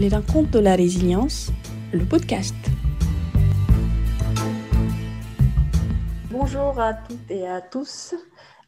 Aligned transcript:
Les 0.00 0.08
rencontres 0.08 0.50
de 0.50 0.58
la 0.58 0.74
résilience, 0.74 1.52
le 1.92 2.04
podcast. 2.04 2.56
Bonjour 6.32 6.80
à 6.80 6.94
toutes 6.94 7.30
et 7.30 7.46
à 7.46 7.60
tous. 7.60 8.16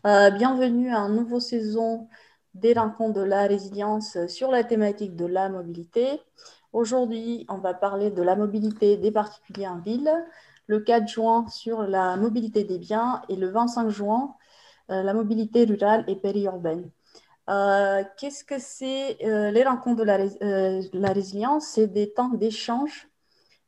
Euh, 0.07 0.31
bienvenue 0.31 0.95
à 0.95 1.01
une 1.01 1.17
nouvelle 1.17 1.41
saison 1.41 2.07
des 2.55 2.75
rencontres 2.75 3.15
de 3.15 3.25
la 3.25 3.49
résilience 3.49 4.17
sur 4.29 4.53
la 4.53 4.63
thématique 4.63 5.17
de 5.17 5.27
la 5.27 5.49
mobilité. 5.49 6.21
Aujourd'hui, 6.73 7.45
on 7.49 7.59
va 7.59 7.75
parler 7.75 8.13
de 8.13 8.23
la 8.23 8.37
mobilité 8.37 8.97
des 8.97 9.11
particuliers 9.11 9.67
en 9.67 9.81
ville, 9.81 10.11
le 10.69 10.79
4 10.79 11.09
juin 11.09 11.45
sur 11.49 11.83
la 11.83 12.17
mobilité 12.17 12.63
des 12.63 12.79
biens 12.79 13.21
et 13.29 13.35
le 13.35 13.49
25 13.49 13.89
juin, 13.89 14.37
euh, 14.93 15.03
la 15.03 15.13
mobilité 15.13 15.65
rurale 15.65 16.05
et 16.07 16.15
périurbaine. 16.15 16.89
Euh, 17.49 18.03
qu'est-ce 18.17 18.45
que 18.45 18.59
c'est 18.59 19.19
euh, 19.25 19.51
les 19.51 19.63
rencontres 19.65 19.99
de 19.99 20.05
la, 20.05 20.19
la 20.93 21.13
résilience? 21.13 21.67
C'est 21.69 21.87
des 21.87 22.13
temps 22.13 22.31
d'échange 22.31 23.09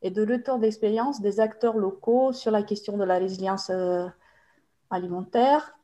et 0.02 0.10
de 0.10 0.26
retour 0.26 0.58
d'expérience 0.58 1.20
des 1.20 1.40
acteurs 1.40 1.76
locaux 1.76 2.32
sur 2.32 2.50
la 2.50 2.62
question 2.62 2.96
de 2.96 3.04
la 3.04 3.18
résilience 3.18 3.70
alimentaire 4.90 5.76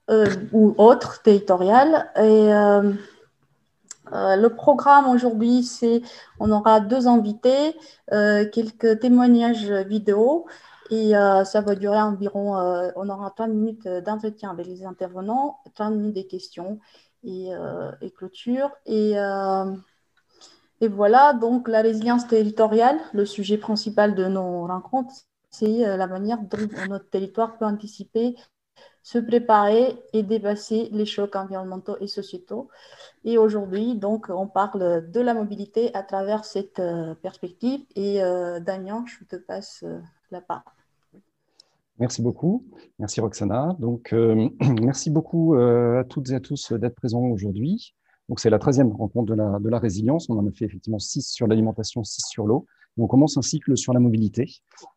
ou 0.52 0.74
autre 0.78 1.22
territoriale. 1.22 2.10
Et 2.16 2.50
le 4.12 4.48
programme 4.48 5.08
aujourd'hui, 5.08 5.64
c'est 5.64 6.02
on 6.38 6.52
aura 6.52 6.78
deux 6.78 7.08
invités, 7.08 7.74
quelques 8.08 9.00
témoignages 9.00 9.68
vidéo 9.68 10.46
et 10.90 11.16
euh, 11.16 11.44
ça 11.44 11.60
va 11.60 11.74
durer 11.74 12.00
environ, 12.00 12.58
euh, 12.58 12.90
on 12.96 13.08
aura 13.08 13.30
30 13.30 13.50
minutes 13.50 13.88
d'entretien 13.88 14.50
avec 14.50 14.66
les 14.66 14.84
intervenants, 14.84 15.58
30 15.74 15.94
minutes 15.94 16.16
de 16.16 16.22
questions 16.22 16.78
et, 17.24 17.54
euh, 17.54 17.90
et 18.00 18.10
clôture. 18.10 18.70
Et, 18.86 19.14
et, 20.80 20.88
voilà, 20.88 21.32
donc 21.32 21.68
la 21.68 21.82
résilience 21.82 22.26
territoriale, 22.26 22.98
le 23.12 23.24
sujet 23.24 23.58
principal 23.58 24.14
de 24.14 24.26
nos 24.26 24.66
rencontres, 24.66 25.14
c'est 25.50 25.96
la 25.96 26.06
manière 26.06 26.38
dont 26.42 26.68
notre 26.88 27.08
territoire 27.08 27.56
peut 27.58 27.64
anticiper, 27.64 28.36
se 29.02 29.18
préparer 29.18 30.02
et 30.12 30.22
dépasser 30.22 30.88
les 30.92 31.06
chocs 31.06 31.36
environnementaux 31.36 31.96
et 32.00 32.08
sociétaux. 32.08 32.68
Et 33.24 33.38
aujourd'hui, 33.38 33.94
donc, 33.94 34.26
on 34.30 34.48
parle 34.48 35.10
de 35.10 35.20
la 35.20 35.32
mobilité 35.32 35.94
à 35.94 36.02
travers 36.02 36.44
cette 36.44 36.82
perspective. 37.22 37.80
Et 37.94 38.18
Damien, 38.60 39.04
je 39.06 39.24
te 39.24 39.36
passe 39.36 39.84
la 40.30 40.40
parole. 40.40 40.83
Merci 41.98 42.22
beaucoup. 42.22 42.66
Merci 42.98 43.20
Roxana. 43.20 43.76
Donc, 43.78 44.12
euh, 44.12 44.48
merci 44.82 45.10
beaucoup 45.10 45.54
euh, 45.54 46.00
à 46.00 46.04
toutes 46.04 46.30
et 46.30 46.34
à 46.34 46.40
tous 46.40 46.72
d'être 46.72 46.96
présents 46.96 47.22
aujourd'hui. 47.22 47.94
Donc, 48.28 48.40
c'est 48.40 48.50
la 48.50 48.58
13e 48.58 48.90
rencontre 48.92 49.26
de 49.26 49.34
la, 49.34 49.58
de 49.60 49.68
la 49.68 49.78
résilience. 49.78 50.28
On 50.28 50.38
en 50.38 50.46
a 50.46 50.50
fait 50.50 50.64
effectivement 50.64 50.98
6 50.98 51.22
sur 51.22 51.46
l'alimentation, 51.46 52.02
6 52.02 52.22
sur 52.28 52.46
l'eau. 52.46 52.66
On 52.96 53.06
commence 53.06 53.36
un 53.36 53.42
cycle 53.42 53.76
sur 53.76 53.92
la 53.92 54.00
mobilité 54.00 54.46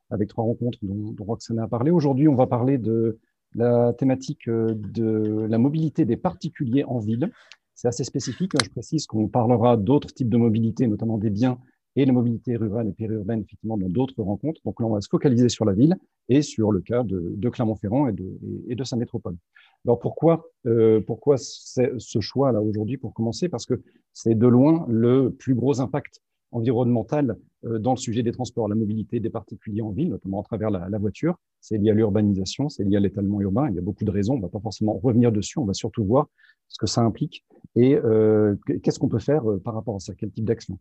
avec 0.09 0.29
trois 0.29 0.43
rencontres 0.43 0.79
dont, 0.81 1.15
Roxana 1.23 1.63
a 1.63 1.67
parlé. 1.67 1.91
Aujourd'hui, 1.91 2.27
on 2.27 2.35
va 2.35 2.47
parler 2.47 2.77
de 2.77 3.19
la 3.55 3.93
thématique 3.93 4.47
euh, 4.47 4.73
de 4.75 5.45
la 5.49 5.57
mobilité 5.57 6.05
des 6.05 6.17
particuliers 6.17 6.83
en 6.83 6.99
ville. 6.99 7.31
C'est 7.73 7.87
assez 7.87 8.03
spécifique. 8.03 8.53
Je 8.63 8.69
précise 8.69 9.05
qu'on 9.07 9.27
parlera 9.27 9.77
d'autres 9.77 10.13
types 10.13 10.29
de 10.29 10.37
mobilité, 10.37 10.87
notamment 10.87 11.17
des 11.17 11.29
biens 11.29 11.59
et 11.97 12.05
la 12.05 12.13
mobilité 12.13 12.55
rurale 12.55 12.87
et 12.87 12.93
périurbaine, 12.93 13.41
effectivement, 13.41 13.75
dans 13.75 13.89
d'autres 13.89 14.21
rencontres. 14.21 14.61
Donc 14.63 14.79
là, 14.79 14.85
on 14.85 14.93
va 14.93 15.01
se 15.01 15.09
focaliser 15.09 15.49
sur 15.49 15.65
la 15.65 15.73
ville 15.73 15.95
et 16.29 16.43
sur 16.43 16.71
le 16.71 16.79
cas 16.79 17.03
de, 17.03 17.49
Clermont-Ferrand 17.49 18.07
et 18.07 18.75
de, 18.75 18.83
sa 18.83 18.95
métropole. 18.95 19.35
Alors 19.83 19.99
pourquoi, 19.99 20.47
euh, 20.67 21.01
pourquoi 21.01 21.37
ce 21.37 22.19
choix-là 22.19 22.61
aujourd'hui 22.61 22.97
pour 22.97 23.15
commencer? 23.15 23.49
Parce 23.49 23.65
que 23.65 23.81
c'est 24.13 24.35
de 24.35 24.47
loin 24.47 24.85
le 24.87 25.31
plus 25.31 25.55
gros 25.55 25.81
impact 25.81 26.21
environnemental 26.51 27.35
euh, 27.65 27.79
dans 27.79 27.91
le 27.91 27.97
sujet 27.97 28.21
des 28.21 28.31
transports, 28.31 28.67
la 28.67 28.75
mobilité 28.75 29.19
des 29.19 29.31
particuliers 29.31 29.81
en 29.81 29.89
ville, 29.89 30.09
notamment 30.09 30.41
à 30.41 30.43
travers 30.43 30.69
la, 30.69 30.97
voiture. 30.99 31.35
C'est 31.61 31.79
lié 31.79 31.89
à 31.89 31.93
l'urbanisation, 31.93 32.69
c'est 32.69 32.83
lié 32.83 32.97
à 32.97 32.99
l'étalement 32.99 33.41
urbain. 33.41 33.69
Il 33.69 33.75
y 33.75 33.79
a 33.79 33.81
beaucoup 33.81 34.05
de 34.05 34.11
raisons. 34.11 34.35
On 34.35 34.37
ne 34.37 34.43
va 34.43 34.49
pas 34.49 34.59
forcément 34.59 34.93
revenir 35.03 35.31
dessus. 35.31 35.57
On 35.57 35.65
va 35.65 35.73
surtout 35.73 36.05
voir 36.05 36.27
ce 36.67 36.77
que 36.77 36.85
ça 36.85 37.01
implique 37.01 37.43
et 37.75 37.95
euh, 37.95 38.55
qu'est-ce 38.83 38.99
qu'on 38.99 39.07
peut 39.07 39.19
faire 39.19 39.43
par 39.63 39.73
rapport 39.73 39.95
à 39.95 39.99
ça, 39.99 40.13
quel 40.15 40.31
type 40.31 40.45
d'action? 40.45 40.77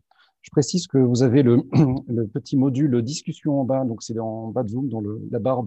Je 0.47 0.51
précise 0.51 0.87
que 0.87 0.97
vous 0.97 1.23
avez 1.23 1.43
le, 1.43 1.57
petit 2.27 2.55
module 2.55 3.01
discussion 3.01 3.59
en 3.59 3.65
bas, 3.65 3.83
donc 3.83 4.01
c'est 4.01 4.17
en 4.17 4.47
bas 4.47 4.63
de 4.63 4.69
Zoom, 4.69 4.87
dans 4.87 5.01
la 5.29 5.39
barre 5.39 5.63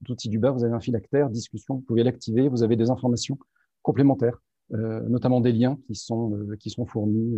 d'outils 0.00 0.28
du 0.28 0.40
bas, 0.40 0.50
vous 0.50 0.64
avez 0.64 0.74
un 0.74 0.80
phylactère, 0.80 1.30
discussion, 1.30 1.76
vous 1.76 1.82
pouvez 1.82 2.02
l'activer, 2.02 2.48
vous 2.48 2.64
avez 2.64 2.74
des 2.74 2.90
informations 2.90 3.38
complémentaires, 3.82 4.42
euh, 4.74 5.00
notamment 5.08 5.40
des 5.40 5.52
liens 5.52 5.78
qui 5.86 5.94
sont, 5.94 6.32
euh, 6.34 6.84
fournis 6.86 7.36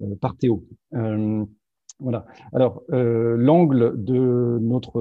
euh, 0.00 0.16
par 0.18 0.38
Théo. 0.38 0.64
voilà. 2.00 2.24
Alors, 2.54 2.82
l'angle 2.88 4.02
de 4.02 4.58
notre, 4.62 4.98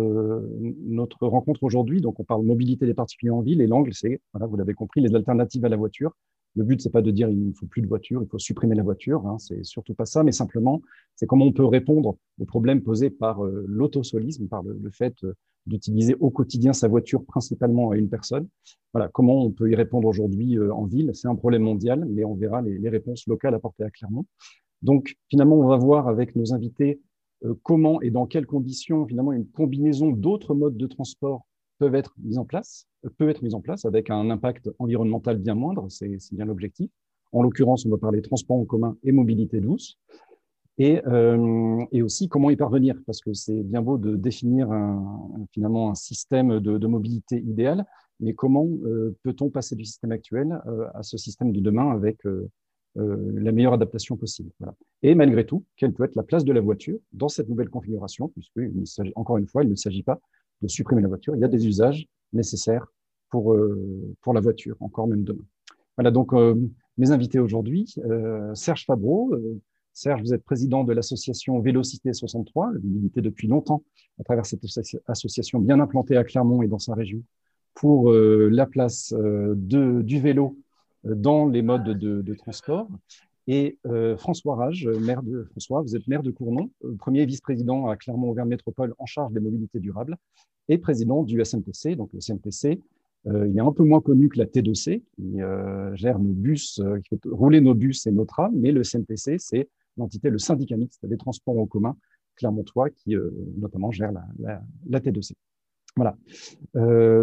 rencontre 1.22 1.64
aujourd'hui, 1.64 2.02
donc 2.02 2.20
on 2.20 2.26
parle 2.26 2.44
mobilité 2.44 2.86
des 2.86 2.94
particuliers 2.94 3.32
en 3.32 3.42
ville, 3.42 3.62
et 3.62 3.68
l'angle, 3.68 3.94
c'est, 3.94 4.20
vous 4.34 4.58
l'avez 4.58 4.74
compris, 4.74 5.00
les 5.00 5.16
alternatives 5.16 5.64
à 5.64 5.70
la 5.70 5.78
voiture. 5.78 6.12
Le 6.56 6.64
but, 6.64 6.82
c'est 6.82 6.90
pas 6.90 7.02
de 7.02 7.12
dire 7.12 7.30
il 7.30 7.50
ne 7.50 7.54
faut 7.54 7.66
plus 7.66 7.82
de 7.82 7.88
voiture, 7.88 8.22
il 8.24 8.30
faut 8.30 8.40
supprimer 8.40 8.76
la 8.76 8.84
voiture, 8.84 9.28
hein, 9.28 9.38
c'est 9.38 9.64
surtout 9.64 9.94
pas 9.94 10.06
ça, 10.06 10.24
mais 10.24 10.32
simplement, 10.32 10.82
c'est 11.16 11.26
comment 11.26 11.46
on 11.46 11.52
peut 11.52 11.66
répondre 11.66 12.18
aux 12.40 12.46
problèmes 12.46 12.82
posés 12.82 13.10
par 13.10 13.44
euh, 13.44 13.66
l'autosolisme, 13.68 14.48
par 14.48 14.64
le, 14.64 14.90
fait 14.92 15.16
euh, 15.24 15.34
d'utiliser 15.66 16.16
au 16.20 16.30
quotidien 16.30 16.72
sa 16.72 16.88
voiture 16.88 17.26
principalement 17.26 17.92
à 17.92 17.98
une 17.98 18.10
personne. 18.10 18.48
Voilà, 18.94 19.10
comment 19.10 19.44
on 19.44 19.52
peut 19.52 19.70
y 19.70 19.76
répondre 19.76 20.08
aujourd'hui 20.08 20.58
euh, 20.58 20.74
en 20.74 20.86
ville 20.86 21.12
C'est 21.14 21.28
un 21.28 21.36
problème 21.36 21.64
mondial, 21.64 22.06
mais 22.10 22.24
on 22.24 22.36
verra 22.36 22.62
les, 22.62 22.78
les, 22.78 22.90
réponses 22.90 23.28
locales 23.28 23.54
apportées 23.54 23.84
à 23.84 23.90
Clermont. 23.90 24.26
Donc, 24.82 25.16
finalement, 25.30 25.58
on 25.58 25.68
va 25.68 25.78
voir 25.78 26.08
avec 26.08 26.36
nos 26.36 26.54
invités 26.54 27.02
comment 27.64 28.02
et 28.02 28.12
dans 28.12 28.26
quelles 28.26 28.46
conditions, 28.46 29.06
finalement, 29.06 29.34
une 29.34 29.48
combinaison 29.48 30.10
d'autres 30.10 30.56
modes 30.56 30.78
de 30.78 30.88
transport 30.88 31.46
peuvent 31.78 31.96
être 31.96 32.14
mises 32.18 32.38
en 32.38 32.46
place, 32.46 32.88
peut 33.18 33.30
être 33.30 33.42
mise 33.42 33.54
en 33.54 33.62
place 33.62 33.86
avec 33.86 34.10
un 34.10 34.30
impact 34.30 34.70
environnemental 34.80 35.38
bien 35.38 35.56
moindre, 35.56 35.88
c'est 35.90 36.18
bien 36.32 36.46
l'objectif. 36.46 36.90
En 37.32 37.44
l'occurrence, 37.44 37.86
on 37.86 37.90
va 37.90 37.98
parler 37.98 38.22
transport 38.22 38.58
en 38.58 38.66
commun 38.66 38.98
et 39.04 39.12
mobilité 39.12 39.60
douce. 39.60 40.00
Et, 40.78 41.02
euh, 41.08 41.86
et 41.92 42.02
aussi 42.02 42.28
comment 42.28 42.50
y 42.50 42.58
parvenir, 42.58 42.96
parce 43.06 43.22
que 43.22 43.34
c'est 43.34 43.64
bien 43.64 43.82
beau 43.82 43.98
de 43.98 44.16
définir 44.16 44.72
un, 44.72 45.48
finalement 45.54 45.90
un 45.90 45.96
système 45.96 46.60
de, 46.60 46.88
mobilité 46.88 47.38
idéal, 47.38 47.86
mais 48.20 48.34
comment 48.34 48.68
euh, 48.84 49.16
peut-on 49.24 49.50
passer 49.50 49.76
du 49.76 49.86
système 49.86 50.12
actuel 50.12 50.60
euh, 50.68 50.88
à 50.94 51.04
ce 51.04 51.18
système 51.18 51.54
de 51.54 51.62
demain 51.62 51.92
avec 51.92 52.26
euh, 52.26 52.50
euh, 52.98 53.32
la 53.36 53.54
meilleure 53.54 53.74
adaptation 53.74 54.18
possible? 54.18 54.52
Voilà. 54.60 54.76
Et 55.02 55.16
malgré 55.16 55.46
tout, 55.46 55.64
quelle 55.78 55.94
peut 55.94 56.04
être 56.04 56.16
la 56.16 56.24
place 56.24 56.44
de 56.44 56.52
la 56.52 56.62
voiture 56.62 57.00
dans 57.14 57.30
cette 57.30 57.48
nouvelle 57.48 57.70
configuration, 57.70 58.30
puisque, 58.30 58.60
encore 59.16 59.38
une 59.38 59.48
fois, 59.48 59.64
il 59.64 59.70
ne 59.70 59.76
s'agit 59.76 60.04
pas 60.04 60.20
de 60.62 60.68
supprimer 60.68 61.02
la 61.02 61.08
voiture. 61.08 61.36
Il 61.36 61.42
y 61.42 61.46
a 61.46 61.48
des 61.48 61.68
usages 61.68 62.08
nécessaires 62.34 62.88
pour, 63.30 63.54
euh, 63.54 64.16
la 64.34 64.40
voiture, 64.40 64.76
encore 64.80 65.08
même 65.08 65.24
demain. 65.24 65.44
Voilà, 65.98 66.12
donc 66.12 66.34
euh, 66.34 66.56
mes 66.98 67.12
invités 67.12 67.40
aujourd'hui, 67.40 67.94
euh, 68.06 68.54
Serge 68.56 68.86
Fabreau. 68.86 69.36
Serge, 69.94 70.22
vous 70.22 70.34
êtes 70.34 70.44
président 70.44 70.84
de 70.84 70.92
l'association 70.92 71.60
Vélocité 71.60 72.12
63, 72.12 72.74
vous 72.84 73.10
depuis 73.22 73.48
longtemps 73.48 73.84
à 74.20 74.24
travers 74.24 74.46
cette 74.46 74.64
association 75.08 75.60
bien 75.60 75.80
implantée 75.80 76.18
à 76.18 76.24
Clermont 76.26 76.62
et 76.62 76.68
dans 76.68 76.80
sa 76.80 76.94
région 76.94 77.24
pour 77.76 78.12
la 78.12 78.66
place 78.66 79.14
du 79.56 80.20
vélo 80.20 80.58
dans 81.06 81.48
les 81.48 81.62
modes 81.62 81.98
de, 81.98 82.22
de 82.22 82.34
transport. 82.34 82.90
Et 83.48 83.78
euh, 83.86 84.18
François 84.18 84.56
Rage, 84.56 84.88
maire 84.88 85.22
de 85.22 85.44
François, 85.44 85.82
vous 85.82 85.96
êtes 85.96 86.08
maire 86.08 86.24
de 86.24 86.32
Cournon, 86.32 86.72
euh, 86.84 86.96
premier 86.96 87.26
vice-président 87.26 87.88
à 87.88 87.96
Clermont-Auvergne 87.96 88.50
Métropole 88.50 88.96
en 88.98 89.06
charge 89.06 89.34
des 89.34 89.40
mobilités 89.40 89.80
durables 89.80 90.18
et 90.68 90.80
président 90.80 91.22
du 91.22 91.40
SMTC. 91.44 91.96
Donc 91.96 92.12
le 92.14 92.22
SMTC, 92.22 92.82
euh, 93.28 93.48
il 93.48 93.56
est 93.56 93.62
un 93.62 93.72
peu 93.72 93.84
moins 93.84 94.02
connu 94.02 94.30
que 94.30 94.40
la 94.40 94.46
T2C, 94.46 95.04
qui 95.16 95.38
gère 95.94 96.20
nos 96.20 96.34
bus, 96.34 96.82
qui 97.04 97.10
fait 97.10 97.30
rouler 97.30 97.62
nos 97.62 97.76
bus 97.76 98.08
et 98.08 98.12
nos 98.12 98.26
trams, 98.26 98.56
mais 98.56 98.72
le 98.72 98.84
SMTC, 98.84 99.38
c'est 99.38 99.70
l'entité, 99.98 100.30
le 100.30 100.40
syndicat 100.40 100.78
mixte 100.78 101.06
des 101.06 101.18
transports 101.18 101.60
en 101.60 101.68
commun 101.68 101.96
clermontois 102.36 102.90
qui 102.90 103.16
notamment 103.58 103.92
gère 103.92 104.12
la, 104.12 104.26
la, 104.40 104.62
la 104.90 105.00
T2C. 105.00 105.34
Voilà. 105.96 106.18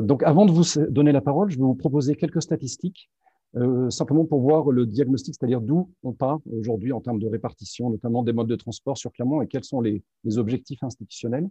donc 0.00 0.22
avant 0.22 0.46
de 0.46 0.52
vous 0.52 0.64
donner 0.88 1.12
la 1.12 1.20
parole, 1.20 1.50
je 1.50 1.56
vais 1.56 1.62
vous 1.62 1.74
proposer 1.74 2.14
quelques 2.14 2.40
statistiques 2.40 3.10
euh, 3.56 3.90
simplement 3.90 4.24
pour 4.24 4.40
voir 4.40 4.70
le 4.70 4.86
diagnostic, 4.86 5.34
c'est-à-dire 5.38 5.60
d'où 5.60 5.90
on 6.02 6.12
part 6.12 6.40
aujourd'hui 6.50 6.92
en 6.92 7.00
termes 7.00 7.18
de 7.18 7.28
répartition, 7.28 7.90
notamment 7.90 8.22
des 8.22 8.32
modes 8.32 8.48
de 8.48 8.56
transport 8.56 8.96
sur 8.96 9.12
Clermont 9.12 9.42
et 9.42 9.46
quels 9.46 9.64
sont 9.64 9.80
les, 9.80 10.02
les 10.24 10.38
objectifs 10.38 10.82
institutionnels. 10.82 11.48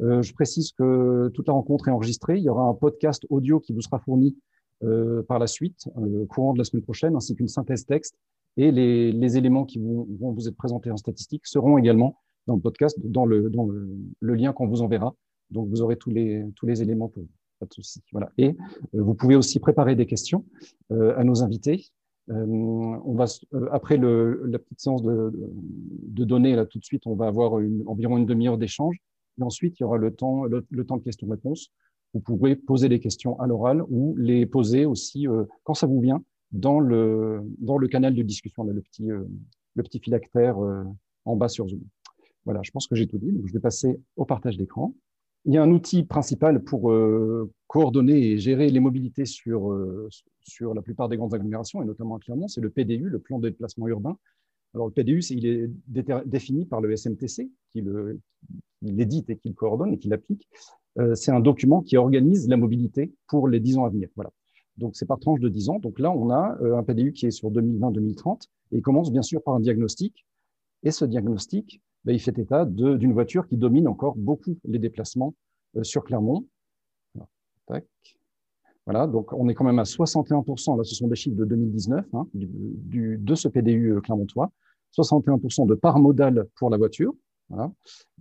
Euh, 0.00 0.22
je 0.22 0.32
précise 0.34 0.72
que 0.72 1.30
toute 1.34 1.48
la 1.48 1.54
rencontre 1.54 1.88
est 1.88 1.90
enregistrée. 1.90 2.36
Il 2.36 2.44
y 2.44 2.48
aura 2.50 2.64
un 2.64 2.74
podcast 2.74 3.26
audio 3.30 3.60
qui 3.60 3.72
vous 3.72 3.80
sera 3.80 3.98
fourni 3.98 4.36
euh, 4.84 5.22
par 5.22 5.38
la 5.38 5.46
suite, 5.46 5.88
au 5.96 6.26
courant 6.26 6.52
de 6.52 6.58
la 6.58 6.64
semaine 6.64 6.82
prochaine, 6.82 7.16
ainsi 7.16 7.34
qu'une 7.34 7.48
synthèse 7.48 7.86
texte. 7.86 8.16
Et 8.58 8.70
les, 8.70 9.12
les 9.12 9.36
éléments 9.38 9.64
qui 9.64 9.78
vont, 9.78 10.06
vous 10.20 10.48
être 10.48 10.56
présentés 10.56 10.90
en 10.90 10.96
statistique 10.96 11.46
seront 11.46 11.78
également 11.78 12.16
dans 12.46 12.56
le 12.56 12.60
podcast, 12.60 12.98
dans 13.02 13.24
le, 13.24 13.50
dans 13.50 13.66
le 13.66 14.34
lien 14.34 14.52
qu'on 14.52 14.66
vous 14.66 14.82
enverra. 14.82 15.14
Donc, 15.50 15.68
vous 15.68 15.80
aurez 15.80 15.96
tous 15.96 16.10
les, 16.10 16.44
tous 16.56 16.66
les 16.66 16.82
éléments 16.82 17.08
pour 17.08 17.22
vous 17.22 17.37
pas 17.58 17.66
de 17.66 17.72
souci. 17.72 18.00
Voilà. 18.12 18.30
Et 18.38 18.48
euh, 18.94 19.02
vous 19.02 19.14
pouvez 19.14 19.36
aussi 19.36 19.60
préparer 19.60 19.96
des 19.96 20.06
questions 20.06 20.44
euh, 20.92 21.16
à 21.16 21.24
nos 21.24 21.42
invités. 21.42 21.86
on 22.28 23.14
va, 23.14 23.24
après 23.72 23.96
la 23.96 24.58
petite 24.58 24.80
séance 24.80 25.02
de, 25.02 26.24
données, 26.24 26.54
là, 26.56 26.66
tout 26.66 26.78
de 26.78 26.84
suite, 26.84 27.06
on 27.06 27.14
va 27.14 27.26
avoir 27.26 27.54
environ 27.86 28.18
une 28.18 28.26
demi-heure 28.26 28.58
d'échange. 28.58 28.96
Et 29.38 29.42
ensuite, 29.42 29.78
il 29.78 29.82
y 29.82 29.86
aura 29.86 29.98
le 29.98 30.12
temps, 30.12 30.46
de 30.48 31.04
questions-réponses. 31.04 31.70
Vous 32.14 32.20
pourrez 32.20 32.56
poser 32.56 32.88
des 32.88 33.00
questions 33.00 33.38
à 33.40 33.46
l'oral 33.46 33.82
ou 33.88 34.14
les 34.16 34.46
poser 34.46 34.84
aussi, 34.84 35.26
quand 35.64 35.74
ça 35.74 35.86
vous 35.86 36.00
vient, 36.00 36.22
dans 36.52 36.80
le, 36.80 37.40
dans 37.58 37.78
le 37.78 37.88
canal 37.88 38.14
de 38.14 38.22
discussion, 38.22 38.64
là, 38.64 38.72
le, 38.72 38.82
petit, 38.82 39.06
le 39.06 39.82
petit 39.82 40.00
phylactère 40.00 40.58
en 41.24 41.36
bas 41.36 41.48
sur 41.48 41.68
Zoom. 41.68 41.80
Voilà, 42.44 42.60
je 42.62 42.70
pense 42.70 42.86
que 42.86 42.94
j'ai 42.94 43.06
tout 43.06 43.18
dit. 43.18 43.38
Je 43.44 43.52
vais 43.52 43.60
passer 43.60 44.00
au 44.16 44.24
partage 44.24 44.56
d'écran. 44.56 44.94
Il 45.44 45.54
y 45.54 45.58
a 45.58 45.62
un 45.62 45.70
outil 45.70 46.04
principal 46.04 46.62
pour 46.62 46.90
euh, 46.90 47.50
coordonner 47.66 48.32
et 48.32 48.38
gérer 48.38 48.68
les 48.70 48.80
mobilités 48.80 49.24
sur, 49.24 49.70
euh, 49.72 50.08
sur 50.42 50.74
la 50.74 50.82
plupart 50.82 51.08
des 51.08 51.16
grandes 51.16 51.34
agglomérations, 51.34 51.82
et 51.82 51.84
notamment 51.84 52.16
à 52.16 52.18
Clermont, 52.18 52.48
c'est 52.48 52.60
le 52.60 52.70
PDU, 52.70 53.08
le 53.08 53.18
plan 53.18 53.38
de 53.38 53.48
déplacement 53.48 53.88
urbain. 53.88 54.18
Alors, 54.74 54.88
le 54.88 54.92
PDU, 54.92 55.20
il 55.30 55.46
est 55.46 55.70
défini 56.26 56.66
par 56.66 56.80
le 56.80 56.94
SMTC, 56.94 57.50
qui 57.72 57.82
l'édite 58.82 59.30
et 59.30 59.36
qui 59.36 59.48
le 59.48 59.54
coordonne 59.54 59.94
et 59.94 59.98
qui 59.98 60.08
l'applique. 60.08 60.46
Euh, 60.98 61.14
c'est 61.14 61.30
un 61.30 61.40
document 61.40 61.82
qui 61.82 61.96
organise 61.96 62.48
la 62.48 62.56
mobilité 62.56 63.14
pour 63.28 63.48
les 63.48 63.60
10 63.60 63.78
ans 63.78 63.84
à 63.86 63.88
venir. 63.88 64.08
Voilà. 64.16 64.30
Donc, 64.76 64.94
c'est 64.96 65.06
par 65.06 65.18
tranche 65.18 65.40
de 65.40 65.48
10 65.48 65.70
ans. 65.70 65.78
Donc 65.78 65.98
là, 65.98 66.10
on 66.10 66.30
a 66.30 66.58
un 66.60 66.82
PDU 66.82 67.12
qui 67.12 67.26
est 67.26 67.30
sur 67.30 67.50
2020-2030 67.50 68.42
et 68.72 68.76
il 68.76 68.82
commence 68.82 69.10
bien 69.10 69.22
sûr 69.22 69.42
par 69.42 69.54
un 69.54 69.60
diagnostic. 69.60 70.26
Et 70.82 70.90
ce 70.90 71.04
diagnostic, 71.04 71.80
ben, 72.04 72.12
il 72.12 72.20
fait 72.20 72.38
état 72.38 72.64
d'une 72.64 73.12
voiture 73.12 73.46
qui 73.46 73.56
domine 73.56 73.88
encore 73.88 74.16
beaucoup 74.16 74.56
les 74.64 74.78
déplacements 74.78 75.34
euh, 75.76 75.82
sur 75.82 76.04
Clermont. 76.04 76.46
Voilà, 78.86 79.06
donc 79.06 79.34
on 79.34 79.50
est 79.50 79.54
quand 79.54 79.64
même 79.64 79.78
à 79.78 79.82
61%, 79.82 80.78
là 80.78 80.82
ce 80.82 80.94
sont 80.94 81.08
des 81.08 81.16
chiffres 81.16 81.36
de 81.36 81.44
2019, 81.44 82.06
hein, 82.14 82.26
du, 82.32 83.18
de 83.18 83.34
ce 83.34 83.46
PDU 83.46 83.92
euh, 83.92 84.00
clermontois, 84.00 84.50
61% 84.96 85.66
de 85.66 85.74
part 85.74 85.98
modale 85.98 86.46
pour 86.56 86.70
la 86.70 86.78
voiture, 86.78 87.12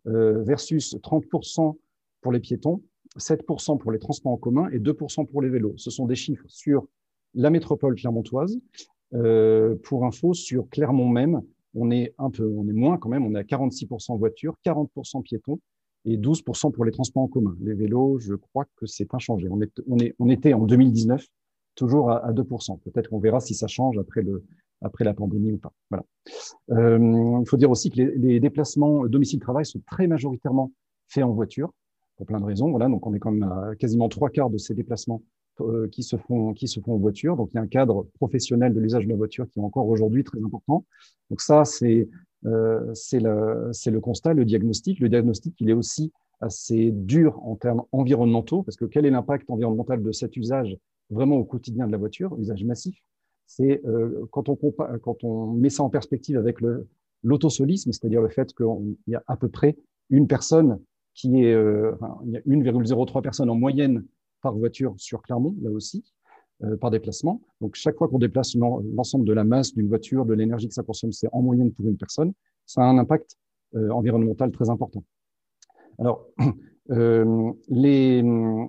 euh, 0.07 0.44
versus 0.44 0.95
30% 0.95 1.77
pour 2.19 2.31
les 2.33 2.41
piétons, 2.41 2.81
7% 3.18 3.77
pour 3.77 3.94
les 3.94 4.00
transports 4.00 4.33
en 4.33 4.38
commun 4.38 4.68
et 4.74 4.79
2% 4.79 5.25
pour 5.27 5.41
les 5.41 5.47
vélos. 5.47 5.75
Ce 5.77 5.89
sont 5.89 6.06
des 6.06 6.15
chiffres 6.15 6.44
sur 6.50 6.85
la 7.33 7.50
métropole 7.50 7.95
clermontoise. 7.95 8.59
pour 9.83 10.06
info, 10.06 10.33
sur 10.33 10.68
Clermont 10.68 11.07
même, 11.07 11.41
on 11.77 11.91
est 11.91 12.13
un 12.18 12.29
peu, 12.29 12.45
on 12.45 12.68
est 12.68 12.74
moins 12.74 12.97
quand 12.97 13.09
même, 13.09 13.25
on 13.25 13.35
est 13.35 13.39
à 13.39 13.44
46% 13.44 14.18
voitures, 14.18 14.56
40% 14.65 15.21
piétons 15.21 15.59
et 16.06 16.18
12% 16.18 16.71
pour 16.71 16.85
les 16.85 16.91
transports 16.91 17.24
en 17.24 17.27
commun. 17.27 17.56
Les 17.62 17.74
vélos, 17.74 18.19
je 18.19 18.33
crois 18.33 18.65
que 18.77 18.85
c'est 18.85 19.13
inchangé. 19.13 19.47
On, 19.50 20.29
était 20.29 20.53
en 20.53 20.65
2019 20.65 21.25
toujours 21.75 22.12
à, 22.12 22.31
2%. 22.31 22.79
Peut-être 22.79 23.09
qu'on 23.09 23.19
verra 23.19 23.39
si 23.39 23.53
ça 23.53 23.68
change 23.68 24.00
après, 24.00 25.03
la 25.03 25.13
pandémie 25.13 25.51
ou 25.51 25.57
pas. 25.57 25.74
Euh, 26.71 27.39
il 27.41 27.47
faut 27.47 27.57
dire 27.57 27.69
aussi 27.69 27.89
que 27.91 28.01
les, 28.01 28.39
déplacements 28.39 29.06
domicile-travail 29.06 29.65
sont 29.65 29.81
très 29.91 30.07
majoritairement 30.07 30.71
faits 31.07 31.24
en 31.24 31.33
voiture, 31.33 31.71
pour 32.15 32.25
plein 32.25 32.39
de 32.39 32.45
raisons. 32.45 32.69
Voilà, 32.71 32.88
donc 32.88 33.06
on 33.06 33.13
est 33.13 33.19
quand 33.19 33.31
même 33.31 33.50
à 33.50 33.75
quasiment 33.75 34.07
trois 34.09 34.29
quarts 34.29 34.50
de 34.50 34.57
ces 34.57 34.74
déplacements 34.74 35.21
euh, 35.62 35.88
qui, 35.89 36.04
se 36.04 36.18
font, 36.18 36.54
qui 36.54 36.68
se 36.68 36.80
font 36.80 36.94
en 36.94 36.98
voiture. 36.98 37.36
Donc, 37.36 37.50
il 37.54 37.57
y 37.57 37.59
a 37.59 37.62
un 37.62 37.68
cadre 37.68 38.07
professionnel 38.15 38.74
de 38.74 38.80
l'usage 38.80 39.06
de 39.06 39.09
la 39.09 39.15
voiture 39.15 39.48
qui 39.50 39.59
est 39.59 39.62
encore 39.62 39.88
aujourd'hui 39.88 40.24
très 40.24 40.39
important. 40.44 40.86
Donc, 41.30 41.42
ça, 41.42 41.65
c'est 41.65 42.07
euh, 42.45 42.94
le, 43.13 43.92
le 43.92 44.00
constat, 44.00 44.33
le 44.33 44.45
diagnostic. 44.45 45.00
Le 45.00 45.09
diagnostic, 45.09 45.56
il 45.59 45.69
est 45.69 45.74
aussi 45.74 46.12
assez 46.39 46.92
dur 46.92 47.39
en 47.44 47.56
termes 47.56 47.83
environnementaux, 47.92 48.63
parce 48.63 48.77
que 48.77 48.86
quel 48.86 49.06
est 49.06 49.09
l'impact 49.09 49.50
environnemental 49.50 50.04
de 50.04 50.12
cet 50.12 50.38
usage 50.38 50.77
vraiment 51.09 51.38
au 51.38 51.45
quotidien 51.45 51.88
de 51.88 51.92
la 51.92 51.98
voiture, 51.98 52.38
usage 52.39 52.63
massif? 52.63 52.95
C'est 53.48 53.81
euh, 53.86 54.25
quand, 54.31 54.50
on 54.50 54.56
quand 54.56 55.24
on 55.24 55.48
met 55.53 55.69
ça 55.69 55.83
en 55.83 55.89
perspective 55.89 56.38
avec 56.38 56.57
l'autosolisme, 57.24 57.92
c'est-à-dire 57.92 58.21
le 58.21 58.30
fait 58.30 58.53
qu'il 58.53 58.95
y 59.07 59.15
a 59.15 59.24
à 59.27 59.38
peu 59.38 59.48
près 59.48 59.77
une 60.10 60.27
personne 60.27 60.80
qui 61.18 61.44
est, 61.44 61.53
euh, 61.53 61.94
il 62.25 62.31
y 62.31 62.38
a 62.38 62.42
1,03 62.42 63.21
personnes 63.21 63.50
en 63.50 63.56
moyenne 63.56 64.06
par 64.42 64.56
voiture 64.56 64.94
sur 64.98 65.22
Clermont, 65.22 65.56
là 65.62 65.72
aussi, 65.72 66.04
euh, 66.63 66.75
par 66.75 66.89
déplacement. 66.89 67.39
Donc, 67.62 67.75
chaque 67.75 67.98
fois 67.98 68.07
qu'on 68.07 68.18
déplace 68.18 68.56
l'ensemble 68.56 69.25
de 69.25 69.34
la 69.34 69.44
masse 69.44 69.75
d'une 69.75 69.88
voiture, 69.88 70.25
de 70.25 70.34
l'énergie 70.34 70.68
que 70.68 70.74
ça 70.74 70.81
consomme, 70.81 71.12
c'est 71.12 71.28
en 71.31 71.44
moyenne 71.44 71.72
pour 71.72 71.86
une 71.88 71.98
personne, 71.98 72.34
ça 72.66 72.81
a 72.81 72.86
un 72.86 72.98
impact 72.98 73.38
euh, 73.75 73.92
environnemental 73.92 74.51
très 74.51 74.68
important. 74.72 75.04
Alors, 76.00 76.25
euh, 76.89 77.54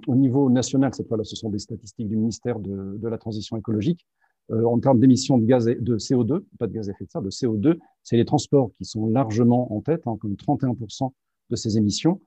au 0.07 0.15
niveau 0.15 0.51
national, 0.51 0.93
cette 0.93 1.09
fois-là, 1.09 1.25
ce 1.25 1.35
sont 1.35 1.49
des 1.49 1.59
statistiques 1.59 2.09
du 2.09 2.17
ministère 2.17 2.59
de, 2.59 3.09
la 3.09 3.17
Transition 3.17 3.57
écologique. 3.57 4.07
En 4.51 4.79
termes 4.81 4.99
d'émissions 4.99 5.39
de 5.39 5.47
gaz 5.47 5.65
de 5.65 5.99
CO2, 5.99 6.43
pas 6.59 6.67
de 6.67 6.73
gaz 6.73 6.89
à 6.89 6.93
effet 6.93 7.05
de 7.05 7.11
serre, 7.11 7.23
de 7.23 7.31
CO2, 7.31 7.79
c'est 8.03 8.17
les 8.19 8.25
transports 8.27 8.71
qui 8.77 8.85
sont 8.85 9.07
largement 9.07 9.75
en 9.75 9.81
tête, 9.81 10.07
hein, 10.07 10.17
comme 10.21 10.35
31% 10.35 11.11
de 11.51 11.57
ces 11.57 11.77
émissions 11.79 12.21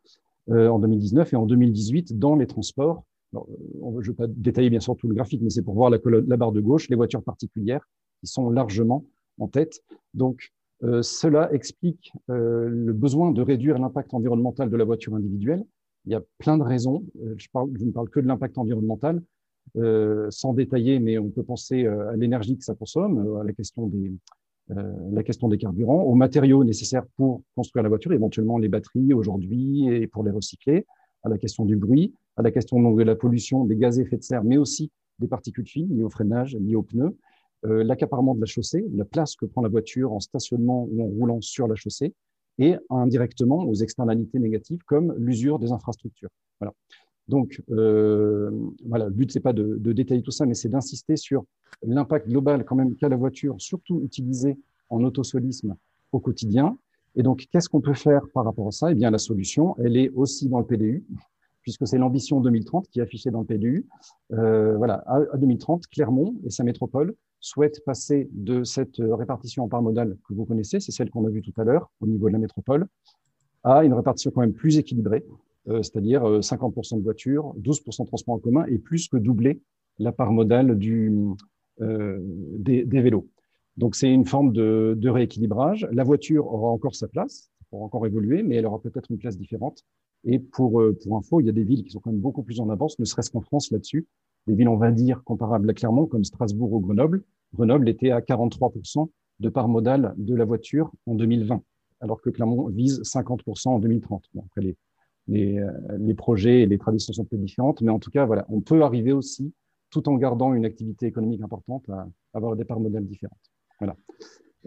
en 0.48 0.80
2019 0.80 1.34
et 1.34 1.36
en 1.36 1.46
2018 1.46 2.18
dans 2.18 2.36
les 2.36 2.46
transports. 2.48 3.04
Euh, 3.36 3.40
je 3.84 3.88
ne 3.88 4.02
vais 4.02 4.14
pas 4.14 4.28
détailler 4.28 4.70
bien 4.70 4.80
sûr 4.80 4.96
tout 4.96 5.08
le 5.08 5.16
graphique, 5.16 5.42
mais 5.42 5.50
c'est 5.50 5.62
pour 5.62 5.74
voir 5.74 5.90
la, 5.90 6.00
colonne, 6.00 6.28
la 6.28 6.38
barre 6.38 6.52
de 6.52 6.62
gauche, 6.62 6.90
les 6.90 6.96
voitures 6.96 7.24
particulières 7.24 7.88
qui 8.20 8.28
sont 8.28 8.50
largement 8.50 9.06
en 9.40 9.48
tête. 9.48 9.82
Donc, 10.14 10.52
euh, 10.84 11.02
cela 11.02 11.54
explique 11.54 12.12
euh, 12.30 12.68
le 12.70 12.94
besoin 12.94 13.32
de 13.32 13.42
réduire 13.42 13.78
l'impact 13.78 14.14
environnemental 14.14 14.70
de 14.70 14.78
la 14.78 14.84
voiture 14.84 15.16
individuelle. 15.16 15.64
Il 16.06 16.12
y 16.12 16.16
a 16.16 16.22
plein 16.40 16.58
de 16.58 16.64
raisons. 16.64 17.06
Je, 17.38 17.48
ne 17.54 17.92
parle 17.92 18.10
que 18.10 18.20
de 18.20 18.28
l'impact 18.28 18.58
environnemental, 18.58 19.22
sans 20.30 20.54
détailler, 20.54 21.00
mais 21.00 21.20
on 21.20 21.30
peut 21.30 21.44
penser 21.44 21.86
à 21.86 22.16
l'énergie 22.16 22.58
que 22.58 22.64
ça 22.64 22.74
consomme, 22.74 23.38
à 23.40 23.44
la 23.44 23.54
question 23.54 25.48
des 25.48 25.58
carburants, 25.60 26.02
aux 26.02 26.16
matériaux 26.16 26.64
nécessaires 26.64 27.06
pour 27.18 27.44
construire 27.56 27.84
la 27.84 27.90
voiture, 27.90 28.14
éventuellement 28.14 28.58
les 28.58 28.68
batteries 28.68 29.14
aujourd'hui 29.14 29.88
et 29.90 30.08
pour 30.08 30.24
les 30.24 30.32
recycler, 30.32 30.88
à 31.24 31.30
la 31.30 31.38
question 31.38 31.66
du 31.66 31.76
bruit, 31.76 32.14
à 32.38 32.42
la 32.42 32.52
question 32.52 32.80
de 32.94 33.04
la 33.04 33.16
pollution, 33.16 33.66
des 33.66 33.76
gaz 33.76 34.00
à 34.00 34.02
effet 34.02 34.18
de 34.18 34.24
serre, 34.24 34.44
mais 34.44 34.58
aussi 34.58 34.92
des 35.20 35.28
particules 35.28 35.68
fines 35.68 35.96
liées 35.96 36.04
au 36.04 36.10
freinage, 36.10 36.56
liées 36.56 36.76
aux 36.76 36.84
pneus, 36.84 37.16
euh, 37.66 37.84
l'accaparement 37.84 38.34
de 38.34 38.40
la 38.40 38.48
chaussée, 38.48 38.86
la 38.94 39.06
place 39.06 39.36
que 39.36 39.46
prend 39.46 39.62
la 39.62 39.70
voiture 39.70 40.14
en 40.14 40.20
stationnement 40.20 40.88
ou 40.92 41.04
en 41.04 41.08
roulant 41.08 41.42
sur 41.42 41.68
la 41.68 41.76
chaussée, 41.76 42.14
et 42.58 42.76
indirectement 42.90 43.64
aux 43.64 43.76
externalités 43.76 44.40
négatives 44.40 44.80
comme 44.86 45.14
l'usure 45.18 45.58
des 45.60 45.72
infrastructures. 45.72 46.30
Voilà. 46.60 46.74
Donc, 47.28 47.62
euh, 47.70 48.52
voilà, 48.86 49.06
le 49.06 49.12
but, 49.12 49.32
c'est 49.32 49.40
pas 49.40 49.54
de, 49.54 49.78
de, 49.78 49.94
détailler 49.94 50.22
tout 50.22 50.32
ça, 50.32 50.46
mais 50.46 50.54
c'est 50.54 50.70
d'insister 50.70 51.16
sur 51.16 51.46
l'impact 51.84 52.28
global 52.28 52.66
quand 52.66 52.76
même 52.76 52.96
qu'a 52.96 53.10
la 53.10 53.16
voiture, 53.16 53.56
surtout 53.60 54.02
utilisée 54.04 54.58
en 54.90 55.04
autosolisme 55.04 55.76
au 56.12 56.20
quotidien. 56.20 56.78
Et 57.16 57.24
donc, 57.24 57.48
qu'est-ce 57.52 57.70
qu'on 57.70 57.82
peut 57.82 57.94
faire 57.94 58.22
par 58.34 58.46
rapport 58.46 58.68
à 58.68 58.72
ça? 58.72 58.92
Eh 58.92 58.96
bien, 58.96 59.12
la 59.12 59.18
solution, 59.18 59.76
elle 59.80 59.98
est 59.98 60.10
aussi 60.10 60.48
dans 60.48 60.60
le 60.60 60.66
PDU, 60.66 61.06
puisque 61.62 61.88
c'est 61.88 61.98
l'ambition 61.98 62.40
2030 62.40 62.88
qui 62.90 63.00
est 63.00 63.04
affichée 63.04 63.32
dans 63.32 63.42
le 63.42 63.46
PDU. 63.46 63.86
Euh, 64.34 64.78
voilà, 64.78 65.04
à, 65.08 65.38
2030, 65.38 65.88
Clermont 65.88 66.36
et 66.46 66.50
sa 66.50 66.64
métropole 66.64 67.16
souhaitent 67.40 67.84
passer 67.86 68.30
de 68.32 68.64
cette 68.64 68.98
répartition 69.00 69.64
en 69.64 69.68
part 69.68 69.82
modale 69.82 70.18
que 70.28 70.34
vous 70.34 70.46
connaissez, 70.46 70.80
c'est 70.80 70.92
celle 70.92 71.10
qu'on 71.10 71.26
a 71.26 71.30
vue 71.30 71.42
tout 71.42 71.60
à 71.60 71.64
l'heure 71.64 71.90
au 72.00 72.08
niveau 72.08 72.28
de 72.28 72.34
la 72.34 72.40
métropole, 72.40 72.88
à 73.64 73.84
une 73.84 73.94
répartition 73.94 74.32
quand 74.32 74.42
même 74.42 74.54
plus 74.54 74.78
équilibrée, 74.78 75.26
euh, 75.68 75.84
c'est-à-dire 75.84 76.24
50% 76.24 76.96
euh, 76.96 76.98
de 76.98 77.04
voitures, 77.04 77.54
12% 77.60 78.04
de 78.04 78.08
transport 78.08 78.36
en 78.36 78.40
commun 78.40 78.66
et 78.68 78.80
plus 78.80 79.08
que 79.08 79.18
doubler 79.18 79.62
la 80.00 80.12
part 80.12 80.32
modale 80.32 80.78
euh, 81.82 82.18
des, 82.22 82.84
vélos. 82.84 83.28
Donc 83.78 83.96
c'est 83.96 84.12
une 84.12 84.26
forme 84.26 84.52
de, 84.52 84.96
de 84.98 85.10
rééquilibrage. 85.10 85.88
La 85.92 86.04
voiture 86.04 86.48
aura 86.48 86.70
encore 86.70 86.96
sa 86.96 87.08
place, 87.08 87.52
pour 87.70 87.82
encore 87.84 88.06
évoluer, 88.06 88.44
mais 88.44 88.56
elle 88.56 88.66
aura 88.66 88.80
peut-être 88.80 89.10
une 89.10 89.18
place 89.18 89.38
différente. 89.38 89.84
Et 90.24 90.38
pour, 90.38 90.82
euh, 90.82 90.96
pour 91.04 91.18
info, 91.18 91.40
il 91.40 91.48
y 91.48 91.50
a 91.50 91.54
des 91.54 91.64
villes 91.64 91.84
qui 91.84 91.90
sont 91.90 92.00
quand 92.00 92.12
même 92.12 92.22
beaucoup 92.22 92.44
plus 92.44 92.60
en 92.60 92.70
avance, 92.70 93.00
ne 93.00 93.06
serait-ce 93.06 93.32
qu'en 93.32 93.42
France 93.42 93.72
là-dessus. 93.72 94.08
Des 94.48 94.56
villes, 94.56 94.70
on 94.70 94.78
va 94.78 94.92
dire, 94.92 95.24
comparables 95.24 95.70
à 95.70 95.74
Clermont, 95.74 96.06
comme 96.06 96.24
Strasbourg 96.24 96.74
ou 96.74 96.80
Grenoble. 96.80 97.24
Grenoble 97.54 97.90
était 97.90 98.12
à 98.12 98.22
43% 98.22 99.10
de 99.40 99.50
part 99.50 99.68
modale 99.68 100.14
de 100.18 100.36
la 100.36 100.46
voiture 100.46 100.92
en 101.08 101.16
2020, 101.16 101.64
alors 102.02 102.22
que 102.22 102.30
Clermont 102.30 102.68
vise 102.68 103.02
50% 103.02 103.70
en 103.70 103.80
2030. 103.80 104.26
Bon, 104.34 104.44
après, 104.46 104.62
les, 104.62 104.78
les, 105.28 105.60
euh, 105.60 105.72
les, 105.98 106.14
projets 106.14 106.62
et 106.62 106.66
les 106.66 106.78
traditions 106.78 107.14
sont 107.14 107.26
peu 107.26 107.38
différentes, 107.38 107.82
mais 107.82 107.92
en 107.92 108.00
tout 108.00 108.12
cas, 108.12 108.26
voilà, 108.26 108.46
on 108.50 108.62
peut 108.62 108.84
arriver 108.84 109.12
aussi, 109.12 109.54
tout 109.90 110.08
en 110.10 110.16
gardant 110.16 110.54
une 110.54 110.66
activité 110.66 111.08
économique 111.08 111.42
importante, 111.42 111.90
à 111.90 112.08
avoir 112.34 112.56
des 112.56 112.66
parts 112.66 112.80
modales 112.80 113.06
différentes. 113.06 113.51
Voilà. 113.82 113.98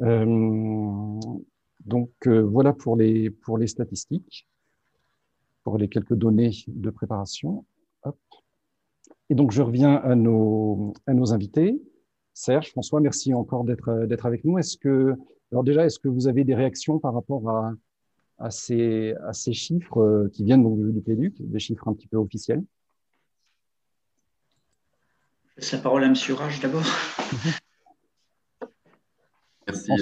Euh, 0.00 1.21
donc, 1.87 2.11
euh, 2.26 2.40
voilà 2.42 2.75
pour 2.75 2.97
les, 2.97 3.30
pour 3.30 3.56
les 3.56 3.68
statistiques 3.68 4.47
pour 5.64 5.78
les 5.78 5.88
quelques 5.88 6.14
données 6.14 6.52
de 6.68 6.90
préparation. 6.90 7.64
Et 9.30 9.35
donc, 9.35 9.50
je 9.50 9.62
reviens 9.62 9.97
à 9.97 10.14
nos, 10.14 10.92
à 11.06 11.14
nos 11.14 11.33
invités. 11.33 11.80
Serge, 12.35 12.71
François, 12.71 13.00
merci 13.00 13.33
encore 13.33 13.64
d'être 13.64 14.26
avec 14.26 14.44
nous. 14.44 14.59
Est-ce 14.59 14.76
que, 14.76 15.14
alors 15.50 15.64
déjà, 15.64 15.87
est-ce 15.87 15.99
que 15.99 16.09
vous 16.09 16.28
avez 16.28 16.44
des 16.44 16.54
réactions 16.54 16.99
par 16.99 17.14
rapport 17.14 17.49
à, 17.49 17.73
à, 18.38 18.50
ces, 18.50 19.14
à 19.26 19.33
ces 19.33 19.54
chiffres 19.54 20.02
euh, 20.02 20.28
qui 20.33 20.44
viennent 20.44 20.62
donc 20.62 20.78
du 20.78 21.00
PEDUC, 21.00 21.37
des 21.40 21.59
chiffres 21.59 21.88
un 21.88 21.94
petit 21.94 22.09
peu 22.09 22.18
officiels? 22.18 22.62
Je 25.56 25.61
laisse 25.61 25.73
la 25.73 25.78
parole 25.78 26.04
à 26.04 26.06
M. 26.06 26.14
Rage 26.37 26.61
d'abord. 26.61 26.83
Merci. 29.66 29.92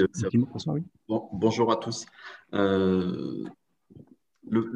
bonjour 1.09 1.71
à 1.73 1.77
tous. 1.77 2.07
le, 2.53 3.47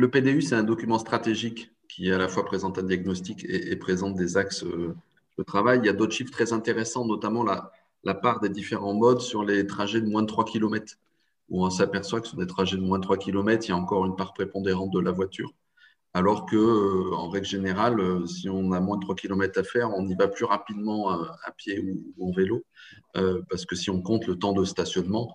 PDU, 0.07 0.43
c'est 0.43 0.55
un 0.55 0.63
document 0.63 0.99
stratégique 0.99 1.73
qui 1.89 2.11
à 2.13 2.19
la 2.19 2.29
fois 2.29 2.45
présente 2.45 2.79
un 2.79 2.83
diagnostic 2.83 3.45
et, 3.49 3.77
présente 3.77 4.15
des 4.15 4.37
axes 4.37 4.65
de 4.65 5.43
travail. 5.45 5.81
Il 5.83 5.87
y 5.87 5.89
a 5.89 5.93
d'autres 5.93 6.15
chiffres 6.15 6.33
très 6.33 6.53
intéressants, 6.53 7.07
notamment 7.07 7.43
la, 7.43 7.73
la 8.05 8.15
part 8.15 8.41
des 8.41 8.49
différents 8.49 8.95
modes 8.95 9.21
sur 9.21 9.45
les 9.45 9.67
trajets 9.67 10.01
de 10.01 10.09
moins 10.09 10.23
de 10.23 10.29
3 10.29 10.45
km, 10.45 10.97
où 11.49 11.65
on 11.65 11.71
s'aperçoit 11.71 12.21
que 12.21 12.29
sur 12.29 12.39
des 12.39 12.47
trajets 12.47 12.77
de 12.77 12.83
moins 12.83 12.99
de 12.99 13.05
3 13.05 13.19
km, 13.19 13.67
il 13.67 13.71
y 13.71 13.73
a 13.73 13.77
encore 13.77 14.07
une 14.07 14.17
part 14.17 14.33
prépondérante 14.33 14.93
de 14.93 15.01
la 15.01 15.11
voiture. 15.11 15.53
Alors 16.17 16.47
que, 16.47 16.57
euh, 16.57 17.15
en 17.15 17.29
règle 17.29 17.47
générale, 17.47 18.01
euh, 18.01 18.25
si 18.25 18.49
on 18.49 18.73
a 18.73 18.81
moins 18.81 18.97
de 18.97 19.03
3 19.03 19.15
km 19.17 19.61
à 19.61 19.63
faire, 19.63 19.91
on 19.95 20.09
y 20.09 20.15
va 20.15 20.29
plus 20.29 20.47
rapidement 20.47 21.13
euh, 21.13 21.27
à, 21.45 21.53
pied 21.53 21.79
ou, 21.79 22.27
en 22.27 22.33
vélo, 22.33 22.65
parce 23.51 23.67
que 23.67 23.77
si 23.77 23.91
on 23.91 24.01
compte 24.01 24.27
le 24.27 24.39
temps 24.39 24.55
de 24.55 24.65
stationnement, 24.65 25.35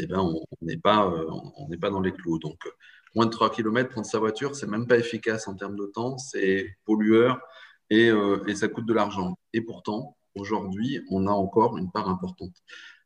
eh 0.00 0.06
ben, 0.08 0.18
on 0.18 0.44
n'est 0.62 0.78
pas, 0.78 1.12
dans 1.90 2.00
les 2.00 2.10
clous. 2.12 2.40
Donc, 2.40 2.58
moins 3.14 3.26
de 3.26 3.30
3 3.30 3.50
km, 3.50 3.88
prendre 3.90 4.06
sa 4.06 4.18
voiture, 4.18 4.56
c'est 4.56 4.66
même 4.66 4.88
pas 4.88 4.98
efficace 4.98 5.46
en 5.46 5.54
termes 5.54 5.76
de 5.76 5.86
temps, 5.86 6.18
c'est 6.18 6.76
pollueur 6.84 7.40
et, 7.90 8.10
ça 8.56 8.66
coûte 8.66 8.86
de 8.86 8.94
l'argent. 8.94 9.38
Et 9.52 9.60
pourtant, 9.60 10.16
aujourd'hui, 10.34 11.02
on 11.08 11.28
a 11.28 11.32
encore 11.32 11.78
une 11.78 11.92
part 11.92 12.08
importante. 12.08 12.54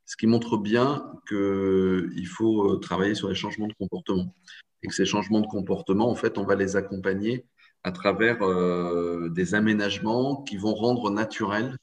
Ce 0.07 0.17
qui 0.17 0.27
montre 0.27 0.57
bien 0.57 1.05
qu'il 1.29 2.27
faut 2.27 2.77
travailler 2.77 3.15
sur 3.15 3.29
les 3.29 3.35
changements 3.35 3.69
de 3.69 3.75
comportement. 3.75 4.35
Et 4.83 4.89
que 4.89 4.95
ces 4.95 5.05
changements 5.05 5.41
de 5.41 5.47
comportement, 5.47 6.11
en 6.11 6.15
fait, 6.15 6.39
on 6.39 6.45
va 6.45 6.55
les 6.55 6.77
accompagner 6.77 7.47
à 7.83 7.93
travers 7.93 8.43
euh, 8.43 9.29
des 9.31 9.55
aménagements 9.55 10.43
qui 10.43 10.57
vont 10.57 10.75
rendre 10.75 11.11
naturel 11.11 11.77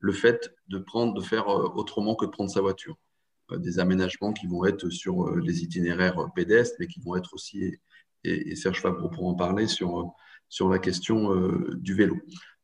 le 0.00 0.12
fait 0.12 0.54
de, 0.68 0.78
prendre, 0.78 1.14
de 1.14 1.22
faire 1.22 1.48
euh, 1.48 1.68
autrement 1.74 2.14
que 2.14 2.26
de 2.26 2.30
prendre 2.30 2.50
sa 2.50 2.60
voiture. 2.60 2.96
des 3.50 3.78
aménagements 3.78 4.32
qui 4.32 4.46
vont 4.46 4.64
être 4.64 4.88
sur 4.90 5.36
les 5.36 5.62
itinéraires 5.62 6.30
pédestres, 6.34 6.76
mais 6.80 6.86
qui 6.86 7.00
vont 7.00 7.16
être 7.16 7.34
aussi, 7.34 7.76
et, 8.24 8.56
Serge 8.56 8.80
Fabre 8.80 9.10
pourra 9.10 9.28
en 9.28 9.34
parler, 9.34 9.66
sur, 9.66 10.12
sur 10.48 10.68
la 10.68 10.78
question 10.78 11.34
du 11.74 11.94
vélo. 11.94 12.16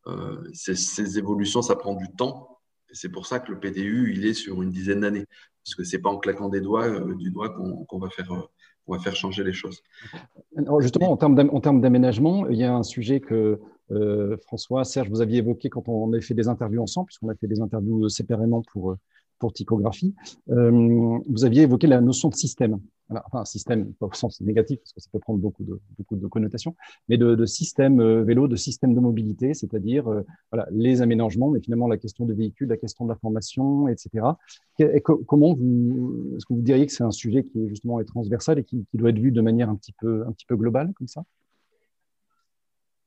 Euh, 0.07 0.51
ces, 0.53 1.19
évolutions, 1.19 1.63
ça 1.63 1.77
prend 1.77 1.95
du 1.95 2.09
temps. 2.17 2.59
C'est 2.93 3.11
pour 3.11 3.27
ça 3.27 3.41
que 3.41 3.53
le 3.53 3.61
PDU, 3.61 4.13
il 4.13 4.27
est 4.27 4.35
sur 4.35 4.63
une 4.63 4.71
dizaine 4.71 5.01
d'années. 5.01 5.27
Parce 5.65 5.75
que 5.75 5.85
ce 5.85 5.97
n'est 5.97 6.03
pas 6.03 6.11
en 6.11 6.19
claquant 6.19 6.49
des 6.49 6.61
doigts, 6.61 6.89
euh, 6.89 7.15
du 7.15 7.31
doigt 7.31 7.51
qu'on 7.51 7.99
va 7.99 8.11
faire 8.11 8.33
euh, 8.89 8.97
va 8.97 8.99
faire 8.99 9.17
changer 9.17 9.45
les 9.45 9.53
choses. 9.53 9.83
justement, 10.81 11.13
en 11.13 11.17
termes 11.17 11.81
d'aménagement, 11.81 12.49
il 12.49 12.59
y 12.59 12.65
a 12.65 12.75
un 12.75 12.83
sujet 12.83 13.21
que 13.21 13.61
François, 14.47 14.85
Serge, 14.85 15.09
vous 15.09 15.21
aviez 15.21 15.39
évoqué 15.39 15.69
quand 15.69 15.89
on 15.89 16.13
a 16.13 16.21
fait 16.21 16.35
des 16.35 16.47
interviews 16.47 16.83
ensemble, 16.83 17.07
puisqu'on 17.07 17.29
a 17.29 17.35
fait 17.35 17.49
des 17.49 17.61
interviews 17.61 18.09
séparément 18.09 18.63
pour, 18.73 18.97
pour 19.39 19.53
typographie. 19.53 20.15
vous 20.47 21.45
aviez 21.45 21.63
évoqué 21.63 21.87
la 21.89 22.01
notion 22.01 22.29
de 22.29 22.35
système 22.35 22.79
enfin 23.25 23.45
système, 23.45 23.93
pas 23.95 24.07
au 24.07 24.13
sens 24.13 24.41
négatif, 24.41 24.79
parce 24.81 24.93
que 24.93 25.01
ça 25.01 25.09
peut 25.13 25.19
prendre 25.19 25.39
beaucoup 25.39 25.65
de, 25.65 26.27
connotations, 26.29 26.77
mais 27.09 27.19
de, 27.19 27.45
système 27.47 28.01
euh, 28.01 28.23
vélo, 28.23 28.49
de 28.49 28.57
système 28.57 28.95
de 28.95 29.01
mobilité, 29.01 29.55
c'est-à-dire 29.55 30.09
euh, 30.09 30.23
voilà, 30.53 30.69
les 30.71 31.03
aménagements, 31.03 31.51
mais 31.51 31.61
finalement 31.61 31.89
la 31.89 31.97
question 31.97 32.25
des 32.25 32.35
véhicules, 32.35 32.69
la 32.69 32.77
question 32.77 33.05
de 33.05 33.11
la 33.11 33.17
formation, 33.17 33.89
etc. 33.89 34.27
comment 35.27 35.55
vous, 35.55 36.35
est-ce 36.37 36.47
que 36.47 36.55
vous 36.55 36.63
diriez 36.63 36.87
que 36.87 36.93
c'est 36.93 37.05
un 37.05 37.11
sujet 37.11 37.45
qui 37.45 37.65
est 37.65 37.69
justement 37.69 38.03
transversal 38.05 38.59
et 38.59 38.65
qui, 38.65 38.85
doit 38.95 39.11
être 39.11 39.19
vu 39.19 39.33
de 39.33 39.41
manière 39.41 39.71
un 39.71 39.77
petit 39.77 39.93
peu, 39.93 40.25
globale, 40.51 40.93
comme 40.95 41.09
ça? 41.09 41.25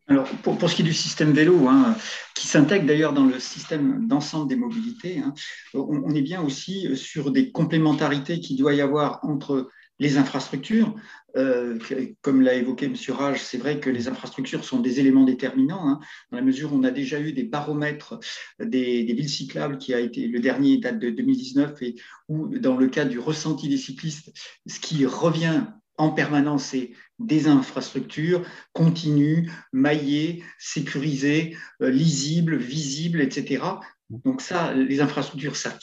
Alors, 0.08 0.28
pour, 0.44 0.58
pour, 0.58 0.70
ce 0.70 0.76
qui 0.76 0.82
est 0.82 0.86
du 0.86 0.94
système 0.94 1.32
vélo, 1.32 1.68
hein, 1.70 1.96
qui 2.36 2.46
s'intègre 2.46 2.86
d'ailleurs 2.86 3.14
dans 3.14 3.26
le 3.26 3.40
système 3.40 4.06
d'ensemble 4.06 4.50
des 4.50 4.58
mobilités, 4.58 5.20
hein, 5.20 5.34
on, 5.74 6.04
on, 6.06 6.14
est 6.14 6.22
bien 6.22 6.42
aussi 6.42 6.94
sur 6.98 7.32
des 7.32 7.52
complémentarités 7.52 8.42
qu'il 8.42 8.58
doit 8.58 8.74
y 8.74 8.82
avoir 8.82 9.24
entre 9.24 9.70
les 10.00 10.18
infrastructures, 10.18 10.96
euh, 11.36 11.78
comme 12.22 12.42
l'a 12.42 12.54
évoqué 12.56 12.86
M. 12.86 12.96
Rage, 13.10 13.42
c'est 13.42 13.58
vrai 13.58 13.80
que 13.80 13.90
les 13.90 14.08
infrastructures 14.08 14.64
sont 14.64 14.80
des 14.80 15.00
éléments 15.00 15.24
déterminants, 15.24 15.88
hein, 15.88 16.00
dans 16.32 16.38
la 16.38 16.44
mesure 16.44 16.74
où 16.74 16.78
on 16.78 16.84
a 16.84 16.92
déjà 16.92 17.20
eu 17.20 17.34
des 17.34 17.44
baromètres 17.44 18.20
des, 18.60 19.04
villes 19.04 19.30
cyclables, 19.30 19.78
qui 19.78 19.94
a 19.94 20.00
été 20.00 20.28
le 20.28 20.40
dernier 20.40 20.78
date 20.78 21.00
de 21.00 21.10
2019, 21.10 21.82
et 21.82 21.96
où 22.28 22.58
dans 22.58 22.78
le 22.78 22.88
cas 22.88 23.06
du 23.06 23.20
ressenti 23.20 23.70
des 23.70 23.78
cyclistes, 23.78 24.32
ce 24.68 24.80
qui 24.80 25.06
revient 25.06 25.64
en 25.98 26.10
permanence, 26.10 26.66
c'est 26.66 26.92
des 27.20 27.48
infrastructures 27.48 28.44
continues, 28.74 29.52
maillées, 29.72 30.44
sécurisées, 30.58 31.56
euh, 31.82 31.90
lisibles, 31.90 32.58
visibles, 32.58 33.22
etc. 33.22 33.64
Donc 34.10 34.42
ça, 34.42 34.74
les 34.74 35.02
infrastructures, 35.02 35.56
ça, 35.56 35.78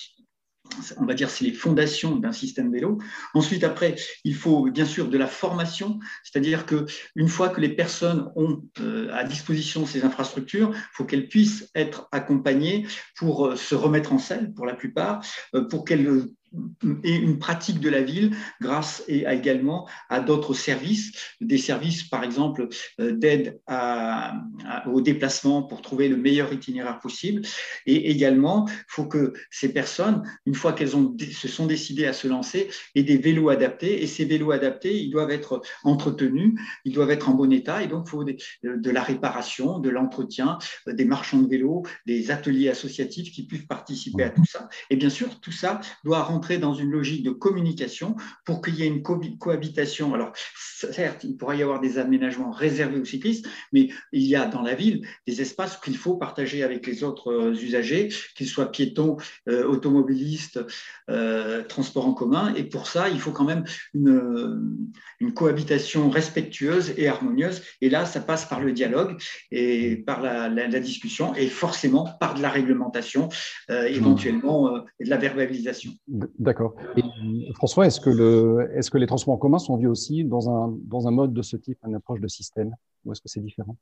on 0.96 1.04
va 1.04 1.14
dire, 1.14 1.30
c'est 1.30 1.44
les 1.44 1.52
fondations 1.52 2.16
d'un 2.16 2.32
système 2.32 2.72
vélo. 2.72 2.98
Ensuite, 3.34 3.64
après, 3.64 3.96
il 4.24 4.34
faut 4.34 4.70
bien 4.70 4.84
sûr 4.84 5.08
de 5.08 5.18
la 5.18 5.26
formation, 5.26 5.98
c'est-à-dire 6.24 6.66
que 6.66 6.86
une 7.14 7.28
fois 7.28 7.48
que 7.48 7.60
les 7.60 7.70
personnes 7.70 8.30
ont 8.36 8.62
euh, 8.80 9.12
à 9.12 9.24
disposition 9.24 9.86
ces 9.86 10.04
infrastructures, 10.04 10.70
il 10.72 10.88
faut 10.92 11.04
qu'elles 11.04 11.28
puissent 11.28 11.70
être 11.74 12.08
accompagnées 12.12 12.86
pour 13.16 13.46
euh, 13.46 13.56
se 13.56 13.74
remettre 13.74 14.12
en 14.12 14.18
selle, 14.18 14.52
pour 14.54 14.66
la 14.66 14.74
plupart, 14.74 15.24
euh, 15.54 15.66
pour 15.68 15.84
qu'elles 15.84 16.24
et 17.04 17.14
une 17.14 17.38
pratique 17.38 17.80
de 17.80 17.88
la 17.88 18.02
ville 18.02 18.36
grâce 18.60 19.04
et 19.06 19.24
également 19.28 19.88
à 20.08 20.20
d'autres 20.20 20.54
services, 20.54 21.12
des 21.40 21.58
services 21.58 22.02
par 22.02 22.24
exemple 22.24 22.68
euh, 23.00 23.12
d'aide 23.12 23.60
au 24.86 25.00
déplacement 25.00 25.62
pour 25.62 25.82
trouver 25.82 26.08
le 26.08 26.16
meilleur 26.16 26.52
itinéraire 26.52 26.98
possible. 26.98 27.42
Et 27.86 28.10
également, 28.10 28.66
il 28.68 28.74
faut 28.88 29.06
que 29.06 29.32
ces 29.50 29.72
personnes, 29.72 30.22
une 30.46 30.54
fois 30.54 30.72
qu'elles 30.72 30.90
se 30.90 31.48
sont 31.48 31.66
décidées 31.66 32.06
à 32.06 32.12
se 32.12 32.26
lancer, 32.26 32.68
aient 32.94 33.02
des 33.02 33.16
vélos 33.16 33.48
adaptés. 33.48 34.02
Et 34.02 34.06
ces 34.06 34.24
vélos 34.24 34.50
adaptés, 34.50 35.00
ils 35.00 35.10
doivent 35.10 35.30
être 35.30 35.62
entretenus, 35.84 36.54
ils 36.84 36.92
doivent 36.92 37.10
être 37.10 37.28
en 37.28 37.34
bon 37.34 37.52
état. 37.52 37.82
Et 37.82 37.86
donc, 37.86 38.04
il 38.06 38.10
faut 38.10 38.24
de 38.24 38.90
la 38.90 39.02
réparation, 39.02 39.78
de 39.78 39.90
l'entretien, 39.90 40.58
euh, 40.88 40.92
des 40.92 41.04
marchands 41.04 41.38
de 41.38 41.48
vélos, 41.48 41.82
des 42.06 42.30
ateliers 42.30 42.68
associatifs 42.68 43.32
qui 43.32 43.46
puissent 43.46 43.66
participer 43.66 44.24
à 44.24 44.30
tout 44.30 44.44
ça. 44.44 44.68
Et 44.90 44.96
bien 44.96 45.10
sûr, 45.10 45.40
tout 45.40 45.52
ça 45.52 45.80
doit 46.04 46.22
rendre 46.22 46.39
dans 46.58 46.74
une 46.74 46.90
logique 46.90 47.22
de 47.22 47.30
communication 47.30 48.16
pour 48.44 48.62
qu'il 48.62 48.76
y 48.76 48.82
ait 48.82 48.86
une 48.86 49.02
cohabitation. 49.02 50.14
Alors, 50.14 50.32
certes, 50.90 51.24
il 51.24 51.36
pourrait 51.36 51.58
y 51.58 51.62
avoir 51.62 51.80
des 51.80 51.98
aménagements 51.98 52.50
réservés 52.50 52.98
aux 52.98 53.04
cyclistes, 53.04 53.46
mais 53.72 53.88
il 54.12 54.22
y 54.22 54.36
a 54.36 54.46
dans 54.46 54.62
la 54.62 54.74
ville 54.74 55.06
des 55.26 55.40
espaces 55.40 55.76
qu'il 55.76 55.96
faut 55.96 56.16
partager 56.16 56.62
avec 56.62 56.86
les 56.86 57.04
autres 57.04 57.32
euh, 57.32 57.52
usagers, 57.52 58.08
qu'ils 58.36 58.48
soient 58.48 58.70
piétons, 58.70 59.16
euh, 59.48 59.64
automobilistes, 59.64 60.60
euh, 61.10 61.62
transports 61.64 62.06
en 62.06 62.14
commun. 62.14 62.54
Et 62.54 62.64
pour 62.64 62.86
ça, 62.86 63.08
il 63.08 63.20
faut 63.20 63.32
quand 63.32 63.44
même 63.44 63.64
une, 63.94 64.86
une 65.20 65.34
cohabitation 65.34 66.10
respectueuse 66.10 66.94
et 66.96 67.08
harmonieuse. 67.08 67.62
Et 67.80 67.90
là, 67.90 68.06
ça 68.06 68.20
passe 68.20 68.46
par 68.46 68.60
le 68.60 68.72
dialogue 68.72 69.20
et 69.50 69.96
par 69.96 70.20
la, 70.20 70.48
la, 70.48 70.80
discussion 70.80 71.34
et 71.34 71.48
forcément 71.48 72.08
par 72.20 72.34
de 72.34 72.42
la 72.42 72.48
réglementation, 72.48 73.28
éventuellement, 73.68 74.84
et 74.98 75.04
de 75.04 75.10
la 75.10 75.18
verbalisation. 75.18 75.92
D'accord. 76.38 76.74
François, 77.54 77.86
est-ce 77.86 78.00
que, 78.00 78.98
les 78.98 79.06
transports 79.06 79.34
en 79.34 79.38
commun 79.38 79.58
sont 79.58 79.76
vus 79.76 79.88
aussi 79.88 80.24
dans 80.24 80.50
un, 80.50 80.76
dans 80.84 81.08
un 81.08 81.10
mode 81.10 81.32
de 81.32 81.42
ce 81.42 81.56
type, 81.56 81.78
une 81.86 81.94
approche 81.94 82.20
de 82.20 82.28
système, 82.28 82.74
ou 83.04 83.12
est-ce 83.12 83.20
que 83.20 83.28
c'est 83.28 83.40
différent? 83.40 83.76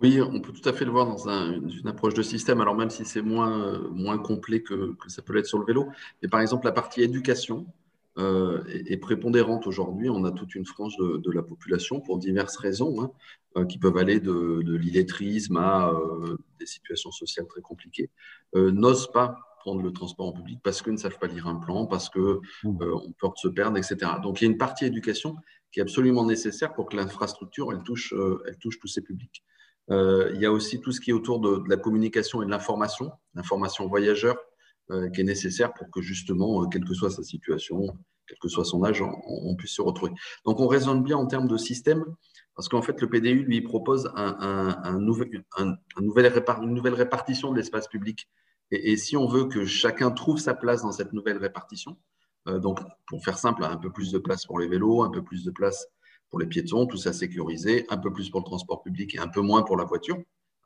Oui, 0.00 0.20
on 0.20 0.40
peut 0.40 0.52
tout 0.52 0.68
à 0.68 0.72
fait 0.72 0.84
le 0.84 0.90
voir 0.90 1.06
dans 1.06 1.28
une 1.28 1.86
approche 1.86 2.14
de 2.14 2.22
système, 2.22 2.60
alors 2.60 2.74
même 2.74 2.90
si 2.90 3.04
c'est 3.04 3.22
moins, 3.22 3.78
moins 3.90 4.18
complet 4.18 4.60
que, 4.60 4.94
que, 4.94 5.08
ça 5.08 5.22
peut 5.22 5.32
l'être 5.32 5.46
sur 5.46 5.58
le 5.58 5.64
vélo. 5.64 5.88
Mais 6.22 6.28
par 6.28 6.40
exemple, 6.40 6.66
la 6.66 6.72
partie 6.72 7.02
éducation 7.02 7.66
euh, 8.18 8.62
est, 8.66 8.98
prépondérante 8.98 9.66
aujourd'hui. 9.66 10.10
On 10.10 10.24
a 10.26 10.32
toute 10.32 10.54
une 10.54 10.66
frange 10.66 10.98
de, 10.98 11.30
la 11.30 11.42
population 11.42 12.00
pour 12.00 12.18
diverses 12.18 12.58
raisons, 12.58 13.00
hein, 13.00 13.10
euh, 13.56 13.64
qui 13.64 13.78
peuvent 13.78 13.96
aller 13.96 14.20
de, 14.20 14.60
de 14.62 14.76
l'illettrisme 14.76 15.56
à 15.56 15.88
euh, 15.88 16.36
des 16.60 16.66
situations 16.66 17.10
sociales 17.10 17.46
très 17.46 17.62
compliquées, 17.62 18.10
n'osent 18.54 19.10
pas 19.10 19.51
prendre 19.62 19.80
le 19.80 19.92
transport 19.92 20.26
en 20.26 20.32
public 20.32 20.58
parce 20.62 20.82
qu'ils 20.82 20.92
ne 20.92 20.98
savent 20.98 21.18
pas 21.18 21.28
lire 21.28 21.46
un 21.46 21.54
plan, 21.54 21.86
parce 21.86 22.08
qu'on 22.10 22.40
mmh. 22.64 22.82
euh, 22.82 22.96
peut 23.18 23.28
se 23.36 23.48
perdre, 23.48 23.78
etc. 23.78 23.96
Donc 24.20 24.40
il 24.40 24.44
y 24.44 24.48
a 24.48 24.50
une 24.50 24.58
partie 24.58 24.84
éducation 24.84 25.36
qui 25.70 25.78
est 25.78 25.82
absolument 25.82 26.26
nécessaire 26.26 26.74
pour 26.74 26.88
que 26.88 26.96
l'infrastructure 26.96 27.72
elle 27.72 27.82
touche, 27.84 28.12
euh, 28.12 28.42
elle 28.48 28.58
touche 28.58 28.80
tous 28.80 28.88
ces 28.88 29.02
publics. 29.02 29.44
Euh, 29.90 30.32
il 30.34 30.40
y 30.40 30.46
a 30.46 30.52
aussi 30.52 30.80
tout 30.80 30.90
ce 30.90 31.00
qui 31.00 31.10
est 31.10 31.12
autour 31.12 31.38
de, 31.40 31.62
la 31.68 31.76
communication 31.76 32.42
et 32.42 32.46
de 32.46 32.50
l'information, 32.50 33.12
l'information 33.34 33.86
voyageur 33.86 34.36
qui 35.14 35.22
est 35.22 35.24
nécessaire 35.24 35.72
pour 35.72 35.90
que 35.90 36.02
justement, 36.02 36.68
quelle 36.68 36.84
que 36.84 36.92
soit 36.92 37.08
sa 37.08 37.22
situation, 37.22 37.80
quel 38.26 38.38
que 38.38 38.48
soit 38.48 38.66
son 38.66 38.84
âge, 38.84 39.02
on, 39.02 39.56
puisse 39.56 39.76
se 39.76 39.80
retrouver. 39.80 40.12
Donc 40.44 40.60
on 40.60 40.66
raisonne 40.66 41.02
bien 41.02 41.16
en 41.16 41.26
termes 41.26 41.48
de 41.48 41.56
système, 41.56 42.04
parce 42.54 42.68
qu'en 42.68 42.82
fait 42.82 43.00
le 43.00 43.08
PDU 43.08 43.44
lui 43.44 43.62
propose 43.62 44.12
un, 44.16 44.98
nouvel 44.98 45.44
une 45.58 45.78
nouvelle 46.02 46.94
répartition 46.94 47.52
de 47.52 47.56
l'espace 47.56 47.88
public 47.88 48.28
et, 48.72 48.96
si 48.96 49.16
on 49.16 49.26
veut 49.26 49.44
que 49.44 49.66
chacun 49.66 50.10
trouve 50.10 50.38
sa 50.38 50.54
place 50.54 50.82
dans 50.82 50.92
cette 50.92 51.12
nouvelle 51.12 51.38
répartition, 51.38 51.96
euh, 52.48 52.58
donc 52.58 52.80
pour 53.06 53.22
faire 53.22 53.38
simple, 53.38 53.64
un 53.64 53.76
peu 53.76 53.92
plus 53.92 54.10
de 54.12 54.18
place 54.18 54.46
pour 54.46 54.58
les 54.58 54.66
vélos, 54.66 55.02
un 55.02 55.10
peu 55.10 55.22
plus 55.22 55.44
de 55.44 55.50
place 55.50 55.86
pour 56.30 56.40
les 56.40 56.46
piétons, 56.46 56.86
tout 56.86 56.96
ça 56.96 57.12
sécurisé, 57.12 57.86
un 57.90 57.98
peu 57.98 58.12
plus 58.12 58.30
pour 58.30 58.40
le 58.40 58.46
transport 58.46 58.82
public 58.82 59.14
et 59.14 59.18
un 59.18 59.28
peu 59.28 59.42
moins 59.42 59.62
pour 59.62 59.76
la 59.76 59.84
voiture. 59.84 60.16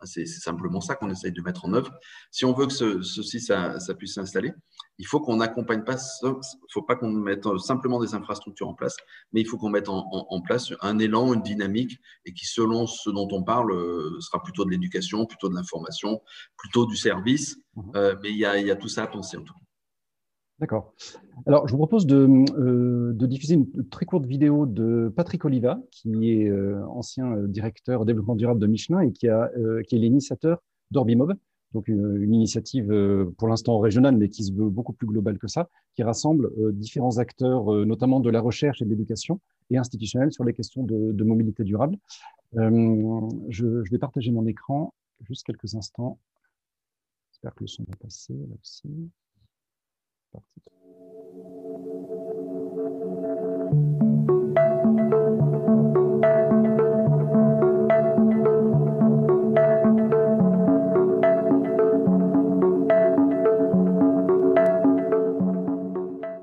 C'est 0.06 0.26
simplement 0.26 0.80
ça 0.80 0.94
qu'on 0.94 1.10
essaye 1.10 1.32
de 1.32 1.42
mettre 1.42 1.64
en 1.64 1.74
œuvre. 1.74 1.92
Si 2.30 2.44
on 2.44 2.52
veut 2.52 2.66
que 2.66 2.72
ceci, 2.72 3.40
ça, 3.40 3.78
puisse 3.98 4.14
s'installer, 4.14 4.52
il 4.98 5.06
faut 5.06 5.20
qu'on 5.20 5.36
n'accompagne 5.36 5.84
pas, 5.84 5.96
il 6.22 6.28
ne 6.28 6.34
faut 6.72 6.82
pas 6.82 6.96
qu'on 6.96 7.10
mette 7.10 7.46
simplement 7.58 8.00
des 8.00 8.14
infrastructures 8.14 8.68
en 8.68 8.74
place, 8.74 8.96
mais 9.32 9.40
il 9.40 9.46
faut 9.46 9.58
qu'on 9.58 9.70
mette 9.70 9.88
en, 9.88 10.40
place 10.42 10.72
un 10.80 10.98
élan, 10.98 11.34
une 11.34 11.42
dynamique, 11.42 11.98
et 12.24 12.32
qui, 12.32 12.46
selon 12.46 12.86
ce 12.86 13.10
dont 13.10 13.28
on 13.32 13.42
parle, 13.42 13.72
euh, 13.72 14.20
sera 14.20 14.42
plutôt 14.42 14.64
de 14.64 14.70
l'éducation, 14.70 15.26
plutôt 15.26 15.48
de 15.48 15.54
l'information, 15.54 16.22
plutôt 16.56 16.86
du 16.86 16.96
service. 16.96 17.58
Mmh. 17.74 17.90
Euh, 17.96 18.16
mais 18.22 18.30
il 18.30 18.38
y, 18.38 18.46
a, 18.46 18.58
il 18.58 18.66
y, 18.66 18.70
a, 18.70 18.76
tout 18.76 18.88
ça 18.88 19.02
à 19.02 19.06
penser 19.06 19.36
en 19.36 19.42
tout 19.42 19.52
cas. 19.52 19.65
D'accord. 20.58 20.94
Alors, 21.44 21.68
je 21.68 21.72
vous 21.72 21.78
propose 21.78 22.06
de, 22.06 22.26
euh, 22.58 23.12
diffuser 23.26 23.54
une 23.54 23.88
très 23.90 24.06
courte 24.06 24.24
vidéo 24.24 24.64
de 24.64 25.12
Patrick 25.14 25.44
Oliva, 25.44 25.78
qui 25.90 26.30
est 26.30 26.48
euh, 26.48 26.82
ancien 26.88 27.30
euh, 27.30 27.46
directeur 27.46 28.06
développement 28.06 28.36
durable 28.36 28.58
de 28.58 28.66
Michelin 28.66 29.00
et 29.00 29.12
qui, 29.12 29.26
est 29.26 29.86
l'initiateur 29.92 30.62
d'Orbimob, 30.92 31.34
donc 31.74 31.88
une, 31.88 32.32
initiative 32.32 32.86
pour 33.36 33.48
l'instant 33.48 33.78
régionale, 33.80 34.16
mais 34.16 34.30
qui 34.30 34.44
se 34.44 34.52
veut 34.52 34.70
beaucoup 34.70 34.94
plus 34.94 35.06
globale 35.06 35.38
que 35.38 35.46
ça, 35.46 35.68
qui 35.94 36.02
rassemble 36.02 36.50
différents 36.72 37.18
acteurs, 37.18 37.70
notamment 37.84 38.20
de 38.20 38.30
la 38.30 38.40
recherche 38.40 38.80
et 38.80 38.86
de 38.86 38.90
l'éducation 38.90 39.40
et 39.68 39.76
institutionnelle 39.76 40.32
sur 40.32 40.44
les 40.44 40.54
questions 40.54 40.84
de, 40.84 41.24
mobilité 41.24 41.64
durable. 41.64 41.98
Je, 42.54 43.82
je, 43.84 43.90
vais 43.90 43.98
partager 43.98 44.30
mon 44.30 44.46
écran 44.46 44.94
juste 45.28 45.44
quelques 45.44 45.74
instants. 45.74 46.18
J'espère 47.32 47.54
que 47.54 47.64
le 47.64 47.68
son 47.68 47.84
va 47.84 47.96
passer 47.96 48.32
là 48.32 48.54
aussi. 48.62 48.88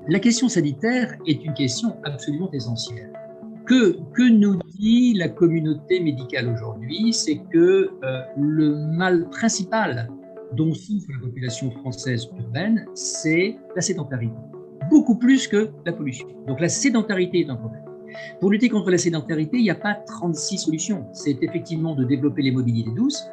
La 0.06 0.20
question 0.20 0.48
sanitaire 0.48 1.16
est 1.26 1.44
une 1.44 1.54
question 1.54 1.96
absolument 2.04 2.50
essentielle. 2.52 3.12
Que, 3.66 3.98
que 4.12 4.30
nous 4.30 4.58
dit 4.78 5.14
la 5.14 5.28
communauté 5.28 5.98
médicale 5.98 6.48
aujourd'hui 6.50 7.12
C'est 7.12 7.38
que 7.50 7.90
euh, 8.04 8.20
le 8.36 8.76
mal 8.76 9.28
principal 9.30 10.08
dont 10.52 10.72
souffre 10.74 11.08
la 11.12 11.20
population 11.20 11.70
française 11.70 12.28
urbaine, 12.38 12.86
c'est 12.94 13.56
la 13.74 13.82
sédentarité. 13.82 14.34
Beaucoup 14.90 15.16
plus 15.16 15.48
que 15.48 15.70
la 15.84 15.92
pollution. 15.92 16.28
Donc 16.46 16.60
la 16.60 16.68
sédentarité 16.68 17.40
est 17.40 17.50
un 17.50 17.56
problème. 17.56 17.82
Pour 18.40 18.50
lutter 18.50 18.68
contre 18.68 18.90
la 18.90 18.98
sédentarité, 18.98 19.58
il 19.58 19.62
n'y 19.62 19.70
a 19.70 19.74
pas 19.74 19.94
36 19.94 20.58
solutions. 20.58 21.06
C'est 21.12 21.42
effectivement 21.42 21.94
de 21.94 22.04
développer 22.04 22.42
les 22.42 22.52
mobilités 22.52 22.90
douces, 22.94 23.24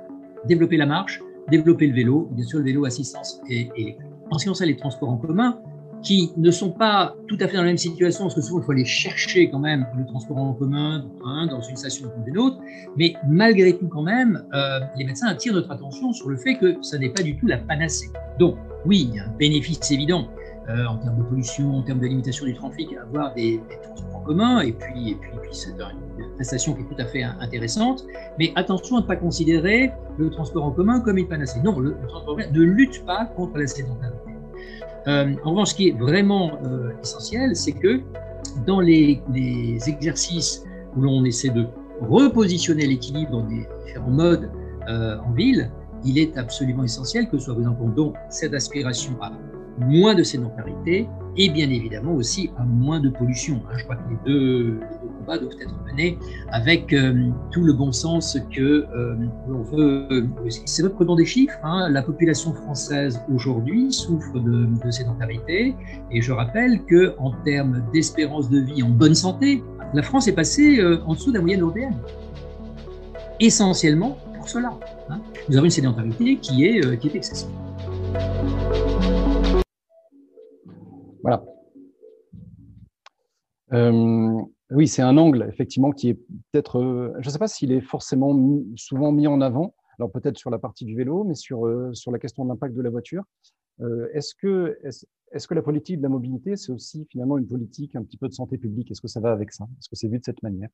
développer 0.45 0.77
la 0.77 0.85
marche, 0.85 1.21
développer 1.49 1.87
le 1.87 1.93
vélo, 1.93 2.29
bien 2.31 2.45
sûr 2.45 2.59
le 2.59 2.65
vélo 2.65 2.85
assistance 2.85 3.41
et 3.49 3.61
électrique. 3.61 3.97
En 4.31 4.37
ce 4.37 4.45
qui 4.45 4.49
concerne 4.49 4.69
les 4.69 4.77
transports 4.77 5.09
en 5.09 5.17
commun, 5.17 5.59
qui 6.03 6.31
ne 6.37 6.51
sont 6.51 6.71
pas 6.71 7.15
tout 7.27 7.37
à 7.39 7.47
fait 7.47 7.53
dans 7.53 7.63
la 7.63 7.67
même 7.67 7.77
situation, 7.77 8.25
parce 8.25 8.35
que 8.35 8.41
souvent 8.41 8.61
il 8.61 8.65
faut 8.65 8.71
aller 8.71 8.85
chercher 8.85 9.49
quand 9.49 9.59
même 9.59 9.85
le 9.97 10.05
transport 10.05 10.37
en 10.37 10.53
commun 10.53 11.05
dans 11.49 11.61
une 11.61 11.75
station 11.75 12.09
comme 12.09 12.27
une 12.27 12.37
autre, 12.37 12.57
mais 12.97 13.13
malgré 13.27 13.77
tout 13.77 13.87
quand 13.87 14.03
même, 14.03 14.43
euh, 14.53 14.79
les 14.97 15.05
médecins 15.05 15.27
attirent 15.27 15.53
notre 15.53 15.71
attention 15.71 16.13
sur 16.13 16.29
le 16.29 16.37
fait 16.37 16.55
que 16.55 16.77
ça 16.81 16.97
n'est 16.97 17.09
pas 17.09 17.21
du 17.21 17.37
tout 17.37 17.47
la 17.47 17.57
panacée. 17.57 18.09
Donc 18.39 18.57
oui, 18.85 19.07
il 19.09 19.15
y 19.15 19.19
a 19.19 19.25
un 19.25 19.37
bénéfice 19.37 19.91
évident 19.91 20.27
euh, 20.69 20.85
en 20.85 20.97
termes 20.97 21.17
de 21.17 21.23
pollution, 21.23 21.77
en 21.77 21.81
termes 21.81 21.99
de 21.99 22.07
limitation 22.07 22.45
du 22.45 22.53
trafic, 22.53 22.89
à 22.93 23.01
avoir 23.01 23.33
des, 23.33 23.61
transports 23.83 24.15
en 24.15 24.21
commun, 24.21 24.61
et 24.61 24.71
puis, 24.71 25.11
et 25.11 25.15
puis, 25.15 25.49
c'est 25.51 25.71
une 25.71 26.35
prestation 26.35 26.73
qui 26.73 26.81
est 26.81 26.85
tout 26.85 27.01
à 27.01 27.05
fait 27.05 27.23
intéressante, 27.23 28.05
mais 28.39 28.51
attention 28.55 28.97
à 28.97 29.01
ne 29.01 29.05
pas 29.05 29.15
considérer 29.15 29.91
le 30.17 30.29
transport 30.29 30.63
en 30.63 30.71
commun 30.71 30.99
comme 31.01 31.17
une 31.17 31.27
panacée. 31.27 31.59
Non, 31.63 31.79
le, 31.79 31.95
le 32.01 32.07
transport 32.07 32.33
en 32.33 32.35
commun 32.35 32.51
ne 32.51 32.61
lutte 32.61 33.03
pas 33.05 33.25
contre 33.25 33.57
la 33.57 33.67
sédentarité. 33.67 34.30
Euh, 35.07 35.33
en 35.43 35.51
revanche, 35.51 35.69
ce 35.69 35.75
qui 35.75 35.89
est 35.89 35.97
vraiment 35.97 36.59
euh, 36.65 36.91
essentiel, 37.01 37.55
c'est 37.55 37.71
que 37.71 38.01
dans 38.65 38.79
les, 38.79 39.21
exercices 39.87 40.63
où 40.95 41.01
l'on 41.01 41.23
essaie 41.25 41.49
de 41.49 41.65
repositionner 42.01 42.85
l'équilibre 42.85 43.43
des 43.43 43.65
différents 43.85 44.11
modes 44.11 44.51
euh, 44.89 45.17
en 45.19 45.31
ville, 45.31 45.71
il 46.03 46.17
est 46.17 46.37
absolument 46.37 46.83
essentiel 46.83 47.29
que 47.29 47.37
soit 47.37 47.55
pris 47.55 47.67
en 47.67 47.75
compte 47.75 47.95
donc 47.95 48.15
cette 48.29 48.53
aspiration 48.53 49.13
à 49.21 49.31
moins 49.79 50.15
de 50.15 50.23
sédentarité 50.23 51.07
et 51.37 51.49
bien 51.49 51.69
évidemment 51.69 52.13
aussi 52.13 52.49
à 52.57 52.63
moins 52.63 52.99
de 52.99 53.09
pollution. 53.09 53.61
Hein. 53.69 53.77
Je 53.77 53.83
crois 53.83 53.95
que 53.95 54.09
les 54.09 54.17
deux, 54.25 54.79
combats 55.21 55.37
doivent 55.37 55.55
être 55.61 55.75
menés 55.85 56.17
avec 56.51 56.93
euh, 56.93 57.29
tout 57.51 57.63
le 57.63 57.73
bon 57.73 57.91
sens 57.91 58.37
que 58.53 58.61
euh, 58.61 59.15
l'on 59.47 59.61
veut. 59.61 60.27
C'est 60.65 60.81
vrai 60.81 60.91
que 60.91 60.95
prenons 60.95 61.15
des 61.15 61.25
chiffres. 61.25 61.57
Hein. 61.63 61.89
La 61.89 62.01
population 62.01 62.53
française 62.53 63.21
aujourd'hui 63.33 63.91
souffre 63.91 64.39
de, 64.39 64.91
sédentarité 64.91 65.75
et 66.11 66.21
je 66.21 66.31
rappelle 66.31 66.83
que 66.85 67.15
en 67.17 67.31
termes 67.43 67.83
d'espérance 67.93 68.49
de 68.49 68.59
vie 68.59 68.83
en 68.83 68.89
bonne 68.89 69.15
santé, 69.15 69.63
la 69.93 70.01
France 70.01 70.27
est 70.27 70.33
passée 70.33 70.79
euh, 70.79 71.01
en 71.05 71.13
dessous 71.13 71.31
de 71.31 71.35
la 71.35 71.41
moyenne 71.41 71.61
européenne. 71.61 71.97
Essentiellement 73.39 74.17
pour 74.35 74.49
cela. 74.49 74.71
Hein. 75.09 75.19
Nous 75.49 75.55
avons 75.55 75.65
une 75.65 75.71
sédentarité 75.71 76.37
qui 76.37 76.65
est, 76.65 76.97
qui 76.99 77.07
est 77.07 77.15
excessive. 77.15 77.49
Voilà. 81.23 81.43
Euh, 83.73 84.41
oui, 84.71 84.87
c'est 84.87 85.01
un 85.01 85.17
angle, 85.17 85.47
effectivement, 85.49 85.91
qui 85.91 86.09
est 86.09 86.13
peut-être, 86.51 86.79
euh, 86.79 87.13
je 87.19 87.27
ne 87.27 87.31
sais 87.31 87.39
pas 87.39 87.47
s'il 87.47 87.71
est 87.71 87.81
forcément 87.81 88.35
souvent 88.75 89.11
mis 89.11 89.27
en 89.27 89.41
avant, 89.41 89.75
alors 89.99 90.11
peut-être 90.11 90.37
sur 90.37 90.49
la 90.49 90.59
partie 90.59 90.85
du 90.85 90.95
vélo, 90.95 91.23
mais 91.23 91.35
sur, 91.35 91.67
euh, 91.67 91.93
sur 91.93 92.11
la 92.11 92.19
question 92.19 92.43
de 92.43 92.49
l'impact 92.49 92.75
de 92.75 92.81
la 92.81 92.89
voiture. 92.89 93.23
est-ce 94.13 94.35
que, 94.35 94.77
est-ce, 94.83 95.47
que 95.47 95.53
la 95.53 95.61
politique 95.61 95.97
de 95.97 96.03
la 96.03 96.09
mobilité, 96.09 96.55
c'est 96.55 96.71
aussi 96.71 97.05
finalement 97.09 97.37
une 97.37 97.47
politique 97.47 97.95
un 97.95 98.03
petit 98.03 98.17
peu 98.17 98.27
de 98.27 98.33
santé 98.33 98.57
publique? 98.57 98.91
Est-ce 98.91 99.01
que 99.01 99.07
ça 99.07 99.19
va 99.19 99.31
avec 99.31 99.51
ça? 99.51 99.65
Est-ce 99.79 99.89
que 99.89 99.95
c'est 99.95 100.07
vu 100.07 100.19
de 100.19 100.23
cette 100.23 100.43
manière? 100.43 100.69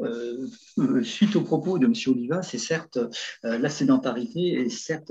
Euh, 0.00 0.46
euh, 0.78 1.02
suite 1.02 1.34
aux 1.36 1.42
propos 1.42 1.78
de 1.78 1.86
M. 1.86 1.94
Oliva, 2.06 2.42
c'est 2.42 2.58
certes 2.58 2.98
euh, 3.44 3.58
la 3.58 3.68
sédentarité 3.68 4.52
est 4.52 4.68
certes 4.68 5.10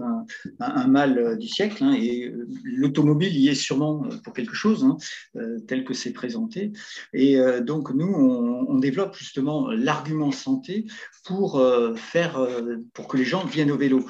un, 0.59 0.87
mal 0.87 1.37
du 1.37 1.47
siècle, 1.47 1.83
hein, 1.83 1.93
et 1.93 2.33
l'automobile 2.63 3.35
y 3.35 3.49
est 3.49 3.55
sûrement 3.55 4.03
pour 4.23 4.33
quelque 4.33 4.55
chose, 4.55 4.83
hein, 4.83 4.97
tel 5.67 5.83
que 5.83 5.93
c'est 5.93 6.13
présenté. 6.13 6.71
Et 7.13 7.37
donc 7.61 7.91
nous, 7.93 8.07
on, 8.07 8.77
développe 8.79 9.15
justement 9.15 9.69
l'argument 9.69 10.31
santé 10.31 10.85
pour 11.25 11.61
faire, 11.95 12.39
pour 12.93 13.07
que 13.07 13.17
les 13.17 13.25
gens 13.25 13.45
viennent 13.45 13.71
au 13.71 13.77
vélo. 13.77 14.05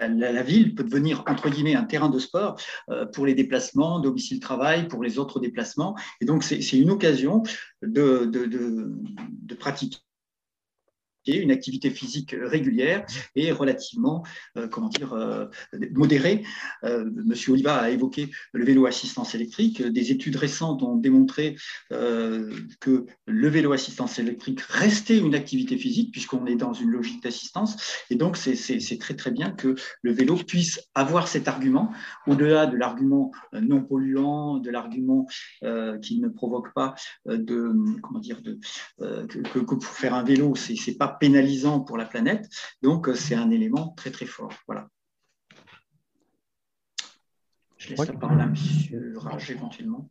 La, 0.00 0.42
ville 0.42 0.74
peut 0.74 0.84
devenir, 0.84 1.24
entre 1.26 1.50
guillemets, 1.50 1.74
un 1.74 1.84
terrain 1.84 2.08
de 2.08 2.18
sport 2.18 2.60
euh, 2.90 3.06
pour 3.06 3.26
les 3.26 3.34
déplacements, 3.34 4.00
domicile-travail, 4.00 4.88
pour 4.88 5.02
les 5.02 5.18
autres 5.18 5.40
déplacements. 5.40 5.96
Et 6.20 6.24
donc, 6.24 6.44
c'est 6.44 6.60
une 6.78 6.90
occasion 6.90 7.42
de, 7.82 8.24
de, 8.26 8.46
de 8.46 9.54
pratiquer 9.54 9.98
une 11.36 11.50
activité 11.50 11.90
physique 11.90 12.34
régulière 12.40 13.04
et 13.34 13.52
relativement, 13.52 14.24
euh, 14.56 14.68
comment 14.68 14.88
dire, 14.88 15.12
euh, 15.12 15.46
modérée. 15.92 16.44
Euh, 16.84 17.10
Monsieur 17.24 17.52
Oliva 17.52 17.76
a 17.76 17.90
évoqué 17.90 18.30
le 18.52 18.64
vélo 18.64 18.86
assistance 18.86 19.34
électrique. 19.34 19.82
Des 19.82 20.10
études 20.10 20.36
récentes 20.36 20.82
ont 20.82 20.96
démontré 20.96 21.56
que 21.90 23.06
le 23.26 23.48
vélo 23.48 23.72
assistance 23.72 24.18
électrique 24.18 24.60
restait 24.60 25.18
une 25.18 25.34
activité 25.34 25.76
physique 25.76 26.12
puisqu'on 26.12 26.46
est 26.46 26.56
dans 26.56 26.72
une 26.72 26.90
logique 26.90 27.22
d'assistance. 27.22 27.76
Et 28.10 28.16
donc, 28.16 28.36
c'est 28.36 28.98
très 28.98 29.14
très 29.14 29.30
bien 29.30 29.50
que 29.50 29.74
le 30.02 30.12
vélo 30.12 30.36
puisse 30.36 30.80
avoir 30.94 31.28
cet 31.28 31.48
argument 31.48 31.92
au-delà 32.26 32.66
de 32.66 32.76
l'argument 32.76 33.32
non 33.52 33.82
polluant, 33.82 34.58
de 34.58 34.70
l'argument 34.70 35.26
qui 36.02 36.20
ne 36.20 36.28
provoque 36.28 36.72
pas 36.74 36.94
de, 37.26 37.72
comment 38.02 38.20
dire, 38.20 38.40
de, 38.42 38.58
que, 38.98 39.58
pour 39.60 39.84
faire 39.84 40.14
un 40.14 40.22
vélo, 40.22 40.54
c'est 40.54 40.96
pas 40.96 41.17
pénalisant 41.18 41.80
pour 41.80 41.96
la 41.96 42.04
planète. 42.04 42.48
Donc, 42.82 43.08
euh, 43.08 43.14
c'est 43.14 43.34
un 43.34 43.50
élément 43.50 43.94
très, 43.96 44.10
très 44.10 44.26
fort. 44.26 44.52
Voilà. 44.66 44.88
Je 47.76 47.90
laisse 47.90 48.06
la 48.06 48.12
parole 48.14 48.40
à 48.40 48.44
M. 48.44 48.54
Rage 49.16 49.50
éventuellement. 49.50 50.10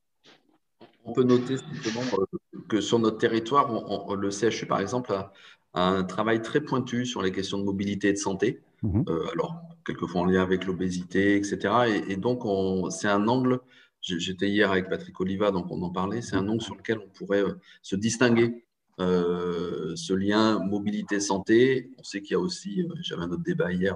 On 1.03 1.13
peut 1.13 1.23
noter 1.23 1.57
simplement 1.57 2.01
euh, 2.19 2.59
que 2.67 2.81
sur 2.81 2.99
notre 2.99 3.17
territoire, 3.17 4.15
le 4.15 4.29
CHU, 4.29 4.65
par 4.65 4.79
exemple, 4.79 5.13
a, 5.13 5.31
un 5.73 6.03
travail 6.03 6.41
très 6.41 6.61
pointu 6.61 7.05
sur 7.05 7.21
les 7.21 7.31
questions 7.31 7.59
de 7.59 7.63
mobilité 7.63 8.09
et 8.09 8.13
de 8.13 8.17
santé. 8.17 8.61
Mhm. 8.83 9.05
Euh, 9.07 9.27
alors, 9.31 9.61
quelquefois 9.85 10.21
en 10.21 10.25
lien 10.25 10.41
avec 10.41 10.65
l'obésité, 10.65 11.35
etc. 11.35 12.03
Et, 12.07 12.17
donc, 12.17 12.43
c'est 12.91 13.07
un 13.07 13.27
angle, 13.27 13.59
j'étais 14.01 14.49
hier 14.49 14.71
avec 14.71 14.89
Patrick 14.89 15.19
Oliva, 15.19 15.51
donc 15.51 15.67
on 15.69 15.81
en 15.81 15.91
parlait, 15.91 16.21
c'est 16.21 16.35
un 16.35 16.47
angle 16.47 16.61
sur 16.61 16.75
lequel 16.75 16.99
on 16.99 17.09
pourrait 17.09 17.43
se 17.81 17.95
distinguer 17.95 18.65
ce 18.99 20.13
lien 20.13 20.59
mobilité-santé. 20.59 21.91
On 21.97 22.03
sait 22.03 22.21
qu'il 22.21 22.31
y 22.31 22.35
a 22.35 22.39
aussi, 22.39 22.81
euh, 22.81 22.93
j'avais 23.01 23.23
un 23.23 23.31
autre 23.31 23.43
débat 23.43 23.71
hier 23.71 23.95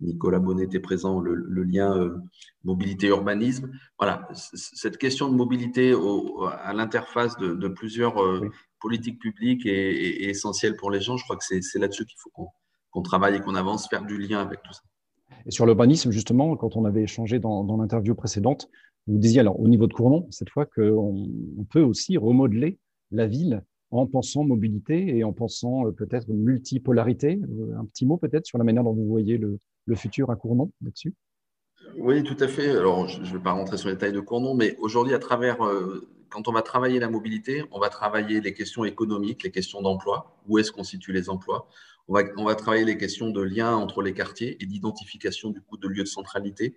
Nicolas 0.00 0.38
Bonnet 0.38 0.64
était 0.64 0.80
présent, 0.80 1.20
le, 1.20 1.62
lien 1.62 1.96
euh, 1.96 2.18
mobilité-urbanisme. 2.64 3.70
Voilà, 3.98 4.28
cette 4.34 4.98
question 4.98 5.30
de 5.30 5.34
mobilité 5.34 5.94
à 6.62 6.74
l'interface 6.74 7.36
de, 7.38 7.68
plusieurs 7.68 8.22
euh, 8.22 8.50
politiques 8.80 9.18
publiques 9.18 9.64
est, 9.64 10.22
essentielle 10.24 10.76
pour 10.76 10.90
les 10.90 11.00
gens. 11.00 11.16
Je 11.16 11.24
crois 11.24 11.36
que 11.36 11.44
c'est 11.44 11.78
là-dessus 11.78 12.04
qu'il 12.04 12.18
faut 12.18 12.30
qu'on 12.90 13.02
travaille 13.02 13.36
et 13.36 13.40
qu'on 13.40 13.54
avance, 13.54 13.88
faire 13.88 14.04
du 14.04 14.18
lien 14.18 14.40
avec 14.40 14.62
tout 14.62 14.72
ça. 14.72 14.82
Et 15.46 15.50
sur 15.50 15.64
l'urbanisme, 15.64 16.10
justement, 16.10 16.56
quand 16.56 16.76
on 16.76 16.84
avait 16.84 17.02
échangé 17.02 17.38
dans, 17.38 17.64
dans 17.64 17.78
l'interview 17.78 18.14
précédente, 18.14 18.68
vous 19.06 19.18
disiez 19.18 19.40
alors 19.40 19.58
au 19.60 19.68
niveau 19.68 19.86
de 19.86 19.94
Cournon, 19.94 20.26
cette 20.30 20.50
fois, 20.50 20.66
qu'on 20.66 21.26
on 21.58 21.64
peut 21.64 21.80
aussi 21.80 22.18
remodeler 22.18 22.78
la 23.12 23.26
ville 23.26 23.62
en 23.90 24.06
pensant 24.06 24.44
mobilité 24.44 25.16
et 25.16 25.24
en 25.24 25.32
pensant 25.32 25.86
euh, 25.86 25.92
peut-être 25.92 26.28
multipolarité. 26.28 27.40
Un 27.76 27.84
petit 27.84 28.06
mot 28.06 28.16
peut-être 28.16 28.46
sur 28.46 28.58
la 28.58 28.64
manière 28.64 28.84
dont 28.84 28.92
vous 28.92 29.06
voyez 29.06 29.38
le, 29.38 29.58
futur 29.94 30.30
à 30.30 30.36
Cournon 30.36 30.72
là-dessus? 30.82 31.14
Oui, 31.96 32.24
tout 32.24 32.36
à 32.40 32.48
fait. 32.48 32.70
Alors, 32.70 33.06
je 33.06 33.20
ne 33.20 33.26
vais 33.26 33.42
pas 33.42 33.52
rentrer 33.52 33.76
sur 33.76 33.88
les 33.88 33.94
détails 33.94 34.12
de 34.12 34.20
Cournon, 34.20 34.54
mais 34.54 34.76
aujourd'hui, 34.80 35.14
à 35.14 35.20
travers, 35.20 35.64
euh, 35.64 36.08
quand 36.28 36.48
on 36.48 36.52
va 36.52 36.62
travailler 36.62 36.98
la 36.98 37.08
mobilité, 37.08 37.62
on 37.70 37.78
va 37.78 37.88
travailler 37.88 38.40
les 38.40 38.52
questions 38.52 38.84
économiques, 38.84 39.44
les 39.44 39.52
questions 39.52 39.80
d'emploi, 39.82 40.36
où 40.48 40.58
est-ce 40.58 40.72
qu'on 40.72 40.82
situe 40.82 41.12
les 41.12 41.30
emplois? 41.30 41.68
On 42.08 42.44
va, 42.44 42.54
travailler 42.54 42.84
les 42.84 42.96
questions 42.98 43.30
de 43.30 43.42
lien 43.42 43.74
entre 43.74 44.00
les 44.00 44.12
quartiers 44.12 44.56
et 44.62 44.66
d'identification 44.66 45.50
du 45.50 45.60
coup 45.60 45.76
de 45.76 45.88
lieux 45.88 46.04
de 46.04 46.08
centralité. 46.08 46.76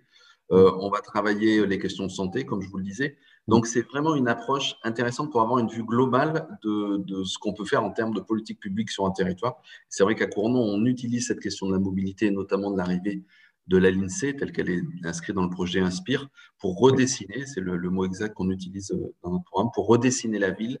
Euh, 0.50 0.72
on 0.80 0.90
va 0.90 1.00
travailler 1.00 1.64
les 1.66 1.78
questions 1.78 2.04
de 2.04 2.10
santé, 2.10 2.44
comme 2.44 2.62
je 2.62 2.68
vous 2.68 2.78
le 2.78 2.84
disais. 2.84 3.16
Donc, 3.48 3.66
c'est 3.66 3.82
vraiment 3.82 4.14
une 4.14 4.28
approche 4.28 4.76
intéressante 4.84 5.32
pour 5.32 5.40
avoir 5.40 5.58
une 5.58 5.68
vue 5.68 5.84
globale 5.84 6.46
de, 6.62 7.24
ce 7.24 7.38
qu'on 7.38 7.52
peut 7.52 7.64
faire 7.64 7.82
en 7.82 7.90
termes 7.90 8.14
de 8.14 8.20
politique 8.20 8.60
publique 8.60 8.90
sur 8.90 9.06
un 9.06 9.10
territoire. 9.10 9.60
C'est 9.88 10.04
vrai 10.04 10.14
qu'à 10.14 10.26
Cournon, 10.26 10.60
on 10.60 10.84
utilise 10.84 11.26
cette 11.26 11.40
question 11.40 11.66
de 11.66 11.72
la 11.72 11.78
mobilité, 11.78 12.30
notamment 12.30 12.70
de 12.70 12.76
l'arrivée 12.76 13.24
de 13.66 13.76
la 13.76 13.90
l'INSEE, 13.90 14.36
telle 14.36 14.52
qu'elle 14.52 14.70
est 14.70 14.82
inscrite 15.04 15.36
dans 15.36 15.44
le 15.44 15.50
projet 15.50 15.80
Inspire, 15.80 16.28
pour 16.58 16.78
redessiner, 16.78 17.46
c'est 17.46 17.60
le, 17.60 17.78
mot 17.90 18.04
exact 18.04 18.34
qu'on 18.34 18.50
utilise 18.50 18.90
euh, 18.90 19.14
dans 19.22 19.30
notre 19.30 19.44
programme, 19.44 19.70
pour 19.74 19.86
redessiner 19.86 20.38
la 20.38 20.50
ville, 20.50 20.78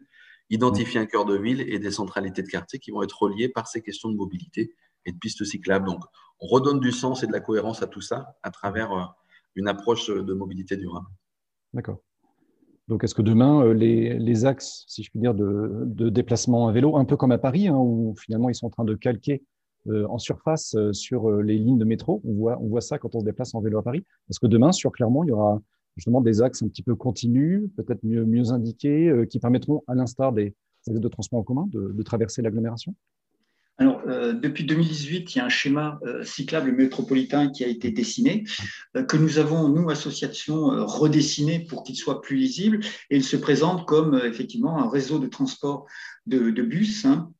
identifier 0.48 0.98
un 0.98 1.06
cœur 1.06 1.24
de 1.24 1.36
ville 1.36 1.60
et 1.60 1.78
des 1.78 1.92
centralités 1.92 2.42
de 2.42 2.48
quartier 2.48 2.80
qui 2.80 2.90
vont 2.90 3.02
être 3.02 3.22
reliées 3.22 3.48
par 3.48 3.68
ces 3.68 3.80
questions 3.80 4.10
de 4.10 4.16
mobilité 4.16 4.74
et 5.06 5.12
de 5.12 5.18
pistes 5.18 5.44
cyclables. 5.44 5.86
Donc, 5.86 6.02
on 6.40 6.48
redonne 6.48 6.80
du 6.80 6.90
sens 6.90 7.22
et 7.22 7.28
de 7.28 7.32
la 7.32 7.40
cohérence 7.40 7.82
à 7.82 7.86
tout 7.86 8.00
ça 8.00 8.36
à 8.42 8.50
travers 8.50 8.92
euh, 8.92 9.04
une 9.54 9.68
approche 9.68 10.08
de 10.08 10.34
mobilité 10.34 10.76
durable. 10.76 11.06
D'accord. 11.72 12.00
Donc, 12.90 13.04
est-ce 13.04 13.14
que 13.14 13.22
demain, 13.22 13.64
euh, 13.64 13.72
les, 13.72 14.44
axes, 14.44 14.84
si 14.88 15.04
je 15.04 15.10
puis 15.10 15.20
dire, 15.20 15.32
de, 15.32 16.10
déplacement 16.10 16.66
à 16.66 16.72
vélo, 16.72 16.96
un 16.96 17.04
peu 17.04 17.16
comme 17.16 17.30
à 17.30 17.38
Paris, 17.38 17.68
hein, 17.68 17.76
où 17.76 18.16
finalement 18.18 18.50
ils 18.50 18.54
sont 18.56 18.66
en 18.66 18.70
train 18.70 18.84
de 18.84 18.96
calquer 18.96 19.44
euh, 19.86 20.08
en 20.08 20.18
surface 20.18 20.74
euh, 20.74 20.92
sur 20.92 21.30
les 21.40 21.56
lignes 21.56 21.78
de 21.78 21.84
métro, 21.84 22.20
on 22.24 22.34
voit, 22.34 22.80
ça 22.80 22.98
quand 22.98 23.14
on 23.14 23.20
se 23.20 23.24
déplace 23.24 23.54
en 23.54 23.60
vélo 23.60 23.78
à 23.78 23.84
Paris, 23.84 24.04
est-ce 24.28 24.40
que 24.40 24.48
demain, 24.48 24.72
sur 24.72 24.90
Clermont, 24.90 25.22
il 25.22 25.28
y 25.28 25.30
aura 25.30 25.62
justement 25.96 26.20
des 26.20 26.42
axes 26.42 26.64
un 26.64 26.68
petit 26.68 26.82
peu 26.82 26.96
continus, 26.96 27.70
peut-être 27.76 28.02
mieux, 28.02 28.50
indiqués, 28.50 29.24
qui 29.30 29.38
permettront, 29.38 29.84
à 29.86 29.94
l'instar 29.94 30.32
des, 30.32 30.56
des 30.88 30.98
de 30.98 31.08
transport 31.08 31.38
en 31.38 31.44
commun, 31.44 31.68
de 31.72 32.02
traverser 32.02 32.42
l'agglomération? 32.42 32.92
Alors, 33.80 34.02
euh, 34.06 34.34
depuis 34.34 34.64
2018, 34.64 35.34
il 35.34 35.38
y 35.38 35.40
a 35.40 35.46
un 35.46 35.48
schéma 35.48 35.98
euh, 36.04 36.22
cyclable 36.22 36.70
métropolitain 36.72 37.48
qui 37.48 37.64
a 37.64 37.66
été 37.66 37.90
dessiné, 37.90 38.44
euh, 38.94 39.02
que 39.02 39.16
nous 39.16 39.38
avons, 39.38 39.68
nous, 39.68 39.88
associations, 39.88 40.86
redessiné 40.86 41.60
pour 41.60 41.82
qu'il 41.82 41.96
soit 41.96 42.20
plus 42.20 42.36
lisible. 42.36 42.80
Et 43.08 43.16
il 43.16 43.24
se 43.24 43.36
présente 43.36 43.86
comme 43.86 44.20
effectivement 44.22 44.78
un 44.78 44.90
réseau 44.90 45.18
de 45.18 45.28
transport 45.28 45.86
de, 46.26 46.50
bus 46.62 47.06
hein, 47.06 47.32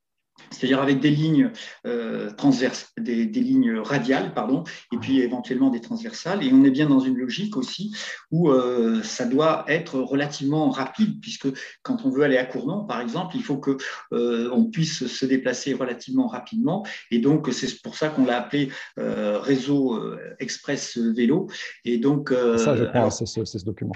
c'est-à-dire 0.49 0.81
avec 0.81 0.99
des 0.99 1.09
lignes 1.09 1.51
euh, 1.85 2.31
transverses, 2.31 2.91
des, 2.99 3.25
lignes 3.25 3.77
radiales, 3.77 4.33
pardon, 4.33 4.63
et 4.93 4.97
puis 4.97 5.21
éventuellement 5.21 5.69
des 5.69 5.81
transversales. 5.81 6.43
Et 6.43 6.51
on 6.53 6.63
est 6.63 6.71
bien 6.71 6.87
dans 6.87 6.99
une 6.99 7.17
logique 7.17 7.57
aussi 7.57 7.95
où 8.31 8.49
euh, 8.49 9.01
ça 9.03 9.25
doit 9.25 9.65
être 9.67 9.99
relativement 9.99 10.69
rapide, 10.69 11.19
puisque 11.21 11.47
quand 11.81 12.05
on 12.05 12.09
veut 12.09 12.23
aller 12.23 12.37
à 12.37 12.45
Cournon, 12.45 12.85
par 12.85 13.01
exemple, 13.01 13.35
il 13.35 13.43
faut 13.43 13.57
que 13.57 13.77
euh, 14.13 14.49
on 14.53 14.65
puisse 14.65 15.07
se 15.07 15.25
déplacer 15.25 15.73
relativement 15.73 16.27
rapidement. 16.27 16.85
Et 17.09 17.19
donc 17.19 17.49
c'est 17.51 17.81
pour 17.81 17.95
ça 17.95 18.09
qu'on 18.09 18.25
l'a 18.25 18.37
appelé 18.37 18.69
réseau 18.97 19.99
express 20.39 20.97
vélo. 20.97 21.47
Et 21.85 21.97
donc 21.97 22.33
ça, 22.57 22.75
je 22.75 22.83
crois, 22.85 23.09
c'est 23.09 23.25
ce, 23.25 23.65
document. 23.65 23.93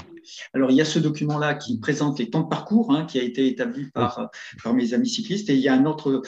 Alors 0.53 0.71
il 0.71 0.77
y 0.77 0.81
a 0.81 0.85
ce 0.85 0.99
document-là 0.99 1.55
qui 1.55 1.79
présente 1.79 2.19
les 2.19 2.29
temps 2.29 2.41
de 2.41 2.49
parcours, 2.49 2.91
hein, 2.91 3.05
qui 3.05 3.19
a 3.19 3.23
été 3.23 3.47
établi 3.47 3.85
par, 3.91 4.29
par 4.63 4.73
mes 4.73 4.93
amis 4.93 5.09
cyclistes, 5.09 5.49
et 5.49 5.53
il 5.53 5.61
y 5.61 5.67
a 5.67 5.73
un 5.73 5.85
autre 5.85 6.21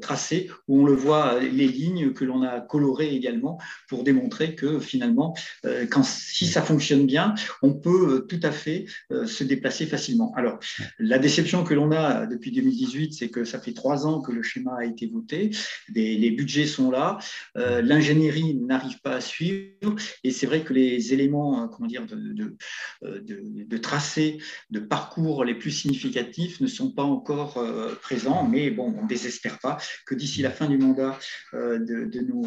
tracé 0.00 0.50
où 0.68 0.82
on 0.82 0.84
le 0.84 0.94
voit 0.94 1.34
euh, 1.34 1.40
les 1.40 1.68
lignes 1.68 2.12
que 2.12 2.24
l'on 2.24 2.42
a 2.42 2.60
colorées 2.60 3.14
également 3.14 3.58
pour 3.88 4.04
démontrer 4.04 4.54
que 4.54 4.78
finalement, 4.78 5.36
euh, 5.64 5.86
quand, 5.86 6.04
si 6.04 6.46
ça 6.46 6.62
fonctionne 6.62 7.06
bien, 7.06 7.34
on 7.62 7.74
peut 7.74 8.26
tout 8.28 8.40
à 8.42 8.52
fait 8.52 8.86
se 9.10 9.44
déplacer 9.44 9.86
facilement. 9.86 10.32
Alors, 10.36 10.58
la 10.98 11.18
déception 11.18 11.64
que 11.64 11.74
l'on 11.74 11.92
a 11.92 12.26
depuis 12.26 12.50
2018, 12.52 13.14
c'est 13.14 13.28
que 13.28 13.44
ça 13.44 13.60
fait 13.60 13.72
trois 13.72 14.06
ans 14.06 14.20
que 14.20 14.32
le 14.32 14.42
schéma 14.42 14.76
a 14.78 14.84
été 14.84 15.06
voté, 15.06 15.50
les 15.94 16.30
budgets 16.30 16.66
sont 16.66 16.90
là, 16.90 17.18
l'ingénierie 17.54 18.54
n'arrive 18.54 19.00
pas 19.00 19.14
à 19.14 19.20
suivre, 19.20 19.96
et 20.24 20.30
c'est 20.30 20.46
vrai 20.46 20.62
que 20.62 20.72
les 20.72 21.12
éléments, 21.12 21.68
comment 21.68 21.88
dire, 21.88 22.06
de, 22.06 22.16
de, 22.16 22.56
de, 23.02 23.64
de 23.64 23.76
tracé, 23.78 24.38
de 24.70 24.80
parcours 24.80 25.44
les 25.44 25.54
plus 25.54 25.70
significatifs 25.70 26.60
ne 26.60 26.66
sont 26.66 26.90
pas 26.90 27.04
encore 27.04 27.62
présents, 28.02 28.46
mais 28.46 28.70
bon, 28.70 28.94
on 29.00 29.06
désespère 29.06 29.49
pas 29.58 29.78
que 30.06 30.14
d'ici 30.14 30.42
la 30.42 30.50
fin 30.50 30.66
du 30.66 30.78
mandat 30.78 31.18
euh, 31.54 31.78
de, 31.78 32.20
nos, 32.20 32.42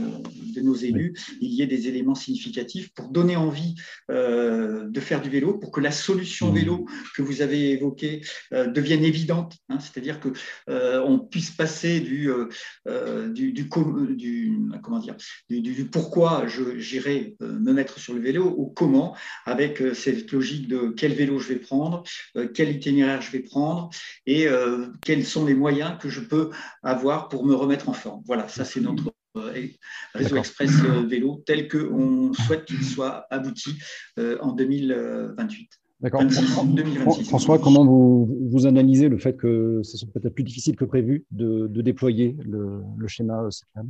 de, 0.56 0.62
nos, 0.62 0.76
élus, 0.76 1.13
il 1.42 1.52
y 1.54 1.62
ait 1.62 1.68
des 1.68 1.88
éléments 1.88 2.16
significatifs 2.16 2.94
pour 2.94 3.10
donner 3.10 3.36
envie 3.36 3.76
euh, 4.12 4.88
de 4.88 5.00
faire 5.00 5.22
du 5.22 5.30
vélo, 5.30 5.58
pour 5.58 5.72
que 5.72 5.82
la 5.82 5.92
solution 5.92 6.52
mmh. 6.52 6.56
vélo 6.56 6.86
que 7.16 7.22
vous 7.22 7.42
avez 7.42 7.72
évoquée 7.72 8.22
euh, 8.54 8.68
devienne 8.68 9.04
évidente, 9.04 9.58
hein, 9.70 9.80
c'est-à-dire 9.80 10.20
que 10.20 10.30
on 10.68 11.20
puisse 11.20 11.52
passer 11.52 12.00
du, 12.00 12.30
du, 13.30 13.52
du, 13.52 13.70
comment 13.70 15.00
dire, 15.00 15.16
du, 15.50 15.86
pourquoi 15.86 16.46
j'irai 16.78 17.36
me 17.39 17.74
mettre 17.74 18.00
sur 18.00 18.13
le 18.13 18.22
vélo 18.22 18.46
au 18.46 18.68
comment, 18.68 19.16
avec 19.46 19.82
cette 19.94 20.32
logique 20.32 20.68
de 20.68 20.94
quel 20.96 21.13
vélo 21.13 21.39
je 21.39 21.50
vais 21.50 21.60
prendre, 21.60 22.04
quel 22.54 22.72
itinéraire 22.76 23.22
je 23.22 23.32
vais 23.32 23.39
prendre 23.39 23.89
et 24.26 24.48
quels 25.04 25.26
sont 25.26 25.46
les 25.46 25.56
moyens 25.56 25.98
que 26.00 26.10
je 26.10 26.22
peux 26.22 26.50
avoir 26.84 27.30
pour 27.30 27.46
me 27.46 27.54
remettre 27.56 27.89
en 27.89 27.93
forme. 27.93 28.22
Voilà, 28.26 28.48
ça 28.48 28.65
c'est 28.65 28.82
notre 28.82 29.13
euh, 29.38 29.67
réseau 30.13 30.38
express 30.38 30.72
euh, 30.84 31.08
vélo 31.08 31.41
tel 31.46 31.67
qu'on 31.67 32.34
souhaite 32.34 32.65
qu'il 32.65 32.84
soit 32.84 33.26
abouti 33.32 33.80
euh, 34.19 34.38
en 34.41 34.52
2028. 34.52 35.69
D'accord. 36.02 36.22
François, 37.26 37.58
comment 37.58 37.86
vous, 37.86 38.30
vous, 38.52 38.65
analysez 38.65 39.08
le 39.08 39.17
fait 39.17 39.38
que 39.38 39.80
ce 39.84 39.98
soit 39.98 40.10
peut-être 40.13 40.36
plus 40.36 40.43
difficile 40.43 40.76
que 40.76 40.84
prévu 40.84 41.24
de, 41.32 41.67
déployer 41.82 42.36
le, 42.46 42.84
schéma 43.08 43.50
CECLAM 43.50 43.89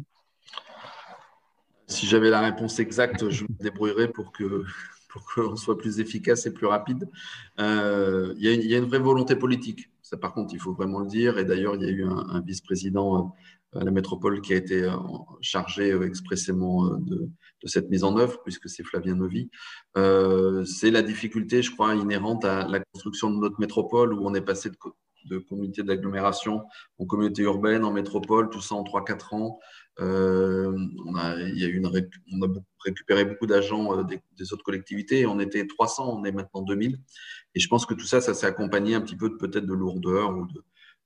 Si 1.88 2.06
j'avais 2.06 2.30
la 2.30 2.42
réponse 2.42 2.80
exacte, 2.80 3.30
je 3.30 3.44
me 3.44 3.64
débrouillerais 3.64 4.10
pour 4.10 4.32
que 4.32 4.64
pour 5.10 5.26
qu'on 5.34 5.56
soit 5.56 5.78
plus 5.78 6.00
efficace 6.00 6.46
et 6.46 6.54
plus 6.54 6.68
rapide. 6.68 7.10
Il 7.58 8.36
y, 8.38 8.48
y, 8.48 8.76
a 8.76 8.78
une 8.78 8.86
vraie 8.86 9.00
volonté 9.00 9.36
politique 9.36 9.90
par 10.18 10.34
contre, 10.34 10.54
il 10.54 10.60
faut 10.60 10.74
vraiment 10.74 11.00
le 11.00 11.08
dire. 11.08 11.38
Et 11.38 11.46
d'ailleurs, 11.46 11.76
il 11.76 11.84
y 11.84 11.86
a 11.86 11.90
eu 11.90 12.06
un, 12.06 12.42
vice-président 12.42 13.34
euh, 13.76 13.80
à 13.80 13.84
la 13.84 13.92
métropole 13.92 14.42
qui 14.42 14.54
a 14.54 14.58
été 14.58 14.84
euh, 14.84 14.92
chargé 15.42 15.92
euh, 15.92 16.06
expressément 16.06 16.86
de, 16.98 17.30
cette 17.66 17.90
mise 17.90 18.04
en 18.04 18.18
œuvre, 18.18 18.42
puisque 18.44 18.70
c'est 18.70 18.84
Flavien 18.84 19.16
Novi. 19.16 19.50
c'est 19.96 20.92
la 20.92 21.02
difficulté, 21.02 21.62
je 21.62 21.72
crois, 21.72 21.96
inhérente 21.96 22.44
à 22.44 22.68
la 22.68 22.82
construction 22.92 23.32
de 23.32 23.38
notre 23.38 23.60
métropole, 23.60 24.14
où 24.14 24.28
on 24.28 24.34
est 24.34 24.42
passé 24.42 24.70
de, 24.70 24.76
de 25.30 25.38
communauté 25.38 25.84
d'agglomération 25.84 26.64
en 27.00 27.06
communauté 27.06 27.44
urbaine, 27.44 27.86
en 27.86 27.92
métropole, 27.92 28.50
tout 28.50 28.62
ça 28.62 28.76
en 28.76 28.84
3-4 28.84 29.36
ans. 29.36 29.60
On, 30.00 31.16
a, 31.16 31.40
il 31.40 31.58
y 31.58 31.66
a 31.66 31.68
une, 31.68 31.88
récupéré 32.84 33.26
beaucoup 33.26 33.48
d'agents 33.48 34.04
des, 34.04 34.20
des, 34.38 34.54
autres 34.54 34.64
collectivités. 34.64 35.26
On 35.26 35.40
était 35.40 35.68
300, 35.68 36.20
on 36.20 36.24
est 36.26 36.32
maintenant 36.32 36.62
2000. 36.62 37.00
Et 37.56 37.60
je 37.60 37.68
pense 37.68 37.86
que 37.86 37.94
tout 37.94 38.06
ça, 38.06 38.22
ça 38.22 38.34
s'est 38.34 38.48
accompagné 38.48 38.96
un 38.96 39.02
petit 39.02 39.16
peu 39.16 39.38
peut-être 39.38 39.66
de 39.66 39.74
lourdeur 39.74 40.36
ou 40.36 40.48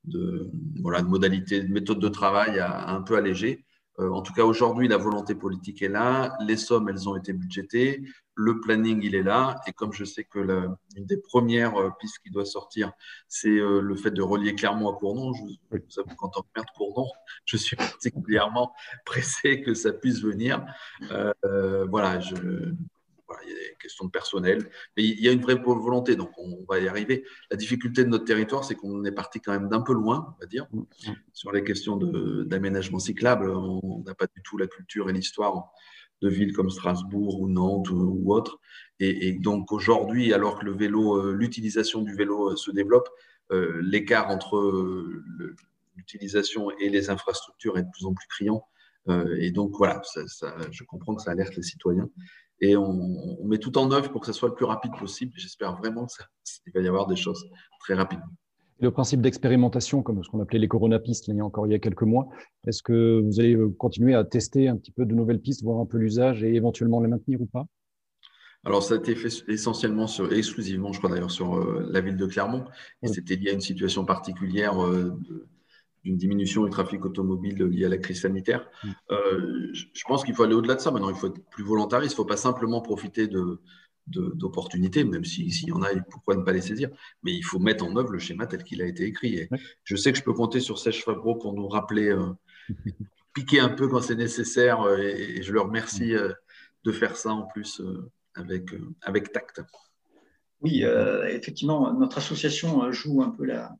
de, 0.06 0.50
voilà, 0.82 1.02
de 1.02 1.08
modalités, 1.08 1.62
de 1.62 1.72
méthode 1.72 2.00
de 2.00 2.08
travail 2.08 2.60
un 2.60 3.02
peu 3.02 3.18
allégé. 3.18 3.66
Euh, 4.00 4.10
en 4.12 4.22
tout 4.22 4.34
cas, 4.34 4.44
aujourd'hui, 4.44 4.88
la 4.88 4.98
volonté 4.98 5.34
politique 5.34 5.82
est 5.82 5.90
là, 5.90 6.38
les 6.42 6.58
sommes, 6.58 6.88
elles 6.90 7.10
ont 7.10 7.16
été 7.16 7.34
budgétées, 7.34 8.04
le 8.36 8.60
planning, 8.60 9.02
il 9.04 9.16
est 9.16 9.24
là. 9.24 9.60
Et 9.68 9.74
comme 9.74 9.92
je 9.92 10.06
sais 10.06 10.24
que 10.24 10.40
l'une 10.40 11.06
des 11.06 11.18
premières 11.18 11.76
euh, 11.78 11.90
pistes 12.00 12.20
qui 12.20 12.30
doit 12.30 12.46
sortir, 12.46 12.92
c'est 13.28 13.50
euh, 13.50 13.82
le 13.82 13.96
fait 13.96 14.12
de 14.12 14.22
relier 14.22 14.54
clairement 14.54 14.94
à 14.94 14.98
Cournon, 14.98 15.34
je, 15.34 15.44
vous 15.44 16.00
avoue 16.00 16.16
qu'en 16.16 16.30
tant 16.30 16.42
que 16.42 16.48
maire 16.56 16.66
de 16.66 16.78
Cournon, 16.78 17.08
je 17.46 17.58
suis 17.58 17.76
particulièrement 17.76 18.74
pressé 19.06 19.62
que 19.62 19.74
ça 19.74 19.92
puisse 19.94 20.22
venir. 20.22 20.64
voilà, 21.90 22.20
je, 22.20 22.36
il 23.48 23.54
y 23.54 23.56
a 23.56 23.70
des 23.70 23.76
questions 23.80 24.06
de 24.06 24.12
personnel, 24.12 24.70
mais 24.96 25.04
il 25.04 25.20
y 25.20 25.28
a 25.28 25.32
une 25.32 25.42
vraie 25.42 25.56
volonté, 25.56 26.16
donc 26.16 26.32
on 26.38 26.66
va 26.68 26.80
y 26.80 26.88
arriver. 26.88 27.24
La 27.50 27.58
difficulté 27.58 28.04
de 28.04 28.10
notre 28.10 28.26
territoire, 28.26 28.64
c'est 28.64 28.76
qu'on 28.76 29.04
est 29.06 29.12
parti 29.12 29.40
quand 29.40 29.52
même 29.52 29.70
d'un 29.70 29.82
peu 29.82 29.94
loin, 29.94 30.36
on 30.36 30.42
va 30.42 30.48
dire, 30.48 30.68
mm, 30.72 30.80
mm. 30.80 31.16
sur 31.34 31.52
les 31.52 31.64
questions 31.64 31.98
d'aménagement 31.98 33.00
cyclable. 33.00 33.50
On 33.50 34.04
n'a 34.06 34.16
pas 34.16 34.28
du 34.28 34.42
tout 34.44 34.58
la 34.58 34.68
culture 34.68 35.10
et 35.10 35.14
l'histoire 35.14 35.72
de 36.22 36.30
villes 36.30 36.54
comme 36.54 36.70
Strasbourg 36.70 37.40
ou 37.42 37.48
Nantes 37.48 37.90
ou, 37.90 38.34
autres. 38.34 38.60
Et, 39.00 39.34
donc 39.34 39.72
aujourd'hui, 39.72 40.34
alors 40.34 40.60
que 40.60 40.66
le 40.66 40.74
vélo, 40.74 41.32
l'utilisation 41.32 42.02
du 42.02 42.16
vélo 42.16 42.56
se 42.56 42.72
développe, 42.72 43.08
l'écart 43.52 44.30
entre 44.30 44.60
l'utilisation 45.96 46.72
et 46.80 46.90
les 46.90 47.12
infrastructures 47.12 47.78
est 47.78 47.84
de 47.84 47.90
plus 47.92 48.06
en 48.06 48.16
plus 48.16 48.28
criant. 48.28 48.68
et 49.38 49.52
donc 49.52 49.76
voilà, 49.78 50.02
je 50.72 50.84
comprends 50.84 51.14
que 51.16 51.22
ça 51.22 51.32
alerte 51.32 51.56
les 51.56 51.62
citoyens 51.62 52.10
et 52.62 52.76
on, 52.76 53.44
met 53.46 53.58
tout 53.58 53.78
en 53.78 53.92
œuvre 53.92 54.12
pour 54.12 54.22
que 54.22 54.28
ce 54.28 54.34
soit 54.34 54.50
le 54.50 54.56
plus 54.56 54.66
rapide 54.66 54.92
possible. 55.00 55.32
J'espère 55.36 55.78
vraiment 55.78 56.08
qu'il 56.64 56.74
va 56.76 56.82
y 56.82 56.88
avoir 56.88 57.08
des 57.08 57.16
choses 57.16 57.46
très 57.80 57.94
rapidement. 57.94 58.28
Le 58.80 58.92
principe 58.92 59.22
d'expérimentation, 59.22 60.04
comme 60.04 60.24
ce 60.24 60.30
qu'on 60.30 60.40
appelait 60.40 60.60
les 60.60 60.68
coronapistes 60.68 61.28
il 61.28 61.36
y 61.36 61.40
a 61.40 61.46
encore 61.46 61.66
il 61.66 61.72
y 61.72 61.76
a 61.76 61.80
quelques 61.80 62.04
mois, 62.04 62.28
est-ce 62.68 62.84
que 62.84 63.22
vous 63.26 63.40
allez 63.40 63.56
euh, 63.56 63.70
continuer 63.70 64.14
à 64.14 64.24
tester 64.24 64.68
un 64.68 64.78
petit 64.78 64.92
peu 64.92 65.06
de 65.06 65.16
nouvelles 65.16 65.40
pistes, 65.40 65.64
voir 65.64 65.80
un 65.80 65.86
peu 65.86 65.98
l'usage 65.98 66.44
et 66.44 66.54
éventuellement 66.54 67.02
les 67.02 67.08
maintenir 67.08 67.42
ou 67.42 67.48
pas? 67.48 67.66
Alors, 68.66 68.84
ça 68.84 68.96
a 68.96 68.98
été 68.98 69.16
fait 69.16 69.30
essentiellement, 69.48 70.08
sur, 70.08 70.32
exclusivement, 70.34 70.92
je 70.92 71.00
crois 71.00 71.10
d'ailleurs, 71.10 71.32
sur 71.32 71.56
euh, 71.56 71.88
la 71.90 72.02
ville 72.02 72.18
de 72.18 72.26
Clermont. 72.26 72.66
Et 73.02 73.08
c'était 73.08 73.36
lié 73.36 73.52
à 73.52 73.54
une 73.54 73.62
situation 73.62 74.04
particulière 74.04 74.84
euh, 74.84 75.14
de, 75.30 75.48
d'une 76.08 76.18
diminution 76.18 76.64
du 76.64 76.70
trafic 76.70 77.04
automobile 77.04 77.64
lié 77.66 77.86
à 77.86 77.90
la 77.90 77.98
crise 77.98 78.22
sanitaire. 78.22 78.70
Mm. 78.84 78.90
Euh, 79.12 79.68
je 79.74 80.04
pense 80.08 80.24
qu'il 80.24 80.34
faut 80.34 80.44
aller 80.44 80.56
au-delà 80.56 80.76
de 80.76 80.80
ça. 80.80 80.90
Maintenant, 80.90 81.10
il 81.10 81.16
faut 81.16 81.28
être 81.28 81.50
plus 81.50 81.66
volontariste. 81.66 82.14
Il 82.14 82.16
ne 82.16 82.24
faut 82.24 82.26
pas 82.26 82.38
simplement 82.38 82.82
profiter 82.82 83.28
de, 83.28 83.62
d'opportunités, 84.08 85.04
même 85.04 85.26
s'il 85.26 85.52
y 85.68 85.72
en 85.74 85.84
a, 85.84 85.90
pourquoi 86.10 86.36
ne 86.38 86.44
pas 86.44 86.54
les 86.54 86.62
saisir? 86.62 86.90
Mais 87.24 87.34
il 87.34 87.44
faut 87.44 87.60
mettre 87.60 87.84
en 87.86 87.94
œuvre 87.98 88.12
le 88.12 88.20
schéma 88.20 88.48
tel 88.48 88.64
qu'il 88.64 88.82
a 88.82 88.86
été 88.86 89.04
écrit. 89.04 89.50
Je 89.84 89.96
sais 89.98 90.14
que 90.14 90.18
je 90.18 90.24
peux 90.24 90.34
compter 90.34 90.62
sur 90.62 90.80
Serge 90.80 91.04
Fabreau 91.04 91.36
pour 91.36 91.54
nous 91.54 91.68
rappeler, 91.68 92.08
euh, 92.08 92.32
piquer 93.34 93.60
un 93.60 93.70
peu 93.70 93.90
quand 93.90 94.02
c'est 94.02 94.16
nécessaire. 94.16 94.82
Euh, 94.84 94.98
et, 94.98 95.44
je 95.44 95.52
le 95.52 95.60
remercie 95.60 96.14
de 96.86 96.92
faire 96.94 97.18
ça 97.18 97.32
en 97.32 97.48
plus 97.48 97.82
avec, 98.34 98.70
avec 99.02 99.34
tact. 99.34 99.62
Oui, 100.62 100.86
effectivement, 101.28 101.94
notre 101.94 102.18
association 102.18 102.90
joue 102.94 103.22
un 103.22 103.30
peu 103.30 103.44
la, 103.44 103.76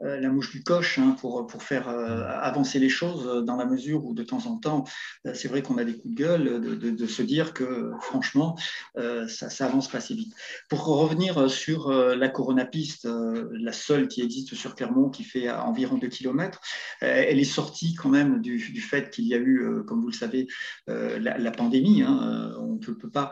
la 0.00 0.28
mouche 0.28 0.50
du 0.50 0.62
coche 0.62 0.98
hein, 0.98 1.16
pour, 1.20 1.46
pour 1.46 1.62
faire 1.62 1.88
euh, 1.88 2.24
avancer 2.40 2.78
les 2.78 2.88
choses 2.88 3.26
euh, 3.26 3.42
dans 3.42 3.56
la 3.56 3.64
mesure 3.64 4.04
où 4.04 4.14
de 4.14 4.22
temps 4.22 4.46
en 4.46 4.56
temps, 4.56 4.84
c'est 5.32 5.48
vrai 5.48 5.62
qu'on 5.62 5.78
a 5.78 5.84
des 5.84 5.96
coups 5.96 6.14
de 6.14 6.18
gueule 6.18 6.60
de, 6.60 6.90
de, 6.90 7.06
se 7.06 7.22
dire 7.22 7.54
que 7.54 7.92
franchement, 8.00 8.56
ça, 8.96 9.50
ça 9.50 9.66
avance 9.66 9.88
pas 9.88 9.98
assez 9.98 10.14
vite. 10.14 10.34
Pour 10.68 10.84
revenir 10.84 11.50
sur 11.50 11.90
la 11.90 12.28
coronapiste, 12.28 13.06
la 13.06 13.72
seule 13.72 14.08
qui 14.08 14.22
existe 14.22 14.54
sur 14.54 14.74
Clermont, 14.74 15.08
qui 15.08 15.24
fait 15.24 15.50
environ 15.50 15.96
2 15.96 16.08
km, 16.08 16.60
elle 17.00 17.38
est 17.38 17.44
sortie 17.44 17.94
quand 17.94 18.08
même 18.08 18.40
du, 18.40 18.58
du 18.58 18.80
fait 18.80 19.10
qu'il 19.10 19.26
y 19.26 19.34
a 19.34 19.38
eu, 19.38 19.82
comme 19.86 20.00
vous 20.00 20.08
le 20.08 20.12
savez, 20.12 20.46
la, 20.86 21.50
pandémie. 21.50 22.02
Hein. 22.02 22.54
On 22.58 22.74
ne 22.74 22.78
peut, 22.78 23.10
pas 23.10 23.30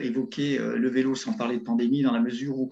évoquer 0.00 0.58
le 0.58 0.88
vélo 0.88 1.14
sans 1.14 1.32
parler 1.32 1.58
de 1.58 1.64
pandémie 1.64 2.02
dans 2.02 2.12
la 2.12 2.20
mesure 2.20 2.58
où, 2.58 2.70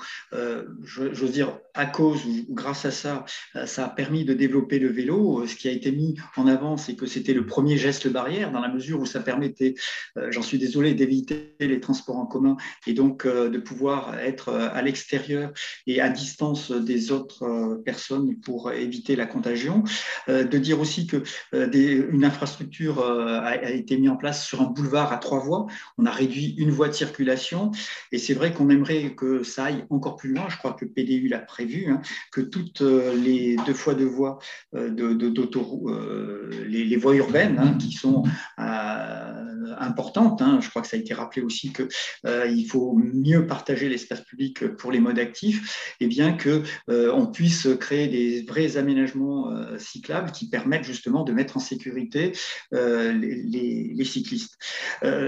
j'ose 0.85 1.33
dire, 1.33 1.59
à 1.75 1.87
cause 1.87 2.25
ou 2.27 2.55
grâce 2.55 2.85
à 2.85 2.90
ça, 2.90 3.21
euh, 3.56 3.66
ça 3.66 3.87
a 3.87 3.88
permis 3.88 4.24
de 4.24 4.35
développer 4.35 4.78
le 4.78 4.88
vélo. 4.88 5.40
Euh, 5.40 5.46
ce 5.46 5.56
qui 5.56 5.68
a 5.68 5.72
été 5.72 5.92
mis 5.92 6.16
en 6.37 6.46
avant, 6.46 6.76
c'est 6.76 6.94
que 6.94 7.06
c'était 7.06 7.35
le 7.35 7.46
premier 7.46 7.76
geste 7.76 8.08
barrière, 8.08 8.52
dans 8.52 8.61
la 8.61 8.68
mesure 8.68 9.00
où 9.00 9.06
ça 9.06 9.20
permettait, 9.20 9.74
euh, 10.16 10.30
j'en 10.30 10.42
suis 10.42 10.58
désolé, 10.58 10.94
d'éviter 10.94 11.54
les 11.61 11.80
transports 11.80 12.16
en 12.16 12.26
commun 12.26 12.56
et 12.87 12.92
donc 12.92 13.26
de 13.26 13.58
pouvoir 13.58 14.18
être 14.18 14.52
à 14.52 14.82
l'extérieur 14.82 15.52
et 15.87 16.00
à 16.00 16.08
distance 16.08 16.70
des 16.70 17.12
autres 17.12 17.80
personnes 17.85 18.38
pour 18.40 18.72
éviter 18.72 19.16
la 19.16 19.26
contagion. 19.26 19.85
De 20.28 20.58
dire 20.58 20.80
aussi 20.80 21.06
que 21.06 21.22
une 21.52 22.24
infrastructure 22.24 23.02
a 23.04 23.70
été 23.70 23.96
mise 23.96 24.11
en 24.11 24.16
place 24.16 24.44
sur 24.44 24.61
un 24.61 24.66
boulevard 24.66 25.12
à 25.12 25.18
trois 25.18 25.38
voies. 25.38 25.66
On 25.98 26.06
a 26.06 26.11
réduit 26.11 26.54
une 26.58 26.70
voie 26.70 26.88
de 26.88 26.94
circulation 26.94 27.70
et 28.11 28.18
c'est 28.18 28.35
vrai 28.35 28.52
qu'on 28.52 28.68
aimerait 28.70 29.14
que 29.14 29.42
ça 29.42 29.64
aille 29.64 29.85
encore 29.90 30.16
plus 30.16 30.32
loin. 30.32 30.48
Je 30.48 30.56
crois 30.56 30.72
que 30.72 30.85
PDU 30.85 31.28
l'a 31.28 31.38
prévu, 31.38 31.90
hein, 31.90 32.00
que 32.30 32.40
toute 32.40 32.82
les 33.14 33.57
deux 33.66 33.75
fois 33.75 33.94
deux 33.94 34.07
voies 34.07 34.38
euh, 34.75 34.90
d'autoroute, 34.90 35.92
euh, 35.92 36.51
les, 36.66 36.96
voies 36.96 37.14
urbaines 37.16 37.59
hein, 37.59 37.77
qui 37.79 37.92
sont 37.92 38.25
euh, 38.59 39.75
importantes. 39.79 40.42
Hein. 40.42 40.61
Je 40.62 40.70
crois 40.70 40.83
que 40.83 40.88
ça 40.88 40.96
a 40.96 41.01
été 41.01 41.14
rappelé 41.14 41.42
aussi 41.42 41.72
qu'il 41.72 42.66
faut 42.68 42.94
mieux 42.94 43.46
partager 43.46 43.88
l'espace 43.88 44.22
public 44.22 44.66
pour 44.77 44.92
les 44.92 45.01
modes 45.01 45.18
actifs, 45.18 45.94
et 46.01 46.07
bien 46.07 46.33
que 46.33 46.62
on 46.88 47.27
puisse 47.27 47.68
créer 47.81 48.09
des 48.09 48.42
vrais 48.42 48.77
aménagements 48.77 49.51
cyclables 49.79 50.31
qui 50.31 50.48
permettent 50.48 50.85
justement 50.85 51.25
de 51.25 51.33
mettre 51.33 51.57
en 51.57 51.61
sécurité 51.61 52.33
les, 52.72 53.92
les, 53.94 54.05
cyclistes. 54.05 54.59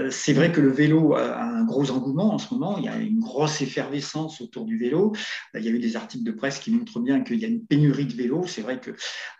C'est 0.09 0.33
vrai 0.33 0.51
que 0.51 0.61
le 0.61 0.71
vélo 0.71 1.15
a 1.15 1.41
un 1.41 1.65
gros 1.65 1.91
engouement 1.91 2.33
en 2.33 2.37
ce 2.37 2.53
moment. 2.53 2.77
Il 2.77 2.85
y 2.85 2.89
a 2.89 2.97
une 2.97 3.19
grosse 3.19 3.61
effervescence 3.61 4.41
autour 4.41 4.65
du 4.65 4.77
vélo. 4.77 5.13
Il 5.55 5.63
y 5.63 5.67
a 5.67 5.71
eu 5.71 5.79
des 5.79 5.95
articles 5.95 6.23
de 6.23 6.31
presse 6.31 6.59
qui 6.59 6.71
montrent 6.71 6.99
bien 6.99 7.21
qu'il 7.21 7.39
y 7.39 7.45
a 7.45 7.47
une 7.47 7.65
pénurie 7.75 8.05
de 8.05 8.13
vélos. 8.13 8.45
C'est 8.47 8.61
vrai 8.61 8.79
que 8.79 8.91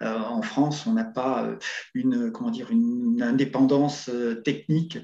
euh, 0.01 0.19
en 0.19 0.41
France, 0.41 0.85
on 0.87 0.93
n'a 0.93 1.05
pas 1.05 1.45
euh, 1.45 1.55
une 1.93 2.31
comment 2.31 2.49
dire 2.49 2.69
une 2.69 3.21
indépendance 3.21 4.09
euh, 4.09 4.35
technique 4.35 4.97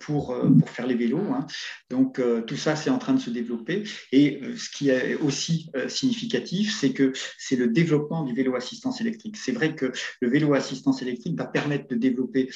pour 0.00 0.36
pour 0.58 0.70
faire 0.70 0.86
les 0.86 0.94
vélos. 0.94 1.26
Hein. 1.32 1.46
Donc 1.90 2.20
tout 2.46 2.56
ça, 2.56 2.76
c'est 2.76 2.90
en 2.90 2.98
train 2.98 3.14
de 3.14 3.20
se 3.20 3.30
développer. 3.30 3.84
Et 4.12 4.40
ce 4.56 4.70
qui 4.70 4.90
est 4.90 5.14
aussi 5.16 5.70
significatif, 5.88 6.76
c'est 6.78 6.92
que 6.92 7.12
c'est 7.38 7.56
le 7.56 7.68
développement 7.68 8.24
du 8.24 8.34
vélo 8.34 8.54
assistance 8.54 9.00
électrique. 9.00 9.36
C'est 9.36 9.52
vrai 9.52 9.74
que 9.74 9.92
le 10.20 10.28
vélo 10.28 10.54
assistance 10.54 11.02
électrique 11.02 11.36
va 11.38 11.46
permettre 11.46 11.88
de 11.88 11.96
développer 11.96 12.50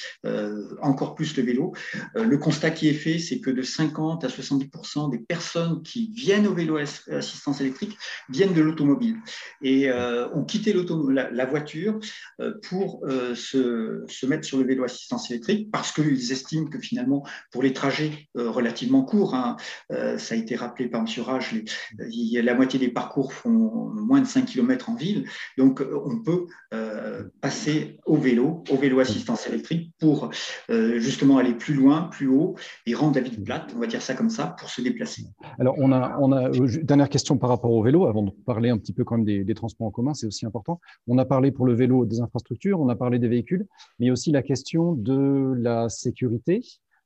encore 0.81 1.15
plus 1.15 1.35
le 1.37 1.43
vélo. 1.43 1.73
le 2.15 2.37
constat 2.37 2.71
qui 2.71 2.87
est 2.87 2.93
fait, 2.93 3.19
c'est 3.19 3.39
que 3.39 3.49
de 3.49 3.61
50 3.61 4.23
à 4.23 4.27
70% 4.27 5.11
des 5.11 5.19
personnes 5.19 5.81
qui 5.83 6.11
viennent 6.13 6.47
au 6.47 6.53
vélo 6.53 6.77
assistance 6.77 7.61
électrique 7.61 7.97
viennent 8.29 8.53
de 8.53 8.61
l'automobile. 8.61 9.17
Et 9.61 9.89
ont 10.33 10.43
quitté 10.43 10.73
la, 11.09 11.29
la, 11.31 11.45
voiture 11.45 11.99
euh, 12.41 12.53
pour 12.69 13.01
euh, 13.05 13.35
se, 13.35 14.25
mettre 14.25 14.45
sur 14.45 14.57
le 14.57 14.65
vélo 14.65 14.83
assistance 14.83 15.29
électrique 15.31 15.69
parce 15.71 15.91
qu'ils 15.91 16.31
estiment 16.31 16.67
que 16.67 16.79
finalement, 16.79 17.25
pour 17.51 17.63
les 17.63 17.73
trajets 17.73 18.27
relativement 18.35 19.03
courts, 19.03 19.35
hein, 19.35 19.55
ça 19.89 20.35
a 20.35 20.37
été 20.37 20.55
rappelé 20.55 20.87
par 20.87 21.01
M. 21.01 21.07
Rage, 21.23 21.55
la 21.99 22.55
moitié 22.55 22.79
des 22.79 22.89
parcours 22.89 23.33
font 23.33 23.89
moins 23.93 24.21
de 24.21 24.25
5 24.25 24.45
km 24.45 24.89
en 24.89 24.95
ville. 24.95 25.27
Donc, 25.57 25.81
on 25.81 26.21
peut 26.23 26.47
passer 27.41 27.99
au 28.05 28.17
vélo, 28.17 28.63
au 28.69 28.77
vélo 28.77 28.99
assistance 28.99 29.47
électrique 29.47 29.93
pour 29.99 30.31
justement 30.69 31.37
aller 31.37 31.53
plus 31.53 31.73
loin, 31.73 32.03
plus 32.03 32.27
haut 32.27 32.55
et 32.85 32.93
rendre 32.93 33.15
la 33.15 33.21
ville 33.21 33.43
plate, 33.43 33.71
on 33.75 33.79
va 33.79 33.87
dire 33.87 34.01
ça 34.01 34.15
comme 34.15 34.29
ça, 34.29 34.55
pour 34.59 34.69
se 34.69 34.81
déplacer. 34.81 35.23
Alors, 35.59 35.75
on 35.77 35.91
a, 35.91 36.17
on 36.19 36.31
a 36.31 36.49
dernière 36.83 37.09
question 37.09 37.37
par 37.37 37.49
rapport 37.49 37.71
au 37.71 37.83
vélo, 37.83 38.07
avant 38.07 38.23
de 38.23 38.31
parler 38.45 38.69
un 38.69 38.77
petit 38.77 38.93
peu 38.93 39.03
quand 39.03 39.17
même 39.17 39.25
des, 39.25 39.43
des 39.43 39.53
transports 39.53 39.87
en 39.87 39.91
commun, 39.95 40.13
c'est 40.13 40.27
aussi 40.27 40.45
important. 40.45 40.79
On 41.07 41.17
a 41.17 41.25
parlé 41.25 41.51
pour 41.51 41.65
le 41.65 41.73
vélo 41.73 42.05
des 42.05 42.19
infrastructures, 42.19 42.79
on 42.79 42.89
a 42.89 42.95
parlé 42.95 43.17
des 43.17 43.27
véhicules, 43.27 43.65
mais 43.99 44.11
aussi 44.11 44.31
la 44.31 44.43
question 44.43 44.93
de 44.93 45.53
la 45.57 45.89
sécurité 45.89 46.61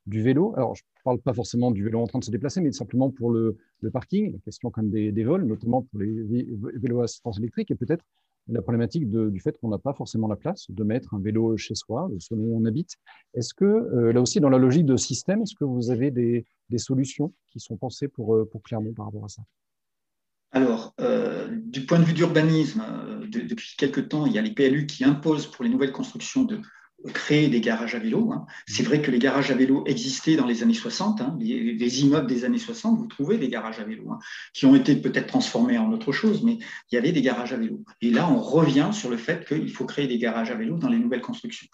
du 0.05 0.21
vélo. 0.21 0.53
Alors, 0.57 0.75
je 0.75 0.81
ne 0.83 1.03
parle 1.03 1.19
pas 1.19 1.33
forcément 1.33 1.71
du 1.71 1.83
vélo 1.83 2.01
en 2.01 2.07
train 2.07 2.19
de 2.19 2.23
se 2.23 2.31
déplacer, 2.31 2.61
mais 2.61 2.71
simplement 2.71 3.09
pour 3.09 3.31
le, 3.31 3.57
parking, 3.93 4.33
la 4.33 4.39
question 4.39 4.71
quand 4.71 4.81
même 4.81 4.91
des, 4.91 5.23
vols, 5.23 5.45
notamment 5.45 5.83
pour 5.83 5.99
les 5.99 6.47
vélos 6.75 7.01
à 7.01 7.03
assistance 7.03 7.37
électrique, 7.39 7.71
et 7.71 7.75
peut-être 7.75 8.03
la 8.47 8.61
problématique 8.61 9.09
du 9.09 9.39
fait 9.39 9.57
qu'on 9.59 9.69
n'a 9.69 9.77
pas 9.77 9.93
forcément 9.93 10.27
la 10.27 10.35
place 10.35 10.65
de 10.69 10.83
mettre 10.83 11.13
un 11.13 11.19
vélo 11.19 11.55
chez 11.57 11.75
soi, 11.75 12.09
selon 12.17 12.43
où 12.43 12.57
on 12.59 12.65
habite. 12.65 12.95
Est-ce 13.35 13.53
que, 13.53 13.65
euh, 13.65 14.11
là 14.11 14.21
aussi, 14.21 14.39
dans 14.39 14.49
la 14.49 14.57
logique 14.57 14.85
de 14.85 14.97
système, 14.97 15.43
est-ce 15.43 15.55
que 15.55 15.65
vous 15.65 15.91
avez 15.91 16.11
des, 16.11 16.45
solutions 16.77 17.33
qui 17.47 17.59
sont 17.59 17.77
pensées 17.77 18.07
pour, 18.07 18.35
euh, 18.35 18.45
pour 18.49 18.61
Clermont 18.63 18.93
par 18.93 19.05
rapport 19.05 19.25
à 19.25 19.29
ça? 19.29 19.43
Alors, 20.51 20.95
euh, 20.99 21.47
du 21.51 21.85
point 21.85 21.99
de 21.99 22.05
vue 22.05 22.13
d'urbanisme, 22.13 22.81
euh, 22.81 23.27
depuis 23.27 23.75
quelque 23.77 24.01
temps, 24.01 24.25
il 24.25 24.33
y 24.33 24.39
a 24.39 24.41
les 24.41 24.53
PLU 24.53 24.87
qui 24.87 25.03
imposent 25.03 25.45
pour 25.45 25.63
les 25.63 25.69
nouvelles 25.69 25.91
constructions 25.91 26.43
de 26.43 26.59
créer 27.13 27.47
des 27.47 27.61
garages 27.61 27.95
à 27.95 27.99
vélo. 27.99 28.31
Hein. 28.31 28.45
C'est 28.67 28.83
vrai 28.83 29.01
que 29.01 29.09
les 29.09 29.19
garages 29.19 29.51
à 29.51 29.55
vélo 29.55 29.83
existaient 29.85 30.35
dans 30.35 30.45
les 30.45 30.63
années 30.63 30.73
60. 30.73 31.21
Hein. 31.21 31.37
Les, 31.39 32.01
immeubles 32.01 32.27
des 32.27 32.45
années 32.45 32.59
60, 32.59 32.97
vous 32.97 33.07
trouvez 33.07 33.37
des 33.37 33.47
garages 33.47 33.79
à 33.79 33.83
vélo, 33.83 34.11
hein, 34.11 34.19
qui 34.53 34.65
ont 34.65 34.75
été 34.75 34.95
peut-être 34.95 35.27
transformés 35.27 35.77
en 35.77 35.91
autre 35.91 36.11
chose, 36.11 36.43
mais 36.43 36.57
il 36.91 36.95
y 36.95 36.97
avait 36.97 37.11
des 37.11 37.21
garages 37.21 37.53
à 37.53 37.57
vélo. 37.57 37.83
Et 38.01 38.11
là, 38.11 38.29
on 38.29 38.39
revient 38.39 38.89
sur 38.91 39.09
le 39.09 39.17
fait 39.17 39.45
qu'il 39.47 39.71
faut 39.71 39.85
créer 39.85 40.07
des 40.07 40.17
garages 40.17 40.51
à 40.51 40.55
vélo 40.55 40.77
dans 40.77 40.89
les 40.89 40.99
nouvelles 40.99 41.21
constructions. 41.21 41.67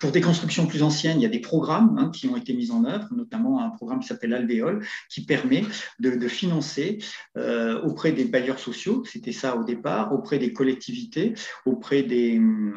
Pour 0.00 0.12
des 0.12 0.20
constructions 0.20 0.66
plus 0.66 0.82
anciennes, 0.82 1.18
il 1.18 1.22
y 1.22 1.26
a 1.26 1.30
des 1.30 1.40
programmes 1.40 2.10
qui 2.12 2.28
ont 2.28 2.36
été 2.36 2.52
mis 2.52 2.70
en 2.70 2.84
œuvre, 2.84 3.08
notamment 3.12 3.60
un 3.62 3.70
programme 3.70 4.00
qui 4.00 4.08
s'appelle 4.08 4.34
Alvéole, 4.34 4.84
qui 5.08 5.24
permet 5.24 5.64
de, 5.98 6.28
financer 6.28 6.98
euh, 7.36 7.80
auprès 7.82 8.12
des 8.12 8.26
bailleurs 8.26 8.58
sociaux, 8.58 9.02
c'était 9.06 9.32
ça 9.32 9.56
au 9.56 9.64
départ, 9.64 10.12
auprès 10.12 10.38
des 10.38 10.52
collectivités, 10.52 11.34
auprès 11.64 12.02
des... 12.02 12.38
Euh, 12.38 12.72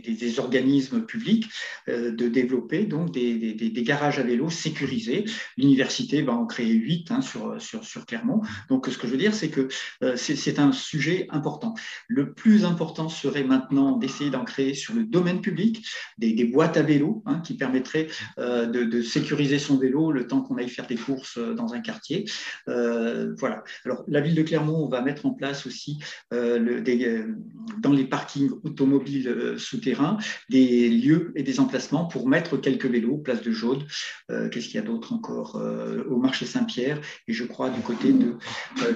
des, 0.00 0.40
organismes 0.40 1.02
publics 1.02 1.48
de 1.88 2.28
développer 2.28 2.84
donc 2.84 3.12
des, 3.12 3.72
garages 3.82 4.18
à 4.18 4.22
vélo 4.22 4.50
sécurisés. 4.50 5.24
L'université 5.56 6.22
va 6.22 6.32
en 6.32 6.46
créer 6.46 6.72
huit 6.72 7.10
hein, 7.10 7.20
sur, 7.20 7.60
sur, 7.60 7.84
sur, 7.84 8.06
Clermont. 8.06 8.40
Donc, 8.68 8.86
ce 8.86 8.96
que 8.96 9.06
je 9.06 9.12
veux 9.12 9.18
dire, 9.18 9.34
c'est 9.34 9.50
que 9.50 9.68
c'est 10.16 10.58
un 10.58 10.72
sujet 10.72 11.26
important. 11.30 11.74
Le 12.08 12.32
plus 12.32 12.64
important 12.64 13.08
serait 13.08 13.44
maintenant 13.44 13.96
d'essayer 13.96 14.30
d'en 14.30 14.44
créer 14.44 14.74
sur 14.74 14.94
le 14.94 15.04
domaine 15.04 15.40
public 15.40 15.86
des, 16.18 16.44
boîtes 16.44 16.76
à 16.76 16.82
vélo 16.82 17.22
hein, 17.26 17.40
qui 17.40 17.54
permettraient 17.54 18.08
de, 18.38 18.64
de, 18.64 19.02
sécuriser 19.02 19.58
son 19.58 19.78
vélo 19.78 20.12
le 20.12 20.26
temps 20.26 20.42
qu'on 20.42 20.56
aille 20.56 20.68
faire 20.68 20.86
des 20.86 20.96
courses 20.96 21.38
dans 21.38 21.74
un 21.74 21.80
quartier. 21.80 22.24
voilà. 22.66 23.62
Alors, 23.84 24.04
la 24.08 24.20
ville 24.20 24.34
de 24.34 24.42
Clermont 24.42 24.88
va 24.88 25.02
mettre 25.02 25.26
en 25.26 25.32
place 25.32 25.66
aussi 25.66 25.98
euh, 26.32 26.58
le, 26.58 26.80
des, 26.80 27.04
euh, 27.06 27.34
dans 27.78 27.92
les 27.92 28.04
parkings 28.04 28.50
automobiles 28.62 29.28
euh, 29.28 29.58
souterrains 29.82 30.16
des 30.48 30.88
lieux 30.88 31.32
et 31.34 31.42
des 31.42 31.60
emplacements 31.60 32.06
pour 32.06 32.28
mettre 32.28 32.56
quelques 32.56 32.86
vélos, 32.86 33.18
place 33.18 33.42
de 33.42 33.50
Jaude, 33.50 33.84
qu'est-ce 34.28 34.66
qu'il 34.66 34.76
y 34.76 34.78
a 34.78 34.82
d'autre 34.82 35.12
encore 35.12 35.60
au 36.08 36.16
marché 36.16 36.46
Saint-Pierre 36.46 37.00
et 37.26 37.32
je 37.32 37.44
crois 37.44 37.70
du 37.70 37.80
côté 37.80 38.12
de, 38.12 38.36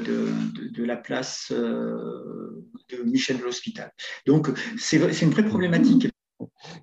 de, 0.04 0.28
de, 0.70 0.84
la 0.84 0.96
place 0.96 1.52
de 1.52 3.02
Michel 3.04 3.38
de 3.38 3.44
l'Hospital. 3.44 3.90
Donc 4.26 4.48
c'est 4.78 4.98
une 5.22 5.30
vraie 5.30 5.44
problématique. 5.44 6.08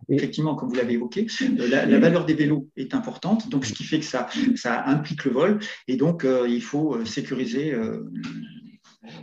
Effectivement, 0.10 0.56
comme 0.56 0.70
vous 0.70 0.76
l'avez 0.76 0.94
évoqué, 0.94 1.28
la, 1.58 2.00
valeur 2.00 2.26
des 2.26 2.34
vélos 2.34 2.70
est 2.76 2.94
importante, 2.94 3.50
donc 3.50 3.66
ce 3.66 3.74
qui 3.74 3.84
fait 3.84 4.00
que 4.00 4.06
ça, 4.06 4.28
ça 4.56 4.86
implique 4.86 5.26
le 5.26 5.32
vol, 5.32 5.60
et 5.88 5.96
donc 5.96 6.26
il 6.48 6.62
faut 6.62 7.04
sécuriser 7.06 7.74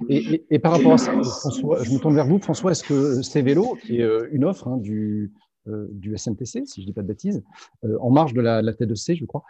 et, 0.08 0.58
par 0.58 0.72
rapport 0.72 0.92
à 0.92 0.98
ça, 0.98 1.12
François, 1.12 1.82
je 1.82 1.90
me 1.92 1.98
tourne 1.98 2.14
vers 2.14 2.26
vous, 2.26 2.38
François, 2.38 2.72
est-ce 2.72 2.84
que 2.84 3.22
ces 3.22 3.42
vélos, 3.42 3.76
qui 3.82 3.98
est 3.98 4.04
euh, 4.04 4.28
une 4.32 4.44
offre 4.44 4.68
hein, 4.68 4.76
du, 4.76 5.32
euh, 5.68 5.86
du 5.90 6.16
SMTC, 6.16 6.66
si 6.66 6.80
je 6.80 6.86
ne 6.86 6.86
dis 6.86 6.92
pas 6.92 7.02
de 7.02 7.06
bêtises, 7.06 7.42
euh, 7.84 7.96
en 8.00 8.10
marge 8.10 8.34
de 8.34 8.40
la, 8.40 8.62
la 8.62 8.72
T2C, 8.72 9.16
je 9.16 9.24
crois, 9.24 9.44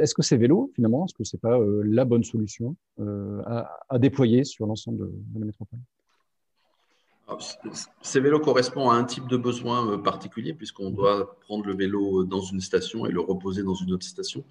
est-ce 0.00 0.14
que 0.14 0.22
ces 0.22 0.36
vélos, 0.36 0.70
finalement, 0.74 1.06
est-ce 1.06 1.14
que 1.14 1.24
ce 1.24 1.36
n'est 1.36 1.40
pas 1.40 1.58
la 1.84 2.04
bonne 2.04 2.24
solution 2.24 2.76
à, 2.98 3.98
déployer 3.98 4.44
sur 4.44 4.66
l'ensemble 4.66 4.98
de, 4.98 5.40
la 5.40 5.46
métropole? 5.46 5.78
Ces 8.02 8.20
vélos 8.20 8.40
correspondent 8.40 8.92
à 8.92 8.96
un 8.96 9.04
type 9.04 9.26
de 9.26 9.38
besoin 9.38 9.96
particulier 9.98 10.52
puisqu'on 10.52 10.90
doit 10.90 11.36
prendre 11.40 11.64
le 11.64 11.74
vélo 11.74 12.24
dans 12.24 12.42
une 12.42 12.60
station 12.60 13.06
et 13.06 13.10
le 13.10 13.20
reposer 13.20 13.62
dans 13.62 13.74
une 13.74 13.92
autre 13.92 14.04
station. 14.04 14.44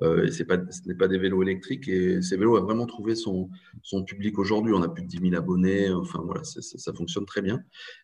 Euh, 0.00 0.26
pas, 0.48 0.56
ce 0.70 0.88
n'est 0.88 0.94
pas 0.94 1.08
des 1.08 1.18
vélos 1.18 1.42
électriques. 1.42 1.86
Et 1.88 2.22
ces 2.22 2.36
vélos 2.36 2.58
ont 2.58 2.64
vraiment 2.64 2.86
trouvé 2.86 3.14
son, 3.14 3.50
son 3.82 4.04
public 4.04 4.38
aujourd'hui. 4.38 4.72
On 4.74 4.82
a 4.82 4.88
plus 4.88 5.02
de 5.02 5.08
10 5.08 5.30
000 5.30 5.34
abonnés. 5.34 5.92
Enfin, 5.92 6.20
voilà, 6.24 6.42
ça 6.44 6.92
fonctionne 6.92 7.26
très 7.26 7.42
bien. 7.42 7.60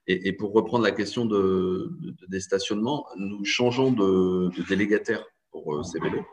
Et, 0.07 0.33
pour 0.33 0.53
reprendre 0.53 0.85
la 0.85 0.93
question 0.93 1.25
de, 1.25 1.91
des 2.29 2.41
stationnements, 2.41 3.07
nous 3.17 3.45
changeons 3.45 3.91
de, 3.91 4.51
de 4.57 4.69
délégataire 4.69 5.25
pour 5.51 5.75
euh, 5.75 5.83
ces 5.83 5.99
vélos. 5.99 6.25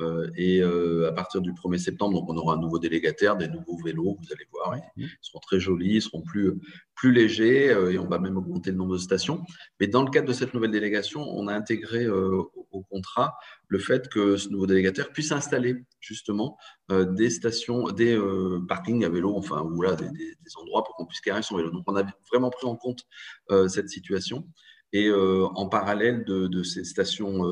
Euh, 0.00 0.30
et 0.36 0.60
euh, 0.60 1.08
à 1.08 1.12
partir 1.12 1.40
du 1.40 1.52
1er 1.52 1.78
septembre, 1.78 2.14
donc 2.14 2.28
on 2.28 2.36
aura 2.36 2.54
un 2.54 2.58
nouveau 2.60 2.78
délégataire, 2.78 3.36
des 3.36 3.48
nouveaux 3.48 3.76
vélos, 3.84 4.16
vous 4.20 4.32
allez 4.32 4.46
voir, 4.50 4.76
ils, 4.96 5.08
seront 5.20 5.40
très 5.40 5.60
jolis, 5.60 5.96
ils 5.96 6.02
seront 6.02 6.22
plus, 6.22 6.54
plus 6.94 7.12
légers 7.12 7.70
euh, 7.70 7.92
et 7.92 7.98
on 7.98 8.06
va 8.06 8.18
même 8.18 8.36
augmenter 8.36 8.70
le 8.70 8.76
nombre 8.76 8.94
de 8.94 8.98
stations. 8.98 9.42
Mais 9.78 9.86
dans 9.86 10.02
le 10.02 10.10
cadre 10.10 10.28
de 10.28 10.32
cette 10.32 10.54
nouvelle 10.54 10.70
délégation, 10.70 11.22
on 11.22 11.48
a 11.48 11.54
intégré 11.54 12.08
au 12.08 12.82
contrat 12.90 13.36
le 13.68 13.78
fait 13.78 14.08
que 14.08 14.36
ce 14.36 14.48
nouveau 14.48 14.66
délégataire 14.66 15.10
puisse 15.10 15.32
installer 15.32 15.84
justement 16.00 16.56
des 16.90 17.30
stations, 17.30 17.84
des 17.90 18.18
parkings 18.68 19.04
à 19.04 19.08
vélo, 19.08 19.34
enfin, 19.36 19.62
ou 19.62 19.82
là, 19.82 19.94
des, 19.94 20.10
endroits 20.60 20.84
pour 20.84 20.94
qu'on 20.96 21.06
puisse 21.06 21.20
carrer 21.20 21.42
son 21.42 21.56
vélo. 21.56 21.70
Donc 21.70 21.84
on 21.86 21.96
a 21.96 22.04
vraiment 22.30 22.50
pris 22.50 22.66
en 22.66 22.76
compte 22.76 23.06
cette 23.68 23.88
situation. 23.88 24.46
Et 24.92 25.10
en 25.12 25.68
parallèle 25.68 26.24
de, 26.24 26.46
de 26.46 26.62
ces 26.62 26.84
stations 26.84 27.42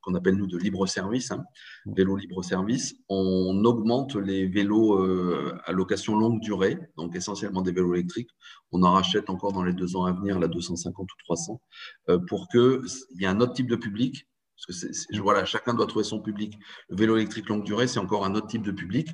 qu'on 0.00 0.14
appelle 0.14 0.36
nous 0.36 0.46
de 0.46 0.56
libre 0.58 0.86
service, 0.86 1.30
hein, 1.30 1.44
vélo 1.86 2.16
libre 2.16 2.42
service, 2.42 2.94
on 3.08 3.64
augmente 3.64 4.14
les 4.16 4.46
vélos 4.46 4.94
euh, 4.94 5.58
à 5.64 5.72
location 5.72 6.18
longue 6.18 6.40
durée, 6.40 6.78
donc 6.96 7.16
essentiellement 7.16 7.62
des 7.62 7.72
vélos 7.72 7.94
électriques. 7.94 8.30
On 8.72 8.82
en 8.82 8.92
rachète 8.92 9.30
encore 9.30 9.52
dans 9.52 9.62
les 9.62 9.72
deux 9.72 9.96
ans 9.96 10.04
à 10.04 10.12
venir, 10.12 10.38
la 10.38 10.48
250 10.48 11.04
ou 11.04 11.16
300, 11.24 11.60
euh, 12.08 12.18
pour 12.28 12.48
qu'il 12.48 12.80
y 13.18 13.24
ait 13.24 13.28
un 13.28 13.40
autre 13.40 13.54
type 13.54 13.68
de 13.68 13.76
public. 13.76 14.26
Parce 14.66 14.80
que 14.80 15.20
voilà, 15.20 15.44
chacun 15.44 15.72
doit 15.72 15.86
trouver 15.86 16.04
son 16.04 16.20
public. 16.20 16.58
Le 16.88 16.96
vélo 16.96 17.16
électrique 17.16 17.48
longue 17.48 17.64
durée, 17.64 17.86
c'est 17.86 18.00
encore 18.00 18.24
un 18.24 18.34
autre 18.34 18.48
type 18.48 18.62
de 18.62 18.72
public, 18.72 19.08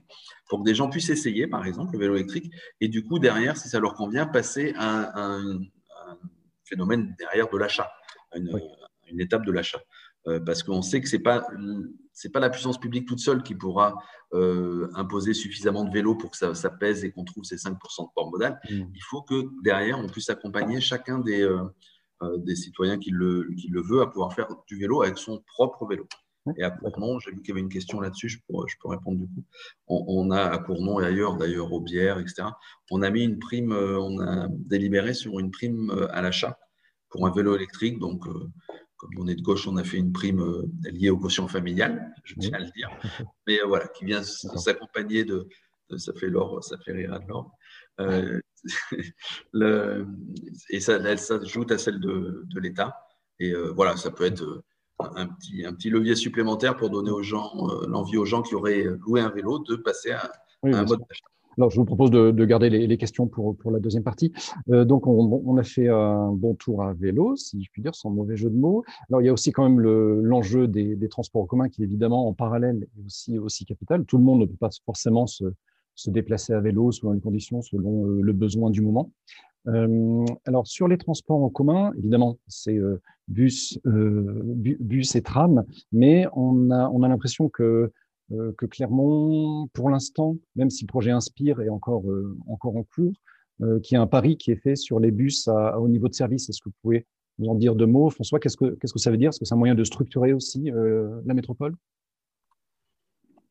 pour 0.49 0.61
que 0.61 0.65
des 0.65 0.75
gens 0.75 0.89
puissent 0.89 1.11
essayer, 1.11 1.47
par 1.47 1.67
exemple, 1.67 1.93
le 1.93 1.99
vélo 1.99 2.15
électrique, 2.17 2.51
et 2.81 2.89
du 2.89 3.05
coup, 3.05 3.19
derrière, 3.19 3.57
si 3.59 3.69
ça 3.69 3.79
leur 3.79 3.95
convient, 3.95 4.27
passer 4.27 4.73
à 4.77 5.21
un, 5.21 5.61
phénomène 6.67 7.15
derrière 7.19 7.51
de 7.51 7.59
l'achat, 7.59 7.93
une, 8.35 8.59
une 9.09 9.21
étape 9.21 9.45
de 9.45 9.53
l'achat. 9.53 9.81
Euh, 10.27 10.41
parce 10.41 10.63
qu'on 10.63 10.81
sait 10.81 11.01
que 11.01 11.09
ce 11.09 11.17
n'est 11.17 11.23
pas, 11.23 11.47
pas 12.33 12.41
la 12.41 12.51
puissance 12.51 12.79
publique 12.79 13.07
toute 13.07 13.19
seule 13.19 13.43
qui 13.43 13.55
pourra 13.55 13.95
euh, 14.33 14.89
imposer 14.95 15.35
suffisamment 15.35 15.85
de 15.85 15.93
vélos 15.93 16.15
pour 16.15 16.31
que 16.31 16.55
ça, 16.55 16.71
pèse 16.71 17.05
et 17.05 17.11
qu'on 17.13 17.25
trouve 17.25 17.45
ces 17.45 17.57
5% 17.57 17.73
de 17.73 18.09
port 18.15 18.31
modal. 18.31 18.59
Mm. 18.71 18.85
Il 18.95 19.03
faut 19.03 19.23
que 19.23 19.51
derrière, 19.63 19.99
on 19.99 20.09
puisse 20.09 20.31
accompagner 20.31 20.81
chacun 20.81 21.19
des, 21.19 21.43
euh, 21.43 21.69
des 22.39 22.57
citoyens 22.57 22.99
qui 22.99 23.11
le, 23.11 23.51
qui 23.59 23.69
le 23.69 23.83
veut 23.83 24.01
à 24.01 24.07
pouvoir 24.07 24.33
faire 24.33 24.49
du 24.67 24.79
vélo 24.79 25.03
avec 25.03 25.19
son 25.19 25.43
propre 25.47 25.87
vélo. 25.87 26.07
Et 26.59 26.63
à 26.63 26.71
Cournon, 26.71 27.19
j'ai 27.21 27.31
vu 27.31 27.41
qu'il 27.41 27.49
y 27.49 27.53
avait 27.53 27.63
une 27.63 27.71
question 27.71 28.01
là-dessus, 28.01 28.29
je 28.29 28.39
peux, 28.47 28.55
je 28.67 28.77
peux 28.81 28.89
répondre 28.89 29.19
du 29.19 29.27
coup. 29.27 29.45
On, 29.89 30.31
a 30.31 30.43
à 30.43 30.59
Cournon 30.59 31.01
et 31.01 31.07
ailleurs, 31.07 31.37
d'ailleurs 31.37 31.73
au 31.73 31.81
Bière, 31.81 32.19
etc., 32.19 32.49
on 32.91 33.01
a 33.01 33.09
mis 33.09 33.25
une 33.25 33.39
prime, 33.39 33.73
on 33.73 34.21
a 34.21 34.49
délibéré 34.51 35.15
sur 35.15 35.39
une 35.39 35.51
prime 35.51 35.91
à 36.11 36.21
l'achat 36.21 36.59
pour 37.09 37.27
un 37.27 37.33
vélo 37.33 37.57
électrique. 37.57 37.99
Donc, 37.99 38.27
comme 39.05 39.25
on 39.25 39.29
est 39.29 39.35
de 39.35 39.43
gauche, 39.43 39.69
on 39.69 39.77
a 39.77 39.85
fait 39.85 39.99
une 39.99 40.13
prime 40.13 40.41
euh, 40.41 40.91
liée 40.91 41.11
au 41.11 41.19
quotient 41.19 41.49
familial, 41.49 42.13
je 42.25 42.35
tiens 42.39 42.55
à 42.55 42.61
le 42.61 42.71
dire, 42.71 42.91
mais 43.47 43.61
euh, 43.61 43.67
voilà, 43.67 43.87
qui 43.89 44.05
vient 44.05 44.23
s'accompagner 44.23 45.25
de, 45.25 45.49
ça 45.97 46.13
fait 46.15 46.29
l'or, 46.29 46.63
ça 46.65 46.79
fait 46.79 46.93
rire 46.93 47.13
à 47.13 47.19
de 47.19 47.29
l'or. 47.29 47.53
Euh, 48.01 48.41
et 50.71 50.81
ça, 50.81 50.95
elle 50.95 51.19
s'ajoute 51.19 51.71
à 51.71 51.79
celle 51.79 52.01
de, 52.01 52.45
l'État. 52.57 52.97
Et 53.39 53.53
voilà, 53.75 53.97
ça 53.97 54.11
peut 54.11 54.25
être 54.25 54.63
un 54.99 55.27
petit, 55.27 55.67
un 55.67 55.75
petit 55.75 55.91
levier 55.91 56.15
supplémentaire 56.15 56.77
pour 56.77 56.89
donner 56.89 57.11
aux 57.11 57.23
gens 57.23 57.53
l'envie 57.87 58.17
aux 58.17 58.25
gens 58.25 58.41
qui 58.41 58.55
auraient 58.55 58.85
loué 59.07 59.21
un 59.21 59.29
vélo 59.29 59.59
de 59.59 59.77
passer 59.77 60.13
à, 60.13 60.33
un 60.63 60.85
mode 60.85 61.01
d'achat. 61.01 61.27
Alors, 61.59 61.71
je 61.71 61.77
vous 61.77 61.85
propose 61.85 62.11
de, 62.11 62.45
garder 62.45 62.71
les, 62.71 62.99
questions 62.99 63.27
pour, 63.27 63.57
pour, 63.57 63.71
la 63.71 63.79
deuxième 63.79 64.03
partie. 64.03 64.33
Euh, 64.71 64.85
donc, 64.85 65.07
on, 65.07 65.57
a 65.57 65.63
fait 65.63 65.89
un 65.89 66.33
bon 66.33 66.55
tour 66.55 66.83
à 66.83 66.93
vélo, 66.95 67.37
si 67.37 67.63
je 67.63 67.71
puis 67.71 67.83
dire, 67.83 67.95
sans 67.95 68.11
mauvais 68.11 68.37
jeu 68.37 68.51
de 68.51 68.57
mots. 68.57 68.85
Alors, 69.09 69.23
il 69.23 69.27
y 69.27 69.29
a 69.29 69.33
aussi 69.33 69.53
quand 69.53 69.69
même 69.69 69.81
l'enjeu 69.81 70.67
des, 70.67 71.09
transports 71.09 71.43
en 71.43 71.47
commun 71.47 71.69
qui 71.69 71.83
est 71.83 71.85
évidemment 71.85 72.27
en 72.27 72.33
parallèle 72.33 72.87
et 72.97 73.07
aussi, 73.07 73.39
aussi 73.39 73.65
capital. 73.65 74.05
Tout 74.05 74.19
le 74.19 74.25
monde 74.25 74.41
ne 74.41 74.47
peut 74.47 74.57
pas 74.59 74.71
forcément 74.85 75.27
se, 75.27 75.45
se 75.95 76.11
déplacer 76.11 76.53
à 76.53 76.61
vélo 76.61 76.91
selon 76.93 77.13
les 77.13 77.21
conditions, 77.21 77.63
selon 77.63 78.07
euh, 78.07 78.21
le 78.21 78.33
besoin 78.33 78.71
du 78.71 78.81
moment. 78.81 79.11
Euh, 79.69 80.25
alors, 80.45 80.67
sur 80.67 80.89
les 80.89 80.99
transports 80.99 81.43
en 81.43 81.51
commun, 81.51 81.93
évidemment, 81.97 82.37
c'est 82.49 82.79
bus, 83.29 83.79
bus 83.85 85.15
et 85.15 85.23
tram, 85.23 85.65
mais 85.93 86.27
on 86.35 86.71
a, 86.71 86.89
on 86.89 87.03
a 87.03 87.09
l'impression 87.09 87.49
que 87.49 87.63
euh, 87.63 87.93
que 88.31 88.67
Clermont, 88.67 89.69
pour 89.73 89.91
l'instant, 89.91 90.37
même 90.57 90.71
si 90.71 90.85
le 90.85 90.89
projet 90.89 91.11
Inspire 91.11 91.61
est 91.61 91.69
encore, 91.69 92.09
euh, 92.09 92.37
encore 92.49 92.77
en 92.77 92.85
cours, 92.85 93.13
euh, 93.63 93.81
qui 93.81 93.97
a 93.97 94.01
un 94.01 94.07
pari 94.07 94.37
qui 94.37 94.51
est 94.51 94.57
fait 94.57 94.77
sur 94.77 94.99
les 94.99 95.11
bus 95.11 95.47
à, 95.49 95.79
haut 95.79 95.89
niveau 95.89 96.09
de 96.09 96.15
service. 96.15 96.49
Est-ce 96.49 96.61
que 96.61 96.69
vous 96.69 96.77
pouvez 96.83 97.07
nous 97.39 97.49
en 97.49 97.55
dire 97.55 97.75
deux 97.75 97.87
mots? 97.87 98.11
François, 98.11 98.41
qu'est-ce 98.41 98.57
que, 98.57 98.77
que 98.77 98.99
ça 98.99 99.11
veut 99.11 99.17
dire? 99.17 99.29
Est-ce 99.29 99.39
que 99.39 99.45
c'est 99.45 99.55
un 99.55 99.59
moyen 99.59 99.75
de 99.75 99.85
structurer 99.85 100.33
aussi 100.33 100.71
la 101.25 101.35
métropole? 101.35 101.75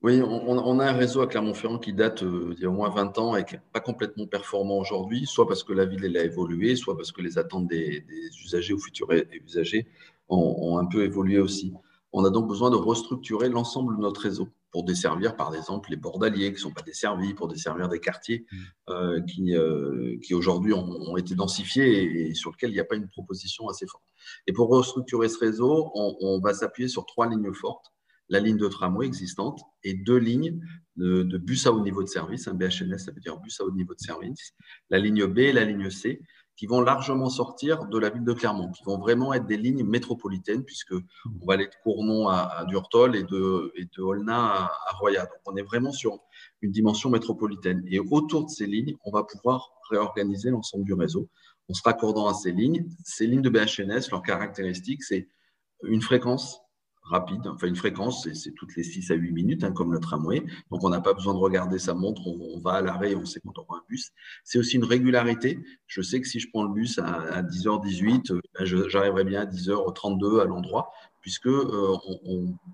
Oui, 0.01 0.21
on, 0.21 0.79
a 0.79 0.85
un 0.85 0.91
réseau 0.91 1.21
à 1.21 1.27
Clermont-Ferrand 1.27 1.79
qui 1.79 1.93
date 1.93 2.25
d'il 2.25 2.59
y 2.59 2.65
a 2.65 2.69
au 2.69 2.73
moins 2.73 2.89
20 2.89 3.17
ans 3.19 3.37
et 3.37 3.45
qui 3.45 3.53
n'est 3.53 3.61
pas 3.71 3.79
complètement 3.79 4.27
performant 4.27 4.77
aujourd'hui, 4.77 5.25
soit 5.25 5.47
parce 5.47 5.63
que 5.63 5.71
la 5.71 5.85
ville 5.85 6.17
a 6.17 6.25
évolué, 6.25 6.75
soit 6.75 6.97
parce 6.97 7.13
que 7.13 7.21
les 7.21 7.37
attentes 7.37 7.67
des, 7.67 8.03
usagers 8.43 8.73
ou 8.73 8.79
futurs 8.79 9.07
usagers 9.47 9.87
ont, 10.27 10.77
un 10.77 10.85
peu 10.87 11.05
évolué 11.05 11.39
aussi. 11.39 11.73
On 12.11 12.25
a 12.25 12.29
donc 12.29 12.49
besoin 12.49 12.69
de 12.69 12.75
restructurer 12.75 13.47
l'ensemble 13.47 13.95
de 13.95 14.01
notre 14.01 14.19
réseau 14.19 14.49
pour 14.73 14.83
desservir, 14.83 15.35
par 15.35 15.55
exemple, 15.55 15.91
les 15.91 15.95
bordaliers 15.95 16.47
qui 16.47 16.55
ne 16.55 16.61
sont 16.61 16.73
pas 16.73 16.81
desservis, 16.81 17.35
pour 17.35 17.47
desservir 17.47 17.87
des 17.87 17.99
quartiers 17.99 18.47
mmh. 18.51 18.57
euh, 18.89 19.21
qui, 19.21 19.55
euh, 19.55 20.17
qui 20.23 20.33
aujourd'hui 20.33 20.73
ont, 20.73 21.15
été 21.15 21.35
densifiés 21.35 22.29
et, 22.29 22.33
sur 22.33 22.49
lesquels 22.49 22.71
il 22.71 22.73
n'y 22.73 22.79
a 22.79 22.85
pas 22.85 22.95
une 22.95 23.07
proposition 23.07 23.69
assez 23.69 23.85
forte. 23.85 24.03
Et 24.47 24.51
pour 24.51 24.69
restructurer 24.69 25.29
ce 25.29 25.37
réseau, 25.37 25.91
on, 25.93 26.39
va 26.41 26.55
s'appuyer 26.55 26.89
sur 26.89 27.05
trois 27.05 27.29
lignes 27.29 27.53
fortes 27.53 27.93
la 28.29 28.39
ligne 28.39 28.57
de 28.57 28.67
tramway 28.67 29.05
existante 29.05 29.61
et 29.83 29.93
deux 29.93 30.17
lignes 30.17 30.59
de, 30.95 31.21
de, 31.21 31.37
bus 31.37 31.67
à 31.67 31.71
haut 31.71 31.83
niveau 31.83 32.01
de 32.01 32.07
service. 32.07 32.47
Un 32.47 32.55
BHNS, 32.55 32.97
ça 32.97 33.11
veut 33.11 33.19
dire 33.19 33.37
bus 33.37 33.59
à 33.59 33.65
haut 33.65 33.71
niveau 33.71 33.93
de 33.93 33.99
service. 33.99 34.53
La 34.89 34.97
ligne 34.97 35.27
B 35.27 35.39
et 35.39 35.53
la 35.53 35.65
ligne 35.65 35.91
C, 35.91 36.19
qui 36.55 36.67
vont 36.67 36.81
largement 36.81 37.29
sortir 37.29 37.85
de 37.85 37.97
la 37.97 38.09
ville 38.09 38.23
de 38.23 38.33
Clermont, 38.33 38.71
qui 38.71 38.83
vont 38.83 38.99
vraiment 38.99 39.33
être 39.33 39.45
des 39.45 39.57
lignes 39.57 39.83
métropolitaines, 39.83 40.63
puisque 40.63 40.93
on 40.93 41.45
va 41.45 41.55
aller 41.55 41.65
de 41.65 41.75
Cournon 41.83 42.27
à, 42.27 42.65
Durtol 42.67 43.15
et 43.15 43.23
de, 43.23 43.71
et 43.75 43.87
Olna 43.99 44.37
à, 44.37 44.63
à 44.65 44.95
Roya. 44.99 45.23
Donc 45.23 45.39
on 45.45 45.55
est 45.55 45.63
vraiment 45.63 45.91
sur 45.91 46.19
une 46.61 46.71
dimension 46.71 47.09
métropolitaine. 47.09 47.83
Et 47.87 47.99
autour 47.99 48.45
de 48.45 48.49
ces 48.49 48.67
lignes, 48.67 48.95
on 49.03 49.11
va 49.11 49.23
pouvoir 49.23 49.71
réorganiser 49.89 50.51
l'ensemble 50.51 50.85
du 50.85 50.93
réseau 50.93 51.27
en 51.69 51.73
se 51.73 51.81
raccordant 51.83 52.27
à 52.27 52.33
ces 52.33 52.51
lignes. 52.51 52.87
Ces 53.03 53.27
lignes 53.27 53.41
de 53.41 53.49
BHNS, 53.49 54.11
leur 54.11 54.21
caractéristique, 54.21 55.03
c'est 55.03 55.27
une 55.83 56.01
fréquence 56.01 56.62
rapide, 57.03 57.47
enfin 57.47 57.67
une 57.67 57.75
fréquence, 57.75 58.27
c'est 58.33 58.51
toutes 58.51 58.75
les 58.75 58.83
6 58.83 59.11
à 59.11 59.15
8 59.15 59.31
minutes, 59.31 59.63
hein, 59.63 59.71
comme 59.71 59.93
le 59.93 59.99
tramway. 59.99 60.43
Donc 60.71 60.83
on 60.83 60.89
n'a 60.89 61.01
pas 61.01 61.13
besoin 61.13 61.33
de 61.33 61.39
regarder 61.39 61.77
sa 61.79 61.93
montre, 61.93 62.21
on, 62.27 62.59
va 62.59 62.73
à 62.73 62.81
l'arrêt, 62.81 63.15
on 63.15 63.25
sait 63.25 63.41
quand 63.41 63.57
on 63.57 63.63
aura 63.63 63.77
un 63.77 63.83
bus. 63.89 64.11
C'est 64.43 64.57
aussi 64.57 64.77
une 64.77 64.85
régularité. 64.85 65.59
Je 65.87 66.01
sais 66.01 66.21
que 66.21 66.27
si 66.27 66.39
je 66.39 66.49
prends 66.49 66.63
le 66.63 66.73
bus 66.73 66.99
à, 66.99 67.43
10h18, 67.43 68.39
ben, 68.57 68.65
j'arriverai 68.65 69.23
bien 69.25 69.41
à 69.41 69.45
10h32 69.45 70.41
à 70.41 70.45
l'endroit, 70.45 70.91
puisque 71.21 71.47
euh, 71.47 71.97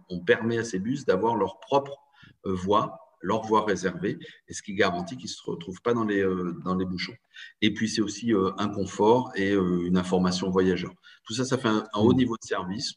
on, 0.10 0.20
permet 0.20 0.60
à 0.60 0.64
ces 0.64 0.80
bus 0.80 1.06
d'avoir 1.06 1.36
leur 1.36 1.60
propre 1.60 1.98
euh, 2.46 2.54
voie 2.54 3.00
leur 3.22 3.42
voie 3.42 3.66
réservée, 3.66 4.18
et 4.48 4.54
ce 4.54 4.62
qui 4.62 4.74
garantit 4.76 5.18
qu'ils 5.18 5.26
ne 5.26 5.34
se 5.34 5.44
retrouvent 5.44 5.82
pas 5.82 5.94
dans 5.94 6.06
les, 6.06 6.22
euh, 6.22 6.58
dans 6.64 6.76
les 6.76 6.86
bouchons. 6.86 7.16
Et 7.62 7.74
puis, 7.74 7.90
c'est 7.90 8.00
aussi 8.00 8.32
un 8.58 8.70
confort 8.70 9.34
et 9.36 9.52
une 9.52 9.98
information 9.98 10.50
voyageur. 10.50 10.94
Tout 11.26 11.34
ça, 11.34 11.44
ça 11.44 11.58
fait 11.58 11.68
un 11.68 11.86
haut 11.96 12.14
niveau 12.14 12.38
de 12.42 12.48
service 12.48 12.94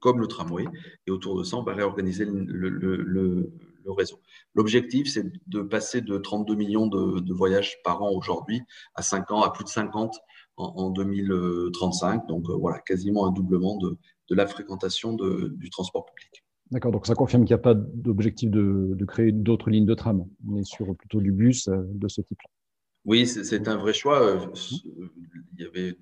comme 0.00 0.20
le 0.20 0.26
tramway. 0.26 0.64
Et 1.06 1.10
autour 1.10 1.38
de 1.38 1.44
ça, 1.44 1.56
on 1.56 1.62
va 1.62 1.74
réorganiser 1.74 2.24
le, 2.26 3.52
réseau. 3.86 4.20
L'objectif, 4.54 5.08
c'est 5.08 5.24
de 5.48 5.62
passer 5.62 6.00
de 6.00 6.16
32 6.16 6.54
millions 6.54 6.86
de, 6.86 7.32
voyages 7.32 7.78
par 7.84 8.02
an 8.02 8.10
aujourd'hui 8.10 8.62
à 8.94 9.02
5 9.02 9.30
ans, 9.30 9.42
à 9.42 9.52
plus 9.52 9.64
de 9.64 9.68
50 9.68 10.16
en, 10.56 10.90
2035. 10.90 12.26
Donc 12.28 12.48
euh, 12.48 12.54
voilà, 12.54 12.78
quasiment 12.80 13.26
un 13.26 13.32
doublement 13.32 13.76
de, 13.78 13.98
la 14.32 14.46
fréquentation 14.46 15.14
du 15.14 15.70
transport 15.70 16.06
public. 16.06 16.44
D'accord, 16.70 16.92
donc 16.92 17.06
ça 17.06 17.16
confirme 17.16 17.44
qu'il 17.44 17.54
n'y 17.54 17.60
a 17.60 17.62
pas 17.62 17.74
d'objectif 17.74 18.48
de, 18.48 19.04
créer 19.04 19.32
d'autres 19.32 19.70
lignes 19.70 19.86
de 19.86 19.94
tram. 19.94 20.24
On 20.48 20.56
est 20.56 20.64
sur 20.64 20.94
plutôt 20.96 21.20
du 21.20 21.32
bus 21.32 21.66
euh, 21.66 21.82
de 21.94 22.06
ce 22.06 22.20
type-là. 22.20 22.48
Oui, 23.04 23.26
c'est 23.26 23.66
un 23.66 23.76
vrai 23.76 23.92
choix. 23.92 24.22
Euh, 24.22 24.46
il 25.56 25.64
y 25.64 25.66
avait 25.66 25.96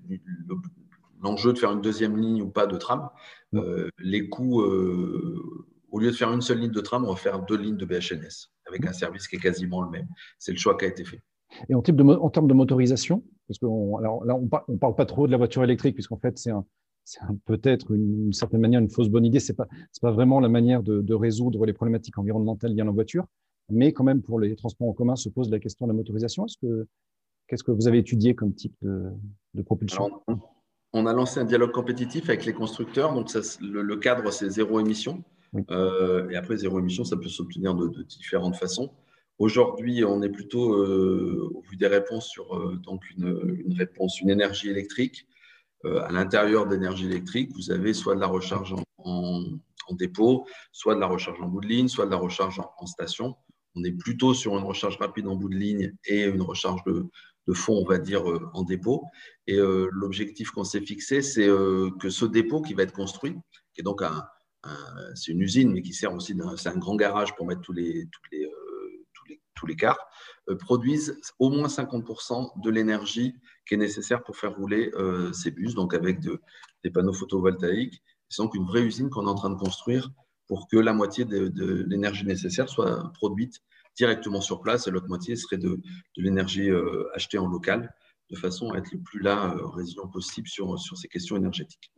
l'enjeu 1.21 1.53
de 1.53 1.57
faire 1.57 1.71
une 1.71 1.81
deuxième 1.81 2.17
ligne 2.17 2.41
ou 2.41 2.49
pas 2.49 2.67
de 2.67 2.77
tram. 2.77 3.09
Euh, 3.53 3.89
les 3.99 4.29
coûts, 4.29 4.61
euh, 4.61 5.65
au 5.91 5.99
lieu 5.99 6.11
de 6.11 6.15
faire 6.15 6.31
une 6.31 6.41
seule 6.41 6.59
ligne 6.59 6.71
de 6.71 6.81
tram, 6.81 7.05
on 7.05 7.09
va 7.09 7.15
faire 7.15 7.43
deux 7.43 7.57
lignes 7.57 7.77
de 7.77 7.85
BHNS 7.85 8.49
avec 8.67 8.85
un 8.85 8.93
service 8.93 9.27
qui 9.27 9.35
est 9.37 9.39
quasiment 9.39 9.81
le 9.81 9.89
même. 9.89 10.07
C'est 10.37 10.51
le 10.51 10.57
choix 10.57 10.77
qui 10.77 10.85
a 10.85 10.87
été 10.87 11.03
fait. 11.03 11.21
Et 11.67 11.75
en, 11.75 11.81
type 11.81 11.95
de, 11.95 12.03
en 12.03 12.29
termes 12.29 12.47
de 12.47 12.53
motorisation, 12.53 13.23
parce 13.47 13.57
que 13.57 13.65
là, 13.65 14.35
on 14.35 14.41
ne 14.43 14.77
parle, 14.77 14.95
pas 14.95 15.05
trop 15.05 15.25
de 15.25 15.31
la 15.31 15.37
voiture 15.37 15.63
électrique, 15.63 15.95
puisqu'en 15.95 16.17
fait, 16.17 16.37
c'est 16.37 16.51
peut-être 17.45 17.91
une, 17.91 18.31
certaine 18.33 18.61
manière 18.61 18.79
une 18.79 18.89
fausse 18.89 19.09
bonne 19.09 19.25
idée. 19.25 19.39
Ce 19.39 19.51
n'est 19.51 19.55
pas, 19.55 19.67
pas 20.01 20.11
vraiment 20.11 20.39
la 20.39 20.49
manière 20.49 20.83
de, 20.83 21.13
résoudre 21.13 21.65
les 21.65 21.73
problématiques 21.73 22.17
environnementales 22.17 22.73
liées 22.73 22.81
à 22.81 22.85
la 22.85 22.91
voiture, 22.91 23.25
mais 23.69 23.93
quand 23.93 24.03
même, 24.03 24.21
pour 24.21 24.39
les 24.39 24.55
transports 24.55 24.87
en 24.87 24.93
commun, 24.93 25.15
se 25.15 25.29
pose 25.29 25.49
la 25.49 25.59
question 25.59 25.87
de 25.87 25.91
la 25.91 25.95
motorisation. 25.95 26.45
Qu'est-ce 27.47 27.63
que 27.63 27.71
vous 27.71 27.87
avez 27.87 27.97
étudié 27.97 28.35
comme 28.35 28.53
type 28.53 28.75
de, 28.83 29.61
propulsion? 29.63 30.21
On 30.93 31.05
a 31.05 31.13
lancé 31.13 31.39
un 31.39 31.45
dialogue 31.45 31.71
compétitif 31.71 32.29
avec 32.29 32.45
les 32.45 32.53
constructeurs. 32.53 33.13
Donc, 33.13 33.29
le, 33.61 33.95
cadre, 33.97 34.31
c'est 34.31 34.49
zéro 34.49 34.79
émission. 34.79 35.23
Euh, 35.71 36.29
et 36.29 36.35
après, 36.35 36.57
zéro 36.57 36.79
émission, 36.79 37.03
ça 37.03 37.17
peut 37.17 37.29
s'obtenir 37.29 37.75
de, 37.75 38.03
différentes 38.03 38.55
façons. 38.55 38.91
Aujourd'hui, 39.37 40.03
on 40.03 40.21
est 40.21 40.29
plutôt, 40.29 40.73
euh, 40.73 41.49
au 41.53 41.61
vu 41.61 41.77
des 41.77 41.87
réponses, 41.87 42.27
sur 42.27 42.55
euh, 42.55 42.75
donc 42.75 43.09
une, 43.11 43.73
réponse, 43.77 44.19
une 44.19 44.29
énergie 44.29 44.69
électrique. 44.69 45.25
à 45.85 46.11
l'intérieur 46.11 46.67
d'énergie 46.67 47.05
électrique, 47.05 47.51
vous 47.55 47.71
avez 47.71 47.93
soit 47.93 48.15
de 48.15 48.19
la 48.19 48.27
recharge 48.27 48.75
en, 48.97 49.43
dépôt, 49.91 50.45
soit 50.71 50.93
de 50.93 50.99
la 50.99 51.07
recharge 51.07 51.41
en 51.41 51.47
bout 51.47 51.61
de 51.61 51.67
ligne, 51.67 51.87
soit 51.87 52.05
de 52.05 52.11
la 52.11 52.17
recharge 52.17 52.61
en 52.77 52.85
station. 52.85 53.35
On 53.75 53.83
est 53.83 53.91
plutôt 53.91 54.33
sur 54.33 54.57
une 54.57 54.65
recharge 54.65 54.97
rapide 54.97 55.27
en 55.27 55.35
bout 55.35 55.49
de 55.49 55.55
ligne 55.55 55.93
et 56.05 56.25
une 56.25 56.41
recharge 56.41 56.83
de, 56.85 57.07
de 57.49 57.53
fonds, 57.53 57.81
on 57.81 57.85
va 57.85 57.97
dire, 57.97 58.29
euh, 58.29 58.49
en 58.53 58.63
dépôt. 58.63 59.03
Et 59.47 59.57
euh, 59.57 59.89
l'objectif 59.91 60.51
qu'on 60.51 60.63
s'est 60.63 60.81
fixé, 60.81 61.21
c'est 61.21 61.47
euh, 61.47 61.89
que 61.99 62.09
ce 62.09 62.25
dépôt 62.25 62.61
qui 62.61 62.75
va 62.75 62.83
être 62.83 62.93
construit, 62.93 63.35
qui 63.73 63.81
est 63.81 63.83
donc 63.83 64.01
un, 64.03 64.23
c'est 65.15 65.31
une 65.31 65.41
usine, 65.41 65.71
mais 65.71 65.81
qui 65.81 65.93
sert 65.93 66.13
aussi, 66.13 66.35
c'est 66.57 66.69
un 66.69 66.77
grand 66.77 66.95
garage 66.95 67.33
pour 67.35 67.47
mettre 67.47 67.61
tous 67.61 67.71
les, 67.71 68.07
tous 68.11 68.21
les, 68.31 68.45
tous 69.13 69.25
les, 69.29 69.41
tous 69.55 69.65
les 69.65 69.75
cars, 69.77 69.97
produise 70.59 71.17
au 71.39 71.49
moins 71.49 71.67
50% 71.67 72.61
de 72.61 72.69
l'énergie 72.69 73.35
qui 73.65 73.75
est 73.75 73.77
nécessaire 73.77 74.21
pour 74.21 74.35
faire 74.35 74.53
rouler 74.57 74.91
ces 75.31 75.51
bus, 75.51 75.75
donc 75.75 75.93
avec 75.93 76.19
des 76.19 76.91
panneaux 76.91 77.13
photovoltaïques. 77.13 78.03
C'est 78.27 78.41
donc 78.41 78.53
une 78.53 78.65
vraie 78.65 78.83
usine 78.83 79.09
qu'on 79.09 79.27
est 79.27 79.29
en 79.29 79.35
train 79.35 79.49
de 79.49 79.57
construire 79.57 80.11
pour 80.47 80.67
que 80.67 80.75
la 80.75 80.91
moitié 80.91 81.23
de 81.23 81.85
l'énergie 81.87 82.25
nécessaire 82.25 82.67
soit 82.67 83.13
produite 83.13 83.61
directement 83.99 84.39
sur 84.39 84.61
place 84.61 84.87
et 84.87 84.91
l'autre 84.91 85.09
moitié 85.09 85.35
serait 85.35 85.57
de, 85.57 85.71
de 86.15 86.21
l'énergie 86.23 86.69
euh, 86.69 87.13
achetée 87.13 87.37
en 87.37 87.47
local 87.47 87.93
de 88.29 88.37
façon 88.37 88.71
à 88.71 88.77
être 88.77 88.91
le 88.93 88.99
plus 88.99 89.19
là 89.19 89.53
euh, 89.53 89.67
résilient 89.67 90.07
possible 90.07 90.47
sur, 90.47 90.79
sur 90.79 90.97
ces 90.97 91.09
questions 91.09 91.35
énergétiques. 91.35 91.91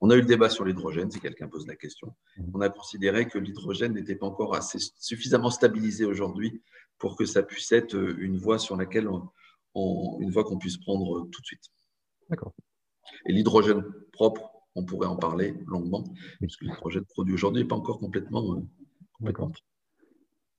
On 0.00 0.10
a 0.10 0.16
eu 0.16 0.20
le 0.20 0.26
débat 0.26 0.50
sur 0.50 0.64
l'hydrogène, 0.64 1.10
si 1.12 1.20
quelqu'un 1.20 1.46
pose 1.46 1.66
la 1.68 1.76
question. 1.76 2.08
Mmh. 2.36 2.50
On 2.54 2.60
a 2.60 2.70
considéré 2.70 3.28
que 3.28 3.38
l'hydrogène 3.38 3.92
n'était 3.92 4.16
pas 4.16 4.26
encore 4.26 4.56
assez, 4.56 4.78
suffisamment 4.98 5.50
stabilisé 5.50 6.04
aujourd'hui 6.04 6.60
pour 6.98 7.16
que 7.16 7.24
ça 7.24 7.44
puisse 7.44 7.70
être 7.70 7.94
euh, 7.94 8.16
une 8.18 8.36
voie 8.36 8.58
sur 8.58 8.76
laquelle 8.76 9.08
on, 9.08 9.30
une 10.20 10.30
voie 10.30 10.42
qu'on 10.42 10.58
puisse 10.58 10.78
prendre 10.78 11.28
tout 11.30 11.40
de 11.40 11.46
suite. 11.46 11.66
D'accord. 12.30 12.52
Et 13.26 13.32
l'hydrogène 13.32 13.84
propre, 14.12 14.50
on 14.74 14.84
pourrait 14.84 15.08
en 15.08 15.16
parler 15.16 15.54
longuement, 15.66 16.02
parce 16.40 16.56
que 16.56 16.64
l'hydrogène 16.64 17.04
produit 17.04 17.34
aujourd'hui 17.34 17.62
n'est 17.62 17.68
pas 17.68 17.76
encore 17.76 18.00
complètement, 18.00 18.62
complètement 19.12 19.52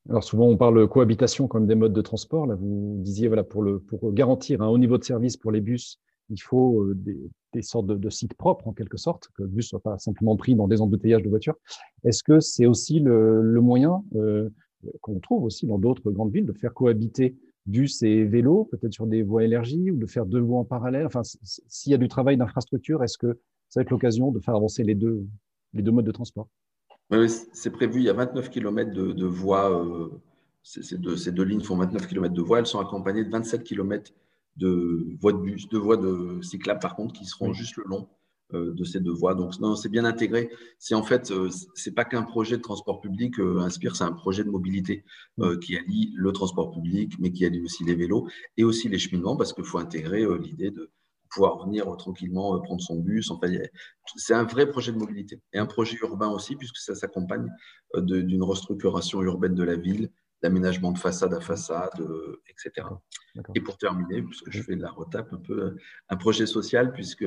alors 0.10 0.24
souvent, 0.24 0.48
on 0.48 0.58
parle 0.58 0.88
cohabitation 0.88 1.48
comme 1.48 1.66
des 1.66 1.76
modes 1.76 1.94
de 1.94 2.02
transport. 2.02 2.46
Là, 2.46 2.56
vous 2.56 2.98
disiez, 3.00 3.28
voilà, 3.28 3.44
pour, 3.44 3.64
le, 3.64 3.80
pour 3.80 4.14
garantir 4.14 4.62
un 4.62 4.68
haut 4.68 4.78
niveau 4.78 4.98
de 4.98 5.04
service 5.04 5.36
pour 5.36 5.52
les 5.52 5.62
bus, 5.62 6.00
il 6.30 6.42
faut 6.42 6.84
euh, 6.84 6.96
des, 7.54 7.62
sortes 7.62 7.88
de, 7.88 8.10
sites 8.10 8.36
propres, 8.36 8.68
en 8.68 8.74
quelque 8.74 8.98
sorte, 8.98 9.30
que 9.36 9.44
le 9.44 9.48
bus 9.48 9.68
soit 9.68 9.80
pas 9.80 9.98
simplement 9.98 10.36
pris 10.36 10.56
dans 10.56 10.68
des 10.68 10.82
embouteillages 10.82 11.24
de 11.24 11.30
voitures. 11.30 11.56
Est-ce 12.04 12.24
que 12.24 12.40
c'est 12.40 12.66
aussi 12.66 13.00
le, 13.00 13.60
moyen 13.62 14.04
euh, 14.16 14.50
qu'on 15.02 15.20
trouve 15.20 15.44
aussi 15.44 15.66
dans 15.66 15.80
d'autres 15.80 16.12
grandes 16.12 16.32
villes 16.32 16.46
de 16.46 16.54
faire 16.54 16.74
cohabiter 16.74 17.36
bus 17.66 18.04
et 18.04 18.26
vélo, 18.26 18.66
peut-être 18.66 18.94
sur 18.94 19.08
des 19.08 19.24
voies 19.24 19.44
élargies, 19.44 19.90
ou 19.90 19.98
de 19.98 20.06
faire 20.06 20.28
deux 20.28 20.40
voies 20.40 20.60
en 20.60 20.66
parallèle? 20.66 21.08
Enfin, 21.08 21.22
s'il 21.24 21.92
y 21.92 21.96
a 21.96 21.98
du 21.98 22.08
travail 22.08 22.38
d'infrastructure, 22.38 23.04
est-ce 23.04 23.18
que 23.18 23.40
ça 23.70 23.80
va 23.80 23.82
être 23.82 23.90
l'occasion 23.90 24.32
de 24.32 24.40
faire 24.40 24.56
avancer 24.56 24.84
les 24.84 24.94
deux, 24.94 25.26
les 25.74 25.82
deux 25.82 25.92
modes 25.92 26.06
de 26.06 26.12
transport? 26.12 26.48
Oui, 27.12 27.30
c'est 27.54 27.72
prévu. 27.72 28.00
Il 28.00 28.04
y 28.04 28.10
a 28.10 28.14
29 28.14 28.50
km 28.50 28.92
de, 28.92 29.26
voies. 29.26 29.72
Euh, 29.72 30.10
ces, 30.64 30.98
deux, 30.98 31.44
lignes 31.44 31.62
font 31.62 31.78
29 31.78 32.08
km 32.08 32.34
de 32.34 32.42
voies. 32.42 32.60
Elles 32.60 32.66
sont 32.66 32.80
accompagnées 32.80 33.24
de 33.24 33.30
27 33.30 33.64
km 33.64 34.12
de 34.58 35.06
voies 35.20 35.34
de 35.34 35.40
bus, 35.40 35.68
de 35.70 35.78
voies 35.78 35.98
de 35.98 36.40
cyclables 36.42 36.80
par 36.80 36.96
contre, 36.96 37.14
qui 37.14 37.26
seront 37.26 37.54
juste 37.54 37.76
le 37.76 37.84
long 37.86 38.08
euh, 38.54 38.74
de 38.74 38.84
ces 38.84 39.00
deux 39.00 39.12
voies. 39.12 39.36
Donc, 39.36 39.60
non, 39.60 39.76
c'est 39.76 39.90
bien 39.90 40.06
intégré. 40.06 40.50
C'est 40.80 40.96
en 40.96 41.04
fait, 41.04 41.30
euh, 41.32 41.50
c'est 41.76 41.94
pas 41.94 42.06
qu'un 42.06 42.24
projet 42.24 42.58
de 42.58 42.62
transport 42.62 43.02
public. 43.02 43.38
Inspire, 43.40 43.96
c'est 43.96 44.06
un 44.06 44.14
projet 44.14 44.44
de 44.44 44.50
mobilité 44.50 45.04
qui 45.62 45.78
allie 45.78 46.14
le 46.16 46.32
transport 46.32 46.72
public, 46.72 47.14
mais 47.20 47.32
qui 47.32 47.46
allie 47.46 47.62
aussi 47.62 47.84
les 47.84 47.96
vélos 47.96 48.28
et 48.58 48.64
aussi 48.64 48.90
les 48.90 48.98
cheminements, 48.98 49.36
parce 49.36 49.54
qu'il 49.54 49.66
faut 49.66 49.78
intégrer 49.78 50.26
l'idée 50.40 50.72
de 50.72 50.90
pouvoir 51.30 51.66
venir 51.66 51.86
tranquillement 51.98 52.56
euh, 52.56 52.60
prendre 52.60 52.82
son 52.82 52.98
bus. 53.00 53.32
Enfin, 53.32 53.48
c'est 54.16 54.34
un 54.34 54.44
vrai 54.44 54.68
projet 54.68 54.92
de 54.92 54.98
mobilité 54.98 55.42
et 55.54 55.60
un 55.60 55.66
projet 55.66 55.98
urbain 56.02 56.30
aussi, 56.30 56.56
puisque 56.56 56.78
ça 56.78 56.96
s'accompagne 56.96 57.52
euh, 57.96 58.02
d'une 58.02 58.44
restructuration 58.44 59.22
urbaine 59.22 59.56
de 59.56 59.64
la 59.64 59.76
ville, 59.76 60.10
d'aménagement 60.42 60.92
de 60.92 60.98
façade 60.98 61.34
à 61.34 61.42
façade, 61.42 62.00
euh, 62.00 62.42
etc. 62.50 62.88
Et 63.56 63.62
pour 63.62 63.78
terminer, 63.78 64.22
puisque 64.22 64.50
je 64.50 64.62
fais 64.62 64.76
de 64.76 64.82
la 64.82 64.92
retape 64.92 65.34
un 65.34 65.38
peu, 65.38 65.76
un 66.10 66.18
projet 66.18 66.46
social, 66.46 66.92
puisque 66.94 67.26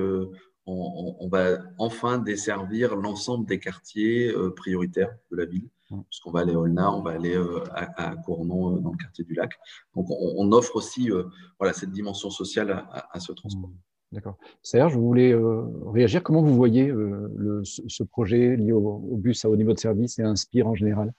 on, 0.70 1.28
va 1.30 1.58
enfin 1.78 2.18
desservir 2.18 2.94
l'ensemble 2.94 3.46
des 3.46 3.58
quartiers 3.58 4.34
prioritaires 4.54 5.16
de 5.30 5.36
la 5.38 5.46
ville 5.46 5.70
puisqu'on 6.10 6.30
va 6.30 6.40
aller 6.40 6.52
à 6.52 6.58
Olna, 6.58 6.92
on 6.92 7.00
va 7.00 7.12
aller 7.12 7.34
à, 7.72 8.10
à 8.10 8.16
Cournon 8.16 8.76
dans 8.76 8.92
le 8.92 8.96
quartier 8.98 9.24
du 9.24 9.32
lac. 9.32 9.58
Donc 9.94 10.06
on, 10.10 10.52
offre 10.52 10.76
aussi 10.76 11.10
voilà, 11.58 11.72
cette 11.72 11.90
dimension 11.90 12.28
sociale 12.28 12.86
à, 12.90 13.20
ce 13.20 13.32
transport. 13.32 13.70
D'accord. 14.12 14.38
Serge, 14.62 14.94
vous 14.94 15.06
voulez 15.06 15.32
euh, 15.32 15.64
réagir? 15.92 16.22
Comment 16.22 16.42
vous 16.42 16.54
voyez 16.54 16.88
euh, 16.88 17.62
ce, 17.62 18.02
projet 18.02 18.56
lié 18.56 18.72
au, 18.72 19.16
bus 19.18 19.44
à 19.44 19.50
haut 19.50 19.56
niveau 19.56 19.74
de 19.74 19.78
service 19.78 20.18
et 20.18 20.22
Inspire 20.22 20.66
en 20.66 20.74
général? 20.74 21.12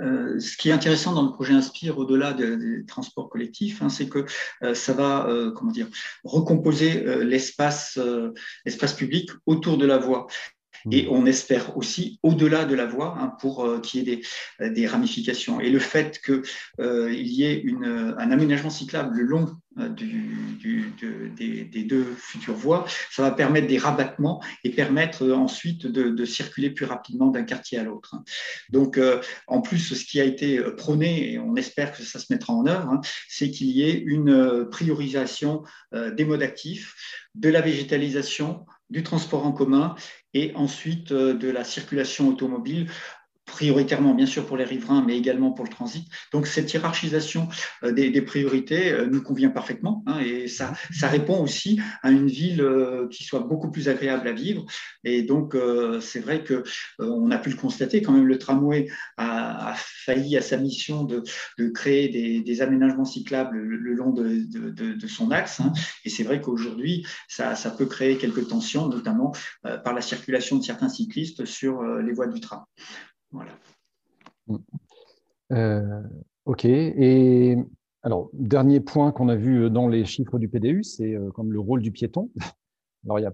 Euh, 0.00 0.38
ce 0.38 0.56
qui 0.56 0.68
est 0.68 0.72
intéressant 0.72 1.14
dans 1.14 1.24
le 1.24 1.32
projet 1.32 1.54
Inspire, 1.54 1.98
au-delà 1.98 2.32
des, 2.32 2.84
transports 2.86 3.28
collectifs, 3.28 3.82
hein, 3.82 3.88
c'est 3.88 4.08
que 4.08 4.24
ça 4.74 4.92
va 4.92 5.28
comment 5.56 5.72
dire, 5.72 5.88
recomposer 6.22 7.24
l'espace 7.24 7.98
public 8.96 9.30
autour 9.46 9.76
de 9.76 9.86
la 9.86 9.98
voie. 9.98 10.26
Et 10.90 11.08
on 11.10 11.26
espère 11.26 11.76
aussi 11.76 12.18
au-delà 12.22 12.64
de 12.64 12.74
la 12.74 12.86
voie 12.86 13.16
hein, 13.18 13.32
pour 13.40 13.64
euh, 13.64 13.80
qu'il 13.80 14.00
y 14.00 14.12
ait 14.12 14.22
des, 14.60 14.70
des, 14.70 14.86
ramifications. 14.86 15.60
Et 15.60 15.70
le 15.70 15.78
fait 15.78 16.20
qu'il 16.24 16.42
euh, 16.80 17.12
y 17.12 17.44
ait 17.44 17.60
une, 17.60 18.14
un 18.16 18.30
aménagement 18.30 18.70
cyclable 18.70 19.16
le 19.16 19.24
long 19.24 19.56
euh, 19.78 19.88
du, 19.88 20.92
des, 21.36 21.64
des, 21.64 21.82
deux 21.82 22.04
futures 22.16 22.54
voies, 22.54 22.86
ça 23.10 23.22
va 23.22 23.30
permettre 23.30 23.66
des 23.66 23.78
rabattements 23.78 24.42
et 24.64 24.70
permettre 24.70 25.28
ensuite 25.30 25.86
de, 25.86 26.10
de 26.10 26.24
circuler 26.24 26.70
plus 26.70 26.86
rapidement 26.86 27.26
d'un 27.26 27.42
quartier 27.42 27.78
à 27.78 27.82
l'autre. 27.82 28.16
Donc, 28.70 28.98
en 29.46 29.60
plus, 29.60 29.94
ce 29.94 30.04
qui 30.04 30.20
a 30.20 30.24
été 30.24 30.60
prôné, 30.76 31.32
et 31.32 31.38
on 31.38 31.56
espère 31.56 31.92
que 31.92 32.02
ça 32.02 32.18
se 32.18 32.32
mettra 32.32 32.52
en 32.52 32.66
œuvre, 32.66 32.88
hein, 32.90 33.00
c'est 33.28 33.50
qu'il 33.50 33.68
y 33.68 33.82
ait 33.82 33.98
une 33.98 34.66
priorisation 34.70 35.62
des 35.92 36.24
modes 36.24 36.42
actifs, 36.42 36.94
de 37.34 37.48
la 37.48 37.60
végétalisation, 37.60 38.64
du 38.90 39.02
transport 39.02 39.46
en 39.46 39.52
commun 39.52 39.94
et 40.34 40.54
ensuite 40.54 41.12
euh, 41.12 41.34
de 41.34 41.48
la 41.48 41.64
circulation 41.64 42.28
automobile 42.28 42.90
prioritairement 43.46 44.12
bien 44.12 44.26
sûr 44.26 44.44
pour 44.44 44.56
les 44.56 44.64
riverains, 44.64 45.02
mais 45.06 45.16
également 45.16 45.52
pour 45.52 45.64
le 45.64 45.70
transit. 45.70 46.04
Donc 46.32 46.46
cette 46.46 46.72
hiérarchisation 46.72 47.48
euh, 47.84 47.92
des, 47.92 48.22
priorités 48.22 48.92
euh, 48.92 49.06
nous 49.06 49.22
convient 49.22 49.50
parfaitement 49.50 50.02
hein, 50.06 50.18
et 50.18 50.48
ça, 50.48 50.74
ça 50.92 51.08
répond 51.08 51.42
aussi 51.42 51.80
à 52.02 52.10
une 52.10 52.26
ville 52.26 52.60
euh, 52.60 53.08
qui 53.08 53.24
soit 53.24 53.40
beaucoup 53.40 53.70
plus 53.70 53.88
agréable 53.88 54.28
à 54.28 54.32
vivre. 54.32 54.66
Et 55.04 55.22
donc 55.22 55.56
c'est 56.00 56.20
vrai 56.20 56.42
que 56.42 56.64
on 56.98 57.30
a 57.30 57.38
pu 57.38 57.50
le 57.50 57.56
constater 57.56 58.02
quand 58.02 58.12
même, 58.12 58.26
le 58.26 58.38
tramway 58.38 58.88
a, 59.16 59.74
failli 59.76 60.36
à 60.36 60.42
sa 60.42 60.56
mission 60.56 61.04
de, 61.04 61.22
créer 61.68 62.08
des, 62.42 62.62
aménagements 62.62 63.04
cyclables 63.04 63.56
le, 63.56 63.92
long 63.94 64.10
de, 64.10 65.06
son 65.06 65.30
axe. 65.30 65.60
Hein. 65.60 65.72
Et 66.04 66.10
c'est 66.10 66.24
vrai 66.24 66.40
qu'aujourd'hui 66.40 67.06
ça, 67.28 67.54
ça, 67.54 67.70
peut 67.70 67.86
créer 67.86 68.16
quelques 68.16 68.48
tensions, 68.48 68.88
notamment 68.88 69.32
par 69.62 69.94
la 69.94 70.00
circulation 70.00 70.56
de 70.56 70.64
certains 70.64 70.88
cyclistes 70.88 71.44
sur 71.44 71.82
les 71.84 72.12
voies 72.12 72.26
du 72.26 72.40
tram. 72.40 72.64
Voilà. 73.30 73.52
Euh, 75.52 76.02
ok. 76.44 76.64
Et 76.64 77.56
alors, 78.02 78.30
dernier 78.32 78.80
point 78.80 79.12
qu'on 79.12 79.28
a 79.28 79.36
vu 79.36 79.70
dans 79.70 79.88
les 79.88 80.04
chiffres 80.04 80.38
du 80.38 80.48
PDU, 80.48 80.84
c'est 80.84 81.14
euh, 81.14 81.30
comme 81.30 81.52
le 81.52 81.60
rôle 81.60 81.82
du 81.82 81.92
piéton. 81.92 82.30
Alors, 83.04 83.18
il 83.18 83.22
y 83.22 83.26
a 83.26 83.32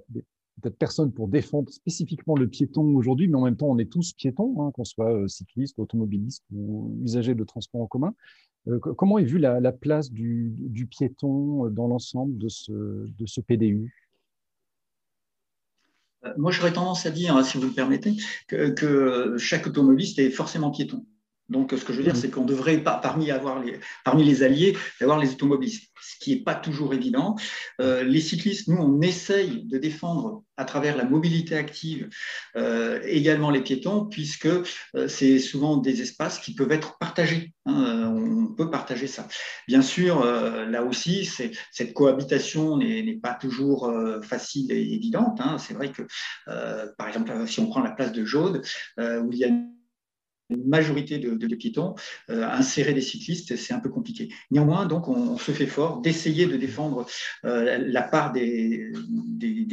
peut-être 0.61 0.77
personne 0.77 1.13
pour 1.13 1.29
défendre 1.29 1.71
spécifiquement 1.71 2.37
le 2.37 2.47
piéton 2.49 2.95
aujourd'hui, 2.95 3.29
mais 3.29 3.37
en 3.37 3.45
même 3.45 3.57
temps, 3.57 3.69
on 3.69 3.79
est 3.79 3.91
tous 3.91 4.13
piétons, 4.13 4.61
hein, 4.61 4.71
qu'on 4.73 4.85
soit 4.85 5.13
euh, 5.13 5.29
cycliste, 5.29 5.79
automobiliste 5.79 6.45
ou 6.53 6.99
usager 7.03 7.35
de 7.35 7.45
transport 7.45 7.81
en 7.81 7.87
commun. 7.87 8.15
comment 8.97 9.19
est 9.19 9.25
vue 9.25 9.39
la, 9.39 9.73
place 9.73 10.11
du, 10.11 10.53
du, 10.59 10.87
piéton 10.87 11.69
dans 11.71 11.89
l'ensemble 11.89 12.37
de 12.39 12.49
ce, 12.49 12.73
de 12.73 13.27
ce 13.27 13.41
PDU 13.41 13.93
moi, 16.37 16.53
j'aurais 16.53 16.73
tendance 16.73 17.07
à 17.07 17.11
dire, 17.11 17.45
si 17.45 17.59
vous 17.59 17.65
le 17.65 17.73
permettez, 17.73 18.17
que, 18.49 19.37
chaque 19.39 19.67
automobiliste 19.67 20.19
est 20.19 20.31
forcément 20.31 20.71
piéton. 20.71 21.05
Donc, 21.53 21.73
ce 21.77 21.85
que 21.85 21.93
je 21.93 21.99
veux 21.99 22.05
dire, 22.05 22.17
c'est 22.17 22.31
qu'on 22.31 22.45
devrait, 22.45 22.79
parmi, 22.79 23.31
avoir 23.31 23.63
les, 23.63 23.79
parmi 24.05 24.25
les 24.25 24.43
alliés, 24.43 24.77
avoir 25.01 25.19
les 25.19 25.31
automobilistes, 25.33 25.93
ce 26.01 26.17
qui 26.19 26.35
n'est 26.35 26.43
pas 26.43 26.55
toujours 26.55 26.95
évident. 26.95 27.37
Euh, 27.81 28.03
les 28.03 28.21
cyclistes, 28.21 28.69
nous, 28.69 28.79
on 28.79 29.01
essaye 29.03 29.65
de 29.65 29.79
défendre 29.79 30.43
à 30.57 30.65
travers 30.65 30.97
la 30.97 31.05
mobilité 31.05 31.57
active 31.57 32.09
euh, 32.57 33.01
également 33.05 33.51
les 33.51 33.61
piétons, 33.61 34.07
puisque 34.07 34.47
euh, 34.47 35.09
c'est 35.09 35.39
souvent 35.39 35.77
des 35.77 36.03
espaces 36.03 36.39
qui 36.39 36.55
peuvent 36.55 36.73
être 36.73 36.99
partagés. 36.99 37.53
Hein, 37.67 38.13
on 38.17 38.47
peut 38.55 38.71
partager 38.71 39.07
ça. 39.07 39.29
Bien 39.69 39.83
sûr, 39.83 40.25
là 40.25 40.83
aussi, 40.83 41.25
cette 41.71 41.95
cohabitation 41.95 42.77
n'est 42.77 43.19
pas 43.23 43.35
toujours 43.35 43.91
facile 44.23 44.73
et 44.73 44.95
évidente. 44.95 45.41
Hein. 45.41 45.59
C'est 45.59 45.75
vrai 45.75 45.91
que, 45.91 46.03
par 46.99 47.09
exemple, 47.09 47.33
si 47.47 47.61
on 47.61 47.69
prend 47.69 47.81
la 47.81 47.93
place 47.93 48.13
de 48.13 48.25
Jaude, 48.25 48.63
où 48.99 49.33
il 49.33 49.39
y 49.39 49.45
a 49.45 49.51
une 50.51 50.69
majorité 50.69 51.19
de, 51.19 51.55
piétons, 51.55 51.95
euh, 52.31 52.45
insérer 52.49 52.95
des 52.95 53.01
cyclistes, 53.01 53.57
c'est 53.57 53.75
un 53.75 53.81
peu 53.81 53.89
compliqué. 53.89 54.29
Néanmoins, 54.51 54.87
donc, 54.87 55.09
on, 55.09 55.39
se 55.39 55.53
fait 55.53 55.67
fort 55.67 56.01
d'essayer 56.01 56.47
de 56.47 56.57
défendre 56.57 57.07
euh, 57.45 57.79
la 57.79 58.03
part 58.03 58.33
des, 58.33 58.93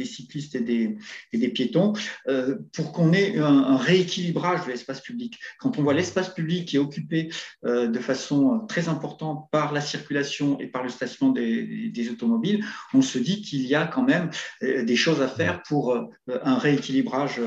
cyclistes 0.04 0.54
et 0.54 0.60
des, 0.60 0.96
des 1.32 1.48
piétons 1.48 1.92
euh, 2.28 2.56
pour 2.72 2.92
qu'on 2.92 3.12
ait 3.12 3.38
un, 3.38 3.76
rééquilibrage 3.76 4.64
de 4.64 4.70
l'espace 4.70 5.00
public. 5.00 5.38
Quand 5.58 5.78
on 5.78 5.82
voit 5.82 5.94
l'espace 5.94 6.34
public 6.34 6.68
qui 6.68 6.76
est 6.76 6.80
occupé 6.80 7.30
de 7.62 7.98
façon 7.98 8.66
très 8.68 8.88
importante 8.88 9.48
par 9.50 9.72
la 9.72 9.80
circulation 9.80 10.58
et 10.60 10.66
par 10.66 10.82
le 10.82 10.88
stationnement 10.88 11.32
des, 11.32 12.08
automobiles, 12.10 12.64
on 12.94 13.02
se 13.02 13.18
dit 13.18 13.42
qu'il 13.42 13.62
y 13.62 13.74
a 13.74 13.86
quand 13.86 14.02
même 14.02 14.30
des 14.60 14.96
choses 14.96 15.22
à 15.22 15.28
faire 15.28 15.62
pour 15.62 15.96
un 16.26 16.58
rééquilibrage 16.58 17.40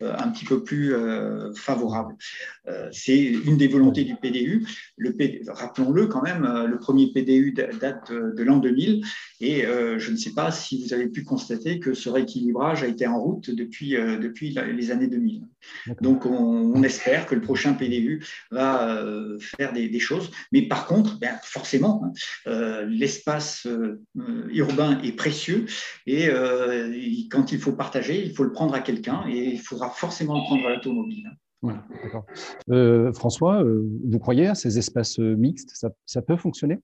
un 0.00 0.28
petit 0.30 0.44
peu 0.44 0.62
plus 0.62 0.94
favorable. 1.54 2.16
Euh, 2.68 2.88
c'est 2.92 3.18
une 3.18 3.56
des 3.56 3.66
volontés 3.66 4.04
du 4.04 4.14
PDU. 4.14 4.66
Rappelons-le 5.48 6.06
quand 6.06 6.22
même, 6.22 6.44
euh, 6.44 6.66
le 6.66 6.78
premier 6.78 7.12
PDU 7.12 7.52
date 7.52 8.12
de, 8.12 8.42
l'an 8.42 8.58
2000 8.58 9.04
et 9.40 9.66
euh, 9.66 9.98
je 9.98 10.12
ne 10.12 10.16
sais 10.16 10.32
pas 10.32 10.52
si 10.52 10.82
vous 10.82 10.94
avez 10.94 11.08
pu 11.08 11.24
constater 11.24 11.80
que 11.80 11.92
ce 11.94 12.08
rééquilibrage 12.08 12.84
a 12.84 12.86
été 12.86 13.06
en 13.06 13.20
route 13.20 13.50
depuis, 13.50 13.90
depuis 13.92 14.50
les 14.50 14.90
années 14.90 15.08
2000. 15.08 15.42
Donc 16.00 16.26
on, 16.26 16.82
espère 16.82 17.26
que 17.26 17.34
le 17.34 17.40
prochain 17.40 17.74
PDU 17.74 18.24
va 18.50 19.04
faire 19.38 19.72
des, 19.72 20.00
choses. 20.00 20.30
Mais 20.50 20.62
par 20.62 20.86
contre, 20.86 21.18
ben, 21.20 21.38
forcément, 21.42 22.12
hein, 22.46 22.82
l'espace 22.86 23.66
urbain 24.52 25.00
est 25.02 25.12
précieux 25.12 25.66
et 26.06 26.28
quand 27.30 27.52
il 27.52 27.58
faut 27.58 27.72
partager, 27.72 28.24
il 28.24 28.34
faut 28.34 28.44
le 28.44 28.52
prendre 28.52 28.74
à 28.74 28.80
quelqu'un 28.80 29.24
et 29.28 29.54
il 29.54 29.60
faudra 29.60 29.90
forcément 29.90 30.34
le 30.34 30.44
prendre 30.44 30.66
à 30.66 30.74
l'automobile. 30.74 31.30
Euh, 32.70 33.12
François, 33.12 33.62
euh, 33.62 33.84
vous 34.04 34.18
croyez 34.18 34.46
à 34.46 34.54
ces 34.54 34.78
espaces 34.78 35.18
euh, 35.20 35.36
mixtes? 35.36 35.86
Ça, 36.06 36.22
peut 36.22 36.36
fonctionner? 36.36 36.80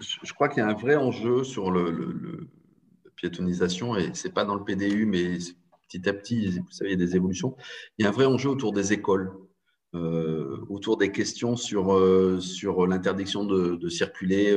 Je, 0.00 0.32
crois 0.32 0.48
qu'il 0.48 0.58
y 0.58 0.66
a 0.66 0.68
un 0.68 0.74
vrai 0.74 0.96
enjeu 0.96 1.44
sur 1.44 1.70
le, 1.70 2.48
piétonisation, 3.16 3.96
et 3.96 4.12
ce 4.14 4.28
n'est 4.28 4.34
pas 4.34 4.44
dans 4.44 4.54
le 4.54 4.64
PDU, 4.64 5.06
mais 5.06 5.38
petit 5.88 6.06
à 6.08 6.12
petit, 6.12 6.58
vous 6.58 6.70
savez, 6.70 6.90
il 6.92 7.00
y 7.00 7.02
a 7.02 7.06
des 7.06 7.16
évolutions. 7.16 7.56
Il 7.96 8.02
y 8.02 8.06
a 8.06 8.10
un 8.10 8.12
vrai 8.12 8.26
enjeu 8.26 8.50
autour 8.50 8.72
des 8.72 8.92
écoles, 8.92 9.32
autour 10.68 10.98
des 10.98 11.10
questions 11.12 11.56
sur, 11.56 11.98
sur 12.42 12.86
l'interdiction 12.86 13.44
de, 13.44 13.76
de, 13.76 13.88
circuler 13.88 14.54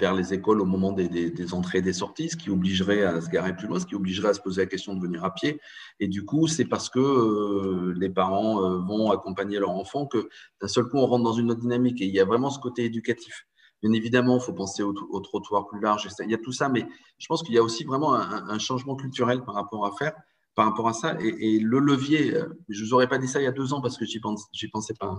vers 0.00 0.14
les 0.14 0.32
écoles 0.32 0.60
au 0.60 0.64
moment 0.64 0.92
des, 0.92 1.54
entrées 1.54 1.78
et 1.78 1.82
des 1.82 1.92
sorties, 1.92 2.30
ce 2.30 2.36
qui 2.36 2.50
obligerait 2.50 3.02
à 3.02 3.20
se 3.20 3.28
garer 3.28 3.54
plus 3.54 3.68
loin, 3.68 3.78
ce 3.78 3.86
qui 3.86 3.94
obligerait 3.94 4.30
à 4.30 4.34
se 4.34 4.40
poser 4.40 4.62
la 4.62 4.66
question 4.66 4.94
de 4.94 5.00
venir 5.00 5.22
à 5.24 5.32
pied. 5.34 5.60
Et 6.00 6.08
du 6.08 6.24
coup, 6.24 6.48
c'est 6.48 6.64
parce 6.64 6.88
que 6.88 6.98
euh, 6.98 7.94
les 7.96 8.08
parents 8.08 8.64
euh, 8.64 8.78
vont 8.78 9.10
accompagner 9.10 9.58
leur 9.58 9.70
enfant 9.70 10.06
que 10.06 10.28
d'un 10.60 10.68
seul 10.68 10.84
coup, 10.84 10.98
on 10.98 11.06
rentre 11.06 11.24
dans 11.24 11.34
une 11.34 11.50
autre 11.50 11.60
dynamique. 11.60 12.00
Et 12.00 12.06
il 12.06 12.14
y 12.14 12.20
a 12.20 12.24
vraiment 12.24 12.50
ce 12.50 12.58
côté 12.58 12.84
éducatif. 12.84 13.46
Bien 13.82 13.92
évidemment, 13.92 14.36
il 14.38 14.42
faut 14.42 14.52
penser 14.52 14.82
au, 14.82 15.20
trottoir 15.20 15.66
plus 15.66 15.80
large. 15.80 16.08
Il 16.20 16.30
y 16.30 16.34
a 16.34 16.38
tout 16.38 16.52
ça, 16.52 16.68
mais 16.68 16.86
je 17.18 17.26
pense 17.26 17.42
qu'il 17.42 17.54
y 17.54 17.58
a 17.58 17.62
aussi 17.62 17.84
vraiment 17.84 18.14
un, 18.14 18.58
changement 18.58 18.96
culturel 18.96 19.42
par 19.42 19.54
rapport 19.54 19.86
à 19.86 19.92
faire 19.92 20.12
par 20.56 20.66
rapport 20.66 20.88
à 20.88 20.92
ça. 20.92 21.16
Et, 21.20 21.58
le 21.58 21.78
levier, 21.78 22.34
euh, 22.34 22.46
je 22.68 22.82
ne 22.82 22.86
vous 22.86 22.94
aurais 22.94 23.08
pas 23.08 23.18
dit 23.18 23.28
ça 23.28 23.40
il 23.40 23.44
y 23.44 23.46
a 23.46 23.52
deux 23.52 23.72
ans 23.72 23.80
parce 23.80 23.96
que 23.96 24.04
j'y 24.04 24.20
pensais 24.68 24.94
pas. 24.94 25.16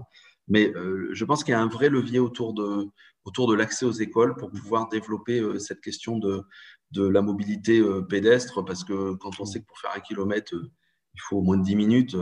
Mais 0.47 0.73
je 1.11 1.25
pense 1.25 1.43
qu'il 1.43 1.53
y 1.53 1.55
a 1.55 1.61
un 1.61 1.67
vrai 1.67 1.89
levier 1.89 2.19
autour 2.19 2.53
de, 2.53 2.89
autour 3.25 3.47
de 3.47 3.55
l'accès 3.55 3.85
aux 3.85 3.91
écoles 3.91 4.35
pour 4.35 4.49
pouvoir 4.49 4.89
développer 4.89 5.39
euh, 5.39 5.59
cette 5.59 5.81
question 5.81 6.17
de, 6.17 6.43
de 6.91 7.07
la 7.07 7.21
mobilité 7.21 7.79
euh, 7.79 8.01
pédestre, 8.01 8.63
parce 8.65 8.83
que 8.83 9.13
quand 9.15 9.39
on 9.39 9.45
sait 9.45 9.61
que 9.61 9.65
pour 9.65 9.79
faire 9.79 9.91
un 9.95 9.99
kilomètre, 9.99 10.55
euh, 10.55 10.71
il 11.13 11.21
faut 11.21 11.37
au 11.37 11.41
moins 11.41 11.57
de 11.57 11.63
10 11.63 11.75
minutes, 11.75 12.15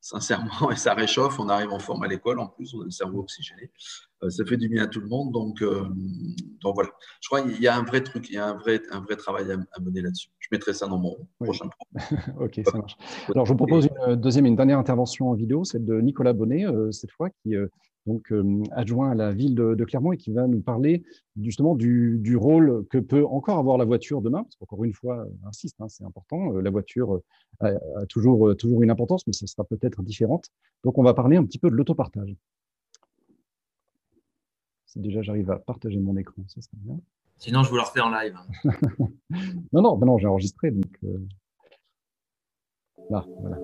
sincèrement, 0.00 0.46
et 0.70 0.76
ça 0.76 0.94
réchauffe, 0.94 1.40
on 1.40 1.48
arrive 1.48 1.72
en 1.72 1.80
forme 1.80 2.04
à 2.04 2.08
l'école, 2.08 2.38
en 2.38 2.46
plus, 2.46 2.72
on 2.74 2.82
a 2.82 2.84
le 2.84 2.90
cerveau 2.90 3.18
oxygéné. 3.18 3.72
ça 4.28 4.44
fait 4.44 4.56
du 4.56 4.68
bien 4.68 4.84
à 4.84 4.86
tout 4.86 5.00
le 5.00 5.08
monde. 5.08 5.32
Donc, 5.32 5.60
donc 5.60 6.74
voilà, 6.76 6.90
je 7.20 7.28
crois 7.28 7.42
qu'il 7.42 7.60
y 7.60 7.66
a 7.66 7.76
un 7.76 7.82
vrai 7.82 8.04
truc, 8.04 8.28
il 8.28 8.34
y 8.34 8.38
a 8.38 8.46
un 8.46 8.54
vrai, 8.54 8.80
un 8.92 9.00
vrai 9.00 9.16
travail 9.16 9.50
à, 9.50 9.80
mener 9.80 10.02
là-dessus. 10.02 10.28
Je 10.52 10.56
mettrai 10.56 10.74
ça 10.74 10.86
dans 10.86 10.98
mon 10.98 11.16
prochain 11.40 11.64
programme. 11.68 12.36
ok, 12.40 12.60
ça 12.64 12.78
marche. 12.78 12.96
Alors, 13.30 13.46
je 13.46 13.52
vous 13.52 13.56
propose 13.56 13.88
une 14.06 14.16
deuxième 14.16 14.44
et 14.44 14.50
une 14.50 14.56
dernière 14.56 14.78
intervention 14.78 15.30
en 15.30 15.34
vidéo, 15.34 15.64
celle 15.64 15.86
de 15.86 15.98
Nicolas 16.00 16.34
Bonnet, 16.34 16.66
cette 16.92 17.10
fois, 17.10 17.30
qui 17.30 17.56
donc 18.06 18.32
euh, 18.32 18.62
adjoint 18.72 19.10
à 19.10 19.14
la 19.14 19.32
ville 19.32 19.54
de, 19.54 19.84
Clermont 19.84 20.12
et 20.12 20.16
qui 20.16 20.32
va 20.32 20.46
nous 20.46 20.60
parler 20.60 21.04
justement 21.40 21.74
du, 21.74 22.36
rôle 22.36 22.86
que 22.90 22.98
peut 22.98 23.24
encore 23.24 23.58
avoir 23.58 23.78
la 23.78 23.84
voiture 23.84 24.22
demain, 24.22 24.42
parce 24.42 24.56
qu'encore 24.56 24.84
une 24.84 24.92
fois, 24.92 25.26
insiste, 25.46 25.76
hein, 25.80 25.88
c'est 25.88 26.04
important, 26.04 26.54
euh, 26.54 26.60
la 26.60 26.70
voiture 26.70 27.20
a, 27.60 27.72
toujours, 28.08 28.56
toujours 28.56 28.82
une 28.82 28.90
importance, 28.90 29.26
mais 29.26 29.32
ça 29.32 29.46
sera 29.46 29.64
peut-être 29.64 30.02
différente. 30.02 30.48
Donc 30.84 30.98
on 30.98 31.02
va 31.02 31.14
parler 31.14 31.36
un 31.36 31.44
petit 31.44 31.58
peu 31.58 31.70
de 31.70 31.76
l'autopartage. 31.76 32.34
Si 34.86 35.00
déjà 35.00 35.22
j'arrive 35.22 35.50
à 35.50 35.58
partager 35.58 35.98
mon 35.98 36.16
écran, 36.16 36.42
ça 36.48 36.60
serait 36.60 36.76
bien. 36.78 36.98
Sinon, 37.42 37.64
je 37.64 37.70
vous 37.70 37.74
le 37.74 37.82
refais 37.82 38.00
en 38.00 38.10
live. 38.10 38.36
non, 39.72 39.82
non, 39.82 39.96
ben 39.96 40.06
non 40.06 40.16
j'ai 40.16 40.28
enregistré. 40.28 40.70
Donc, 40.70 40.84
euh, 41.02 41.18
Là, 43.10 43.24
voilà. 43.40 43.56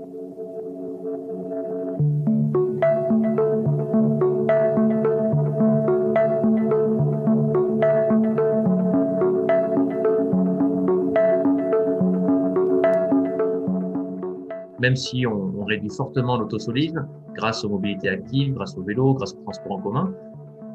même 14.81 14.97
si 14.97 15.25
on, 15.27 15.65
réduit 15.65 15.91
fortement 15.91 16.37
l'autosolisme 16.37 17.07
grâce 17.35 17.65
aux 17.65 17.69
mobilités 17.69 18.09
actives, 18.09 18.55
grâce 18.55 18.77
au 18.77 18.83
vélo, 18.83 19.15
grâce 19.15 19.35
au 19.35 19.43
transport 19.43 19.73
en 19.73 19.81
commun, 19.83 20.15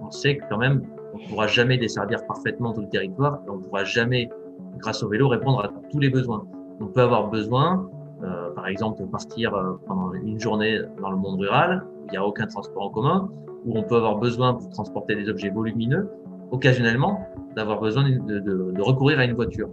on 0.01 0.11
sait 0.11 0.37
que 0.37 0.43
quand 0.47 0.57
même, 0.57 0.85
on 1.13 1.17
ne 1.17 1.27
pourra 1.27 1.47
jamais 1.47 1.77
desservir 1.77 2.25
parfaitement 2.25 2.73
tout 2.73 2.81
le 2.81 2.89
territoire 2.89 3.39
et 3.45 3.49
on 3.49 3.57
ne 3.57 3.61
pourra 3.63 3.83
jamais, 3.83 4.29
grâce 4.77 5.03
au 5.03 5.09
vélo, 5.09 5.27
répondre 5.27 5.63
à 5.63 5.69
tous 5.91 5.99
les 5.99 6.09
besoins. 6.09 6.45
On 6.79 6.87
peut 6.87 7.01
avoir 7.01 7.29
besoin, 7.29 7.89
euh, 8.23 8.49
par 8.51 8.67
exemple, 8.67 9.01
de 9.01 9.07
partir 9.07 9.53
euh, 9.53 9.73
pendant 9.87 10.13
une 10.13 10.39
journée 10.39 10.79
dans 11.01 11.11
le 11.11 11.17
monde 11.17 11.39
rural, 11.39 11.85
il 12.07 12.11
n'y 12.11 12.17
a 12.17 12.25
aucun 12.25 12.47
transport 12.47 12.83
en 12.83 12.89
commun, 12.89 13.29
où 13.65 13.77
on 13.77 13.83
peut 13.83 13.95
avoir 13.95 14.17
besoin 14.17 14.55
pour 14.55 14.69
transporter 14.69 15.15
des 15.15 15.29
objets 15.29 15.49
volumineux, 15.49 16.09
occasionnellement, 16.51 17.27
d'avoir 17.55 17.79
besoin 17.79 18.09
de, 18.09 18.17
de, 18.17 18.71
de, 18.71 18.81
recourir 18.81 19.19
à 19.19 19.25
une 19.25 19.33
voiture. 19.33 19.69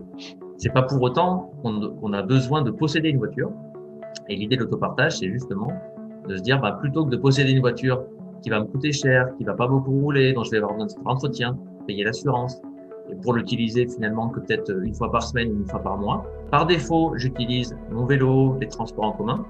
C'est 0.58 0.72
pas 0.72 0.82
pour 0.82 1.00
autant 1.02 1.52
qu'on 1.62 2.12
a 2.12 2.22
besoin 2.22 2.62
de 2.62 2.70
posséder 2.70 3.08
une 3.08 3.18
voiture. 3.18 3.50
Et 4.28 4.36
l'idée 4.36 4.56
de 4.56 4.62
l'autopartage, 4.62 5.18
c'est 5.18 5.30
justement 5.30 5.72
de 6.28 6.36
se 6.36 6.42
dire, 6.42 6.60
bah, 6.60 6.72
plutôt 6.80 7.04
que 7.04 7.10
de 7.10 7.16
posséder 7.16 7.52
une 7.52 7.60
voiture 7.60 8.04
qui 8.42 8.50
va 8.50 8.60
me 8.60 8.66
coûter 8.66 8.92
cher, 8.92 9.28
qui 9.36 9.44
va 9.44 9.54
pas 9.54 9.66
beaucoup 9.66 9.90
rouler, 9.90 10.32
dont 10.32 10.44
je 10.44 10.50
vais 10.50 10.58
avoir 10.58 10.72
besoin 10.72 10.86
de 10.86 10.92
faire 10.92 11.06
entretien, 11.06 11.58
payer 11.86 12.04
l'assurance, 12.04 12.60
et 13.10 13.14
pour 13.16 13.34
l'utiliser 13.34 13.86
finalement 13.86 14.28
que 14.28 14.40
peut-être 14.40 14.70
une 14.84 14.94
fois 14.94 15.10
par 15.10 15.22
semaine 15.22 15.52
une 15.52 15.66
fois 15.66 15.80
par 15.80 15.98
mois. 15.98 16.24
Par 16.50 16.66
défaut, 16.66 17.12
j'utilise 17.16 17.76
mon 17.90 18.04
vélo, 18.04 18.56
les 18.60 18.68
transports 18.68 19.04
en 19.04 19.12
commun, 19.12 19.44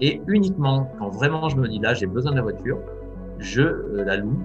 et 0.00 0.20
uniquement 0.26 0.90
quand 0.98 1.10
vraiment 1.10 1.48
je 1.48 1.56
me 1.56 1.68
dis 1.68 1.78
là, 1.78 1.94
j'ai 1.94 2.06
besoin 2.06 2.32
de 2.32 2.36
la 2.36 2.42
voiture, 2.42 2.78
je 3.38 3.62
euh, 3.62 4.04
la 4.04 4.16
loue 4.16 4.38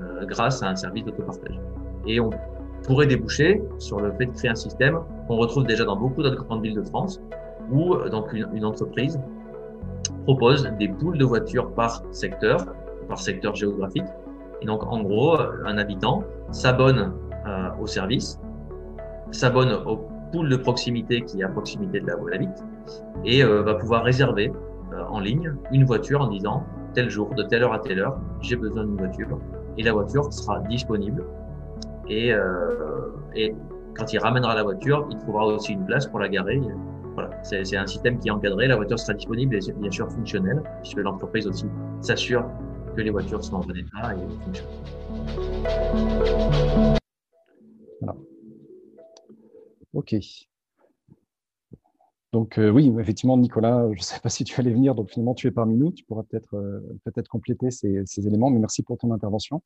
euh, 0.00 0.24
grâce 0.26 0.62
à 0.62 0.68
un 0.68 0.76
service 0.76 1.04
d'autopartage. 1.04 1.60
Et 2.06 2.20
on 2.20 2.30
pourrait 2.84 3.06
déboucher 3.06 3.62
sur 3.78 4.00
le 4.00 4.12
fait 4.12 4.26
de 4.26 4.32
créer 4.32 4.50
un 4.50 4.54
système 4.54 4.98
qu'on 5.26 5.36
retrouve 5.36 5.64
déjà 5.64 5.84
dans 5.84 5.96
beaucoup 5.96 6.22
d'autres 6.22 6.44
grandes 6.44 6.62
villes 6.62 6.76
de 6.76 6.82
France, 6.82 7.20
où 7.70 7.94
euh, 7.94 8.08
donc 8.08 8.32
une, 8.32 8.48
une 8.54 8.64
entreprise 8.64 9.20
propose 10.24 10.68
des 10.78 10.88
poules 10.88 11.18
de 11.18 11.24
voitures 11.24 11.70
par 11.72 12.02
secteur, 12.10 12.58
par 13.08 13.18
secteur 13.18 13.54
géographique. 13.54 14.06
Et 14.62 14.66
donc, 14.66 14.84
en 14.86 15.02
gros, 15.02 15.38
un 15.64 15.78
habitant 15.78 16.24
s'abonne 16.50 17.12
euh, 17.46 17.68
au 17.80 17.86
service, 17.86 18.40
s'abonne 19.30 19.72
au 19.86 19.98
pool 20.32 20.48
de 20.48 20.56
proximité 20.56 21.22
qui 21.22 21.40
est 21.40 21.44
à 21.44 21.48
proximité 21.48 22.00
de 22.00 22.06
là 22.06 22.16
où 22.16 22.28
et 23.24 23.42
euh, 23.42 23.62
va 23.62 23.74
pouvoir 23.74 24.04
réserver 24.04 24.52
euh, 24.92 25.02
en 25.08 25.20
ligne 25.20 25.54
une 25.72 25.84
voiture 25.84 26.22
en 26.22 26.28
disant 26.28 26.64
tel 26.94 27.10
jour, 27.10 27.34
de 27.34 27.42
telle 27.42 27.62
heure 27.62 27.74
à 27.74 27.78
telle 27.78 28.00
heure, 28.00 28.18
j'ai 28.40 28.56
besoin 28.56 28.84
d'une 28.84 28.96
voiture, 28.96 29.38
et 29.76 29.82
la 29.82 29.92
voiture 29.92 30.32
sera 30.32 30.60
disponible. 30.60 31.24
Et, 32.08 32.32
et 33.34 33.54
quand 33.98 34.12
il 34.12 34.18
ramènera 34.18 34.54
la 34.54 34.62
voiture, 34.62 35.06
il 35.10 35.18
trouvera 35.18 35.46
aussi 35.46 35.72
une 35.74 35.84
place 35.84 36.06
pour 36.06 36.20
la 36.20 36.28
garer. 36.28 36.58
Voilà, 37.14 37.30
c'est 37.42 37.76
un 37.76 37.86
système 37.86 38.18
qui 38.18 38.28
est 38.28 38.30
encadré, 38.30 38.66
la 38.66 38.76
voiture 38.76 38.98
sera 38.98 39.12
disponible 39.12 39.56
et 39.56 39.72
bien 39.72 39.90
sûr 39.90 40.10
fonctionnelle, 40.10 40.62
puisque 40.80 40.98
l'entreprise 40.98 41.46
aussi 41.46 41.66
s'assure 42.00 42.46
les 43.02 43.10
voitures 43.10 43.44
sont 43.44 43.56
en 43.56 43.60
bon 43.60 43.76
état 43.76 44.14
et 44.14 44.44
fonctionnent. 44.44 44.66
Voilà. 48.00 48.16
Ok. 49.92 50.14
Donc 52.32 52.58
euh, 52.58 52.68
oui, 52.68 52.92
effectivement, 53.00 53.38
Nicolas, 53.38 53.86
je 53.92 53.98
ne 53.98 54.02
sais 54.02 54.20
pas 54.20 54.28
si 54.28 54.44
tu 54.44 54.60
allais 54.60 54.72
venir, 54.72 54.94
donc 54.94 55.10
finalement 55.10 55.34
tu 55.34 55.46
es 55.46 55.50
parmi 55.50 55.74
nous, 55.74 55.90
tu 55.90 56.04
pourras 56.04 56.22
peut-être 56.22 56.54
euh, 56.54 57.22
compléter 57.30 57.70
ces, 57.70 58.04
éléments, 58.18 58.50
mais 58.50 58.58
merci 58.58 58.82
pour 58.82 58.98
ton 58.98 59.12
intervention. 59.12 59.62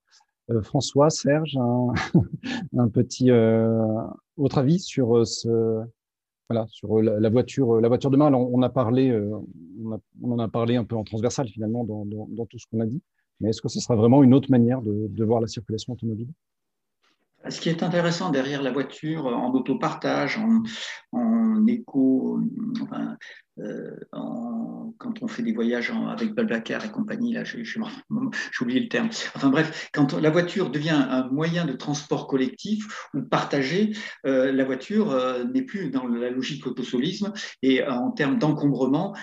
Euh, 0.51 0.63
François, 0.63 1.11
Serge, 1.11 1.57
un, 1.57 2.89
petit 2.89 3.31
autre 4.37 4.59
avis 4.59 4.79
sur 4.79 5.19
la, 6.49 6.67
voiture 7.29 7.81
la 7.81 7.89
de 7.89 8.17
main? 8.17 8.33
on, 8.33 8.63
a 8.63 8.69
parlé, 8.69 9.21
on, 10.23 10.31
en 10.31 10.39
a 10.39 10.49
parlé 10.49 10.77
un 10.77 10.85
peu 10.85 10.95
en 10.95 11.03
transversal 11.03 11.49
finalement 11.49 11.85
dans 11.85 12.47
tout 12.47 12.59
ce 12.59 12.67
qu'on 12.71 12.79
a 12.79 12.87
dit, 12.87 13.03
mais 13.41 13.51
est-ce 13.51 13.63
que 13.63 13.69
ce 13.69 13.81
sera 13.81 13.97
vraiment 13.97 14.23
une 14.23 14.35
autre 14.35 14.51
manière 14.51 14.83
de, 14.83 15.25
voir 15.25 15.41
la 15.41 15.47
circulation 15.47 15.93
automobile? 15.93 16.29
Ce 17.49 17.59
qui 17.59 17.71
est 17.71 17.83
intéressant 17.83 18.31
derrière 18.31 18.63
la 18.63 18.71
voiture, 18.71 19.27
en 19.27 19.53
autopartage, 19.55 20.37
en, 20.37 20.63
en 21.13 21.67
éco, 21.67 22.39
euh, 23.61 23.97
en, 24.13 24.95
quand 24.99 25.23
on 25.23 25.29
fait 25.29 25.43
des 25.43 25.53
voyages 25.53 25.93
avec 26.09 26.35
Balbacar 26.35 26.85
et 26.85 26.91
compagnie, 26.91 27.33
là, 27.33 27.45
j'ai 27.45 27.63
oublié 28.61 28.81
le 28.81 28.89
terme. 28.89 29.09
Enfin 29.35 29.49
bref, 29.49 29.91
quand 29.93 30.15
la 30.15 30.31
voiture 30.31 30.71
devient 30.71 30.91
un 30.91 31.29
moyen 31.29 31.65
de 31.65 31.73
transport 31.73 32.27
collectif 32.27 33.09
ou 33.15 33.23
partagé, 33.23 33.97
euh, 34.27 34.53
la 34.53 34.65
voiture 34.65 35.11
euh, 35.11 35.45
n'est 35.45 35.63
plus 35.63 35.91
dans 35.91 36.07
la 36.07 36.31
logique 36.31 36.67
autosolisme 36.67 37.33
et 37.63 37.87
en 37.87 38.11
termes 38.11 38.39
d'encombrement, 38.39 39.15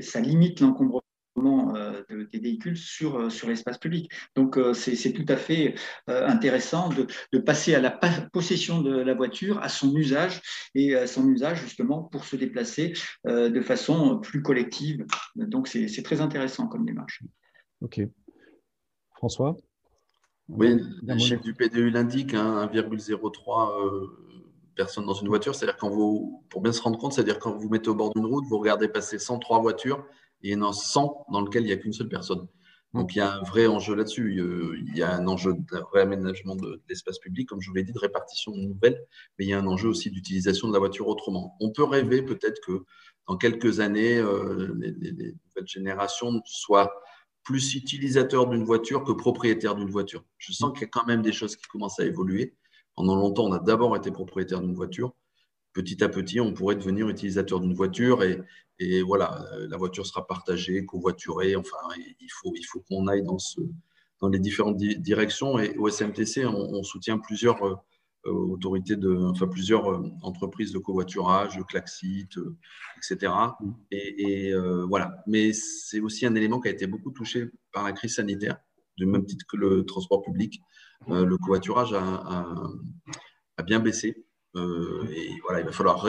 ça 0.00 0.20
limite 0.20 0.60
l'encombrement 0.60 1.02
euh, 1.38 2.02
des 2.30 2.38
véhicules 2.38 2.76
sur, 2.76 3.18
euh, 3.18 3.30
sur 3.30 3.48
l'espace 3.48 3.78
public. 3.78 4.10
Donc, 4.36 4.58
euh, 4.58 4.74
c'est 4.74 5.12
tout 5.12 5.24
à 5.28 5.36
fait 5.36 5.74
intéressant 6.06 6.90
de, 6.90 7.06
de, 7.32 7.38
passer 7.38 7.74
à 7.74 7.80
la 7.80 7.90
possession 8.32 8.82
de 8.82 8.94
la 8.94 9.14
voiture, 9.14 9.58
à 9.62 9.68
son 9.68 9.94
usage, 9.96 10.42
et 10.74 10.94
à 10.94 11.06
son 11.06 11.26
usage 11.28 11.62
justement 11.62 12.02
pour 12.02 12.24
se 12.24 12.36
déplacer 12.36 12.92
de 13.24 13.60
façon 13.60 14.18
plus 14.18 14.42
collective. 14.42 15.06
Donc, 15.36 15.68
c'est 15.68 16.02
très 16.02 16.20
intéressant 16.20 16.66
comme 16.66 16.84
démarche. 16.84 17.22
OK. 17.80 18.00
François? 19.16 19.56
Oui, 20.48 20.80
les 21.02 21.18
chiffres 21.18 21.42
du 21.42 21.54
PDU 21.54 21.90
l'indiquent, 21.90 22.34
hein, 22.34 22.68
1,03 22.72 24.10
personnes 24.74 25.06
dans 25.06 25.14
une 25.14 25.28
voiture. 25.28 25.54
C'est-à-dire 25.54 25.76
quand 25.76 25.90
vous, 25.90 26.44
pour 26.48 26.60
bien 26.60 26.72
se 26.72 26.82
rendre 26.82 26.98
compte, 26.98 27.12
c'est-à-dire 27.12 27.38
quand 27.38 27.56
vous 27.56 27.68
mettez 27.68 27.88
au 27.88 27.94
bord 27.94 28.12
d'une 28.14 28.26
route, 28.26 28.44
vous 28.46 28.58
regardez 28.58 28.88
passer 28.88 29.18
103 29.18 29.60
voitures 29.60 30.04
et 30.42 30.48
il 30.48 30.52
y 30.52 30.56
en 30.56 30.68
a 30.68 30.72
100 30.72 31.26
dans 31.30 31.40
lequel 31.40 31.62
il 31.62 31.66
n'y 31.66 31.72
a 31.72 31.76
qu'une 31.76 31.92
seule 31.92 32.08
personne. 32.08 32.46
Donc 32.94 33.14
il 33.14 33.18
y 33.18 33.20
a 33.22 33.32
un 33.32 33.42
vrai 33.42 33.66
enjeu 33.66 33.94
là-dessus. 33.94 34.38
Il 34.86 34.96
y 34.96 35.02
a 35.02 35.14
un 35.14 35.26
enjeu 35.26 35.54
de 35.54 35.82
réaménagement 35.92 36.56
de, 36.56 36.82
l'espace 36.88 37.18
public, 37.18 37.48
comme 37.48 37.60
je 37.60 37.68
vous 37.68 37.74
l'ai 37.74 37.84
dit, 37.84 37.92
de 37.92 37.98
répartition 37.98 38.52
de 38.52 38.60
nouvelles, 38.60 39.02
mais 39.38 39.46
il 39.46 39.48
y 39.48 39.54
a 39.54 39.58
un 39.58 39.66
enjeu 39.66 39.88
aussi 39.88 40.10
d'utilisation 40.10 40.68
de 40.68 40.72
la 40.72 40.78
voiture 40.78 41.08
autrement. 41.08 41.56
On 41.60 41.70
peut 41.70 41.84
rêver 41.84 42.22
peut-être 42.22 42.60
que 42.66 42.84
dans 43.28 43.36
quelques 43.36 43.80
années, 43.80 44.18
euh, 44.18 44.74
les, 44.78 44.92
nouvelles 45.00 45.66
générations 45.66 46.42
soient 46.44 46.92
plus 47.44 47.74
utilisateurs 47.74 48.46
d'une 48.46 48.64
voiture 48.64 49.04
que 49.04 49.12
propriétaires 49.12 49.74
d'une 49.74 49.90
voiture. 49.90 50.24
Je 50.38 50.52
sens 50.52 50.72
qu'il 50.72 50.82
y 50.82 50.84
a 50.84 50.88
quand 50.88 51.06
même 51.06 51.22
des 51.22 51.32
choses 51.32 51.56
qui 51.56 51.66
commencent 51.68 51.98
à 51.98 52.04
évoluer. 52.04 52.56
Pendant 52.94 53.16
longtemps, 53.16 53.46
on 53.46 53.52
a 53.52 53.58
d'abord 53.58 53.96
été 53.96 54.10
propriétaire 54.10 54.60
d'une 54.60 54.74
voiture 54.74 55.14
petit 55.72 56.02
à 56.04 56.08
petit, 56.08 56.40
on 56.40 56.52
pourrait 56.52 56.76
devenir 56.76 57.08
utilisateur 57.08 57.60
d'une 57.60 57.74
voiture 57.74 58.22
et, 58.22 58.40
et, 58.78 59.02
voilà, 59.02 59.44
la 59.68 59.76
voiture 59.76 60.06
sera 60.06 60.26
partagée, 60.26 60.84
covoiturée. 60.84 61.56
Enfin, 61.56 61.76
il 61.96 62.30
faut, 62.30 62.52
il 62.56 62.64
faut 62.64 62.80
qu'on 62.80 63.06
aille 63.06 63.22
dans, 63.22 63.38
ce, 63.38 63.60
dans 64.22 64.28
les 64.28 64.38
différentes 64.38 64.76
directions. 64.76 65.58
Et 65.58 65.76
au 65.76 65.88
SMTC, 65.88 66.46
on, 66.46 66.82
soutient 66.82 67.18
plusieurs 67.18 67.62
euh, 67.64 68.30
autorités, 68.30 68.96
de, 68.96 69.14
enfin 69.14 69.48
plusieurs 69.48 69.90
euh, 69.90 70.10
entreprises 70.22 70.72
de 70.72 70.78
covoiturage, 70.78 71.58
Klaxit, 71.68 72.28
euh, 72.38 72.56
etc. 72.96 73.32
Et, 73.90 74.52
voilà. 74.88 75.22
Mais 75.26 75.52
c'est 75.52 76.00
aussi 76.00 76.24
un 76.24 76.34
élément 76.34 76.60
qui 76.60 76.68
a 76.68 76.70
été 76.70 76.86
beaucoup 76.86 77.10
touché 77.10 77.50
par 77.72 77.84
la 77.84 77.92
crise 77.92 78.14
sanitaire, 78.14 78.58
du 78.96 79.06
même 79.06 79.26
titre 79.26 79.44
que 79.46 79.56
le 79.56 79.84
transport 79.84 80.22
public. 80.22 80.60
le 81.08 81.36
covoiturage 81.36 81.92
a, 81.92 82.46
a 83.56 83.62
bien 83.62 83.80
baissé. 83.80 84.24
Euh, 84.56 85.06
et 85.10 85.30
voilà, 85.42 85.60
il 85.60 85.66
va 85.66 85.72
falloir 85.72 86.06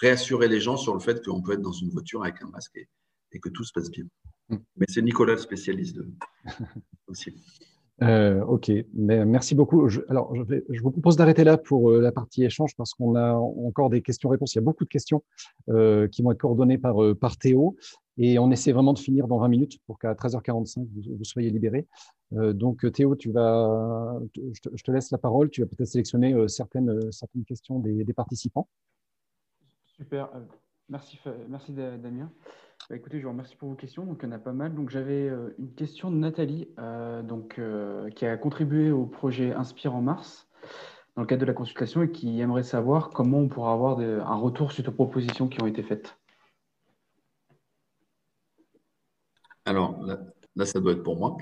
réassurer 0.00 0.48
les 0.48 0.60
gens 0.60 0.76
sur 0.76 0.94
le 0.94 1.00
fait 1.00 1.24
qu'on 1.24 1.42
peut 1.42 1.52
être 1.52 1.62
dans 1.62 1.72
une 1.72 1.90
voiture 1.90 2.22
avec 2.22 2.42
un 2.42 2.48
masque 2.48 2.76
et, 3.32 3.40
que 3.40 3.48
tout 3.48 3.64
se 3.64 3.72
passe 3.72 3.90
bien. 3.90 4.04
Mm. 4.48 4.56
Mais 4.76 4.86
c'est 4.88 5.02
Nicolas 5.02 5.34
le 5.34 5.38
spécialiste 5.38 5.96
de... 5.96 6.08
aussi. 7.06 7.34
Euh, 8.02 8.44
ok, 8.44 8.70
Mais 8.94 9.24
merci 9.24 9.54
beaucoup. 9.54 9.88
Je, 9.88 10.00
alors, 10.08 10.34
je, 10.36 10.42
vais, 10.42 10.64
je, 10.68 10.80
vous 10.82 10.90
propose 10.90 11.16
d'arrêter 11.16 11.42
là 11.44 11.58
pour 11.58 11.90
euh, 11.90 12.00
la 12.00 12.12
partie 12.12 12.44
échange 12.44 12.76
parce 12.76 12.94
qu'on 12.94 13.16
a 13.16 13.32
encore 13.32 13.90
des 13.90 14.02
questions-réponses. 14.02 14.54
Il 14.54 14.58
y 14.58 14.60
a 14.60 14.62
beaucoup 14.62 14.84
de 14.84 14.88
questions 14.88 15.24
euh, 15.68 16.06
qui 16.08 16.22
vont 16.22 16.30
être 16.30 16.38
coordonnées 16.38 16.78
par, 16.78 16.96
par 17.20 17.36
Théo 17.36 17.76
et 18.18 18.38
on 18.38 18.50
essaie 18.50 18.72
vraiment 18.72 18.92
de 18.92 18.98
finir 18.98 19.28
dans 19.28 19.38
20 19.38 19.48
minutes 19.48 19.78
pour 19.86 19.98
qu'à 19.98 20.12
13h45 20.12 20.86
vous, 20.92 21.16
vous 21.16 21.24
soyez 21.24 21.50
libérés. 21.50 21.86
donc, 22.32 22.90
Théo, 22.92 23.16
tu 23.16 23.32
vas, 23.32 24.18
je 24.34 24.82
te, 24.82 24.90
laisse 24.90 25.10
la 25.10 25.18
parole. 25.18 25.48
Tu 25.50 25.62
vas 25.62 25.66
peut-être 25.66 25.88
sélectionner 25.88 26.34
certaines, 26.48 27.10
certaines 27.12 27.44
questions 27.44 27.78
des, 27.78 28.12
participants. 28.12 28.68
Super. 29.86 30.30
merci, 30.88 31.18
Damien. 31.72 32.30
Bah, 32.88 32.96
écoutez, 32.96 33.18
je 33.18 33.24
vous 33.24 33.30
remercie 33.30 33.54
pour 33.54 33.68
vos 33.68 33.74
questions. 33.74 34.06
Donc, 34.06 34.20
il 34.22 34.26
y 34.26 34.28
en 34.30 34.32
a 34.32 34.38
pas 34.38 34.52
mal. 34.52 34.74
Donc, 34.74 34.88
j'avais 34.88 35.28
euh, 35.28 35.54
une 35.58 35.74
question 35.74 36.10
de 36.10 36.16
Nathalie, 36.16 36.68
euh, 36.78 37.22
donc, 37.22 37.58
euh, 37.58 38.08
qui 38.10 38.24
a 38.24 38.36
contribué 38.38 38.90
au 38.90 39.04
projet 39.04 39.52
Inspire 39.52 39.94
en 39.94 40.00
mars 40.00 40.48
dans 41.14 41.22
le 41.22 41.26
cadre 41.26 41.42
de 41.42 41.46
la 41.46 41.52
consultation 41.52 42.02
et 42.02 42.10
qui 42.10 42.40
aimerait 42.40 42.62
savoir 42.62 43.10
comment 43.10 43.38
on 43.38 43.48
pourra 43.48 43.74
avoir 43.74 43.98
un 43.98 44.36
retour 44.36 44.72
suite 44.72 44.88
aux 44.88 44.92
propositions 44.92 45.48
qui 45.48 45.60
ont 45.60 45.66
été 45.66 45.82
faites. 45.82 46.16
Alors, 49.68 50.00
là, 50.56 50.66
ça 50.66 50.80
doit 50.80 50.92
être 50.92 51.02
pour 51.02 51.16
moi. 51.16 51.36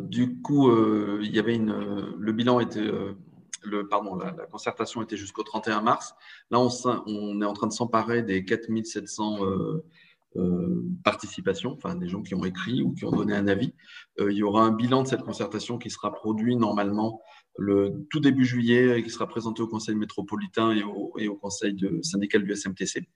du 0.00 0.40
coup, 0.40 0.70
il 1.20 1.34
y 1.34 1.38
avait 1.38 1.54
une, 1.54 2.14
le 2.18 2.32
bilan 2.32 2.60
était 2.60 2.90
le, 3.62 3.88
pardon, 3.88 4.16
la, 4.16 4.32
concertation 4.46 5.02
était 5.02 5.16
jusqu'au 5.16 5.42
31 5.42 5.80
mars. 5.80 6.14
Là, 6.50 6.60
on, 6.60 6.68
on, 7.06 7.40
est 7.40 7.46
en 7.46 7.52
train 7.52 7.66
de 7.66 7.72
s'emparer 7.72 8.22
des 8.22 8.44
4700 8.44 9.38
participation, 11.04 11.72
enfin 11.72 11.94
des 11.94 12.08
gens 12.08 12.22
qui 12.22 12.34
ont 12.34 12.44
écrit 12.44 12.82
ou 12.82 12.92
qui 12.92 13.04
ont 13.04 13.12
donné 13.12 13.34
un 13.34 13.46
avis. 13.46 13.74
il 14.18 14.32
y 14.32 14.42
aura 14.42 14.64
un 14.64 14.72
bilan 14.72 15.02
de 15.02 15.08
cette 15.08 15.22
concertation 15.22 15.78
qui 15.78 15.90
sera 15.90 16.12
produit 16.12 16.56
normalement 16.56 17.20
le 17.56 18.06
tout 18.10 18.20
début 18.20 18.44
juillet, 18.44 19.02
qui 19.02 19.10
sera 19.10 19.28
présenté 19.28 19.62
au 19.62 19.68
Conseil 19.68 19.94
métropolitain 19.94 20.72
et 20.72 20.82
au, 20.82 21.12
et 21.18 21.28
au 21.28 21.36
Conseil 21.36 21.74
de, 21.74 22.00
syndical 22.02 22.42
du 22.42 22.54
SMTC. 22.54 23.06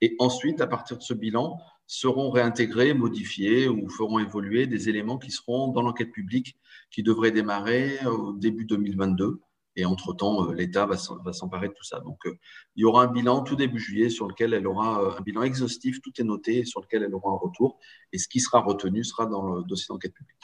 Et 0.00 0.14
ensuite, 0.18 0.60
à 0.60 0.66
partir 0.66 0.98
de 0.98 1.02
ce 1.02 1.14
bilan, 1.14 1.58
seront 1.86 2.30
réintégrés, 2.30 2.94
modifiés 2.94 3.68
ou 3.68 3.88
feront 3.88 4.18
évoluer 4.18 4.66
des 4.66 4.88
éléments 4.88 5.18
qui 5.18 5.30
seront 5.30 5.68
dans 5.68 5.82
l'enquête 5.82 6.12
publique 6.12 6.56
qui 6.90 7.02
devrait 7.02 7.32
démarrer 7.32 7.98
au 8.06 8.32
début 8.32 8.66
2022. 8.66 9.40
Et 9.78 9.84
entre-temps, 9.84 10.48
euh, 10.48 10.54
l'État 10.54 10.86
va 10.86 10.96
s'emparer 10.96 11.68
de 11.68 11.72
tout 11.72 11.84
ça. 11.84 12.00
Donc, 12.00 12.26
euh, 12.26 12.36
il 12.74 12.82
y 12.82 12.84
aura 12.84 13.04
un 13.04 13.06
bilan 13.06 13.42
tout 13.42 13.54
début 13.54 13.78
juillet 13.78 14.10
sur 14.10 14.26
lequel 14.26 14.52
elle 14.52 14.66
aura 14.66 15.00
euh, 15.00 15.16
un 15.16 15.20
bilan 15.20 15.42
exhaustif, 15.42 16.02
tout 16.02 16.10
est 16.18 16.24
noté, 16.24 16.64
sur 16.64 16.80
lequel 16.80 17.04
elle 17.04 17.14
aura 17.14 17.30
un 17.30 17.36
retour. 17.36 17.78
Et 18.12 18.18
ce 18.18 18.26
qui 18.26 18.40
sera 18.40 18.60
retenu 18.60 19.04
sera 19.04 19.26
dans 19.26 19.54
le 19.54 19.62
dossier 19.62 19.86
d'enquête 19.88 20.12
publique. 20.12 20.36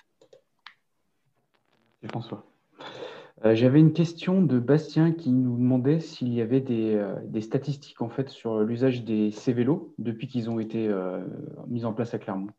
François. 2.09 2.47
J'avais 3.43 3.81
une 3.81 3.93
question 3.93 4.41
de 4.41 4.59
Bastien 4.59 5.13
qui 5.13 5.33
nous 5.33 5.57
demandait 5.57 5.99
s'il 6.01 6.33
y 6.33 6.41
avait 6.41 6.61
des, 6.61 7.41
statistiques 7.41 8.01
en 8.01 8.09
fait 8.09 8.29
sur 8.29 8.61
l'usage 8.61 9.05
des 9.05 9.33
C-vélos 9.33 9.95
depuis 9.99 10.29
qu'ils 10.29 10.49
ont 10.49 10.61
été 10.61 10.89
mis 11.67 11.85
en 11.85 11.93
place 11.93 12.15
à 12.15 12.19
Clermont. 12.19 12.51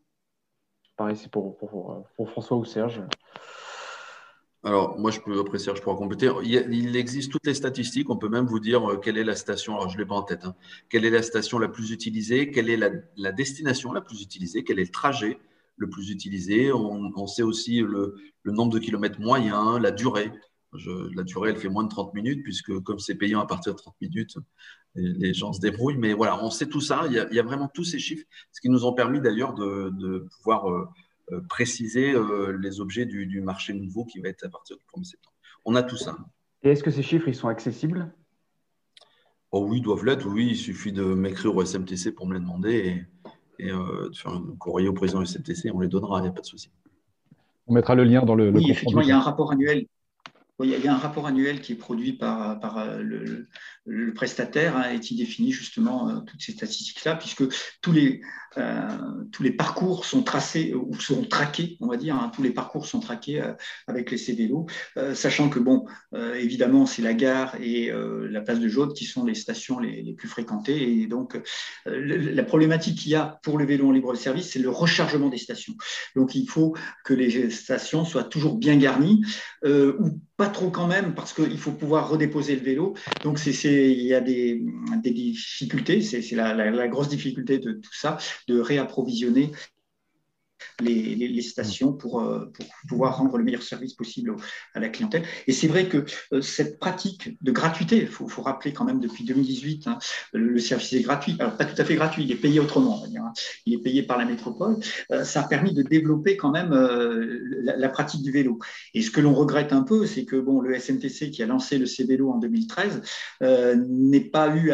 Pareil, 0.97 1.15
c'est 1.15 1.31
pour, 1.31 1.57
François 2.27 2.57
ou 2.57 2.65
Serge. 2.65 3.01
Alors, 4.65 4.99
moi, 4.99 5.11
je 5.11 5.19
peux, 5.19 5.39
après 5.39 5.59
Serge, 5.59 5.77
je 5.77 5.83
pourrais 5.83 5.95
compléter. 5.95 6.27
Il, 6.43 6.95
existe 6.95 7.31
toutes 7.31 7.45
les 7.45 7.53
statistiques. 7.53 8.09
On 8.09 8.17
peut 8.17 8.29
même 8.29 8.47
vous 8.47 8.59
dire 8.59 8.99
quelle 9.01 9.17
est 9.17 9.23
la 9.23 9.35
station, 9.35 9.75
alors 9.75 9.89
je 9.89 9.95
ne 9.95 10.01
l'ai 10.01 10.07
pas 10.07 10.15
en 10.15 10.23
tête, 10.23 10.43
hein. 10.43 10.55
quelle 10.89 11.05
est 11.05 11.11
la 11.11 11.21
station 11.21 11.59
la 11.59 11.67
plus 11.67 11.91
utilisée, 11.91 12.49
quelle 12.49 12.71
est 12.71 12.77
la, 13.15 13.31
destination 13.31 13.93
la 13.93 14.01
plus 14.01 14.23
utilisée, 14.23 14.63
quel 14.63 14.79
est 14.79 14.85
le 14.85 14.91
trajet 14.91 15.37
le 15.77 15.87
plus 15.87 16.09
utilisé? 16.09 16.73
On, 16.73 17.27
sait 17.27 17.43
aussi 17.43 17.81
le, 17.81 18.15
nombre 18.43 18.73
de 18.73 18.79
kilomètres 18.79 19.21
moyens, 19.21 19.79
la 19.79 19.91
durée 19.91 20.31
la 21.15 21.23
durée, 21.23 21.51
elle 21.51 21.57
fait 21.57 21.69
moins 21.69 21.83
de 21.83 21.89
30 21.89 22.13
minutes, 22.13 22.43
puisque 22.43 22.77
comme 22.79 22.99
c'est 22.99 23.15
payant 23.15 23.39
à 23.39 23.45
partir 23.45 23.73
de 23.73 23.77
30 23.77 23.95
minutes, 24.01 24.37
les, 24.95 25.33
gens 25.33 25.53
se 25.53 25.59
débrouillent. 25.59 25.97
Mais 25.97 26.13
voilà, 26.13 26.43
on 26.43 26.49
sait 26.49 26.67
tout 26.67 26.81
ça. 26.81 27.03
Il 27.07 27.13
y 27.13 27.39
a, 27.39 27.43
vraiment 27.43 27.69
tous 27.73 27.83
ces 27.83 27.99
chiffres, 27.99 28.25
ce 28.51 28.61
qui 28.61 28.69
nous 28.69 28.85
ont 28.85 28.93
permis 28.93 29.21
d'ailleurs 29.21 29.53
de, 29.53 30.25
pouvoir 30.37 30.69
euh, 30.69 30.81
euh, 30.81 30.85
préciser 31.49 32.13
euh, 32.13 32.57
les 32.61 32.79
objets 32.79 33.05
du, 33.05 33.41
marché 33.41 33.73
nouveau 33.73 34.05
qui 34.05 34.19
va 34.19 34.29
être 34.29 34.45
à 34.45 34.49
partir 34.49 34.77
du 34.77 34.83
1er 34.83 35.03
septembre. 35.03 35.35
On 35.65 35.75
a 35.75 35.83
tout 35.83 35.97
ça. 35.97 36.17
Et 36.63 36.69
est-ce 36.69 36.83
que 36.83 36.91
ces 36.91 37.03
chiffres, 37.03 37.27
ils 37.27 37.35
sont 37.35 37.47
accessibles? 37.47 38.13
Oh 39.51 39.65
oui, 39.67 39.77
ils 39.77 39.81
doivent 39.81 40.05
l'être. 40.05 40.27
Oui, 40.27 40.47
il 40.51 40.55
suffit 40.55 40.91
de 40.91 41.03
m'écrire 41.03 41.55
au 41.55 41.63
SMTC 41.63 42.11
pour 42.11 42.27
me 42.27 42.33
les 42.33 42.39
demander 42.39 43.05
et, 43.59 43.67
de 43.67 44.11
faire 44.13 44.33
un 44.33 44.55
courrier 44.59 44.87
au 44.87 44.93
président 44.93 45.19
du 45.19 45.25
SMTC. 45.25 45.71
On 45.73 45.79
les 45.79 45.87
donnera, 45.87 46.19
il 46.19 46.23
n'y 46.23 46.27
a 46.27 46.31
pas 46.31 46.41
de 46.41 46.45
souci. 46.45 46.69
On 47.67 47.73
mettra 47.73 47.95
le 47.95 48.03
lien 48.03 48.23
dans 48.23 48.35
le. 48.35 48.51
Oui, 48.51 48.69
effectivement, 48.69 49.01
il 49.01 49.07
y 49.07 49.11
a 49.11 49.17
un 49.17 49.21
rapport 49.21 49.51
annuel 49.51 49.87
il 50.63 50.69
y 50.69 50.87
a 50.87 50.93
un 50.93 50.97
rapport 50.97 51.27
annuel 51.27 51.59
qui 51.59 51.73
est 51.73 51.77
produit 51.77 52.13
par, 52.13 52.59
par 52.59 52.77
euh, 52.77 53.01
le, 53.01 53.47
le, 53.85 54.13
prestataire 54.13 54.77
hein, 54.77 54.91
et 54.91 54.99
qui 55.01 55.15
définit 55.15 55.51
justement 55.51 56.09
euh, 56.09 56.19
toutes 56.21 56.41
ces 56.41 56.53
statistiques-là, 56.53 57.15
puisque 57.15 57.43
tous 57.81 57.91
les, 57.91 58.21
euh, 58.57 58.87
tous 59.31 59.43
les 59.43 59.51
parcours 59.51 60.05
sont 60.05 60.23
tracés 60.23 60.73
ou 60.73 60.93
seront 60.99 61.25
traqués, 61.25 61.77
on 61.81 61.87
va 61.87 61.97
dire, 61.97 62.15
hein, 62.15 62.31
tous 62.33 62.43
les 62.43 62.51
parcours 62.51 62.85
sont 62.85 62.99
traqués 62.99 63.41
avec 63.87 64.11
les 64.11 64.17
CVLO, 64.17 64.65
sachant 65.13 65.49
que, 65.49 65.59
bon, 65.59 65.85
évidemment, 66.35 66.85
c'est 66.85 67.01
la 67.01 67.13
gare 67.13 67.55
et 67.59 67.91
la 67.91 68.41
place 68.41 68.59
de 68.59 68.67
Jaude 68.67 68.93
qui 68.93 69.05
sont 69.05 69.25
les 69.25 69.35
stations 69.35 69.79
les, 69.79 70.13
plus 70.13 70.27
fréquentées. 70.27 71.01
Et 71.01 71.07
donc, 71.07 71.39
la 71.85 72.43
problématique 72.43 72.99
qu'il 72.99 73.11
y 73.11 73.15
a 73.15 73.39
pour 73.43 73.57
le 73.57 73.65
vélo 73.65 73.89
en 73.89 73.91
libre 73.91 74.15
service, 74.15 74.51
c'est 74.51 74.59
le 74.59 74.69
rechargement 74.69 75.29
des 75.29 75.37
stations. 75.37 75.73
Donc, 76.15 76.35
il 76.35 76.47
faut 76.47 76.75
que 77.03 77.13
les 77.13 77.49
stations 77.49 78.05
soient 78.05 78.23
toujours 78.23 78.57
bien 78.57 78.77
garnies 78.77 79.25
ou 79.63 80.19
pas 80.37 80.49
trop 80.49 80.69
quand 80.69 80.87
même, 80.87 81.15
parce 81.15 81.33
qu'il 81.33 81.57
faut 81.57 81.71
pouvoir 81.71 82.09
redéposer 82.09 82.55
le 82.55 82.61
vélo. 82.61 82.93
Donc, 83.23 83.39
il 83.45 84.01
y 84.01 84.13
a 84.13 84.19
des, 84.19 84.61
difficultés, 85.03 86.01
c'est, 86.01 86.35
la, 86.35 86.87
grosse 86.87 87.09
difficulté 87.09 87.59
de 87.59 87.73
tout 87.73 87.93
ça, 87.93 88.17
de 88.47 88.59
réapprovisionner 88.59 89.51
les, 90.81 91.41
stations 91.41 91.93
pour, 91.93 92.21
euh, 92.21 92.45
pour, 92.53 92.65
pouvoir 92.87 93.17
rendre 93.17 93.37
le 93.37 93.43
meilleur 93.43 93.63
service 93.63 93.93
possible 93.93 94.35
à 94.73 94.79
la 94.79 94.89
clientèle. 94.89 95.23
Et 95.47 95.53
c'est 95.53 95.67
vrai 95.67 95.87
que 95.87 96.05
euh, 96.33 96.41
cette 96.41 96.79
pratique 96.79 97.37
de 97.41 97.51
gratuité, 97.51 97.97
il 97.97 98.07
faut, 98.07 98.27
rappeler 98.41 98.73
quand 98.73 98.85
même 98.85 98.99
depuis 98.99 99.23
2018, 99.23 99.87
hein, 99.87 99.97
le, 100.33 100.57
service 100.59 100.93
est 100.93 101.01
gratuit. 101.01 101.35
Alors, 101.39 101.55
pas 101.57 101.65
tout 101.65 101.79
à 101.79 101.85
fait 101.85 101.95
gratuit, 101.95 102.23
il 102.23 102.31
est 102.31 102.35
payé 102.35 102.59
autrement, 102.59 102.97
on 102.97 103.01
va 103.01 103.07
dire. 103.07 103.23
Hein. 103.23 103.33
Il 103.65 103.73
est 103.73 103.81
payé 103.81 104.03
par 104.03 104.17
la 104.17 104.25
métropole. 104.25 104.77
Euh, 105.11 105.23
ça 105.23 105.41
a 105.41 105.47
permis 105.47 105.73
de 105.73 105.81
développer 105.81 106.37
quand 106.37 106.51
même 106.51 106.71
la, 106.73 107.89
pratique 107.89 108.23
du 108.23 108.31
vélo. 108.31 108.59
Et 108.93 109.01
ce 109.01 109.11
que 109.11 109.21
l'on 109.21 109.33
regrette 109.33 109.71
un 109.71 109.83
peu, 109.83 110.05
c'est 110.05 110.25
que 110.25 110.35
bon, 110.35 110.59
le 110.59 110.77
SMTC 110.77 111.31
qui 111.31 111.41
a 111.43 111.45
lancé 111.45 111.77
le 111.77 111.85
C-Vélo 111.85 112.29
en 112.29 112.39
2013 112.39 113.01
n'ait 113.87 114.19
pas 114.19 114.53
eu, 114.55 114.73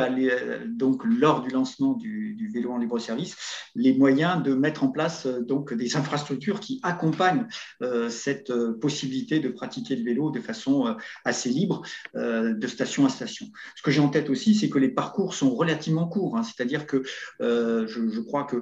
donc, 0.68 1.04
lors 1.04 1.42
du 1.42 1.52
lancement 1.52 1.94
du, 1.94 2.34
du 2.34 2.50
vélo 2.50 2.72
en 2.72 2.78
libre 2.78 2.98
service, 3.00 3.36
les 3.76 3.94
moyens 3.94 4.42
de 4.42 4.54
mettre 4.54 4.84
en 4.84 4.90
place 4.90 5.28
donc 5.28 5.71
des 5.76 5.96
infrastructures 5.96 6.60
qui 6.60 6.80
accompagnent 6.84 7.48
euh, 7.82 8.10
cette 8.10 8.50
euh, 8.52 8.78
possibilité 8.80 9.40
de 9.40 9.50
pratiquer 9.50 9.96
le 9.96 10.04
vélo 10.04 10.32
de 10.32 10.40
façon 10.40 10.88
euh, 10.88 10.94
assez 11.26 11.50
libre 11.50 11.82
de 12.14 12.68
station 12.68 13.06
à 13.06 13.10
station. 13.10 13.48
Ce 13.76 13.82
que 13.82 13.92
j'ai 13.92 14.00
en 14.00 14.10
tête 14.10 14.30
aussi, 14.30 14.56
c'est 14.56 14.70
que 14.70 14.80
les 14.80 14.90
parcours 14.90 15.34
sont 15.34 15.54
relativement 15.54 16.08
courts, 16.08 16.38
hein. 16.38 16.44
c'est-à-dire 16.44 16.86
que 16.86 17.04
je, 17.40 18.20
crois 18.20 18.44
que 18.44 18.62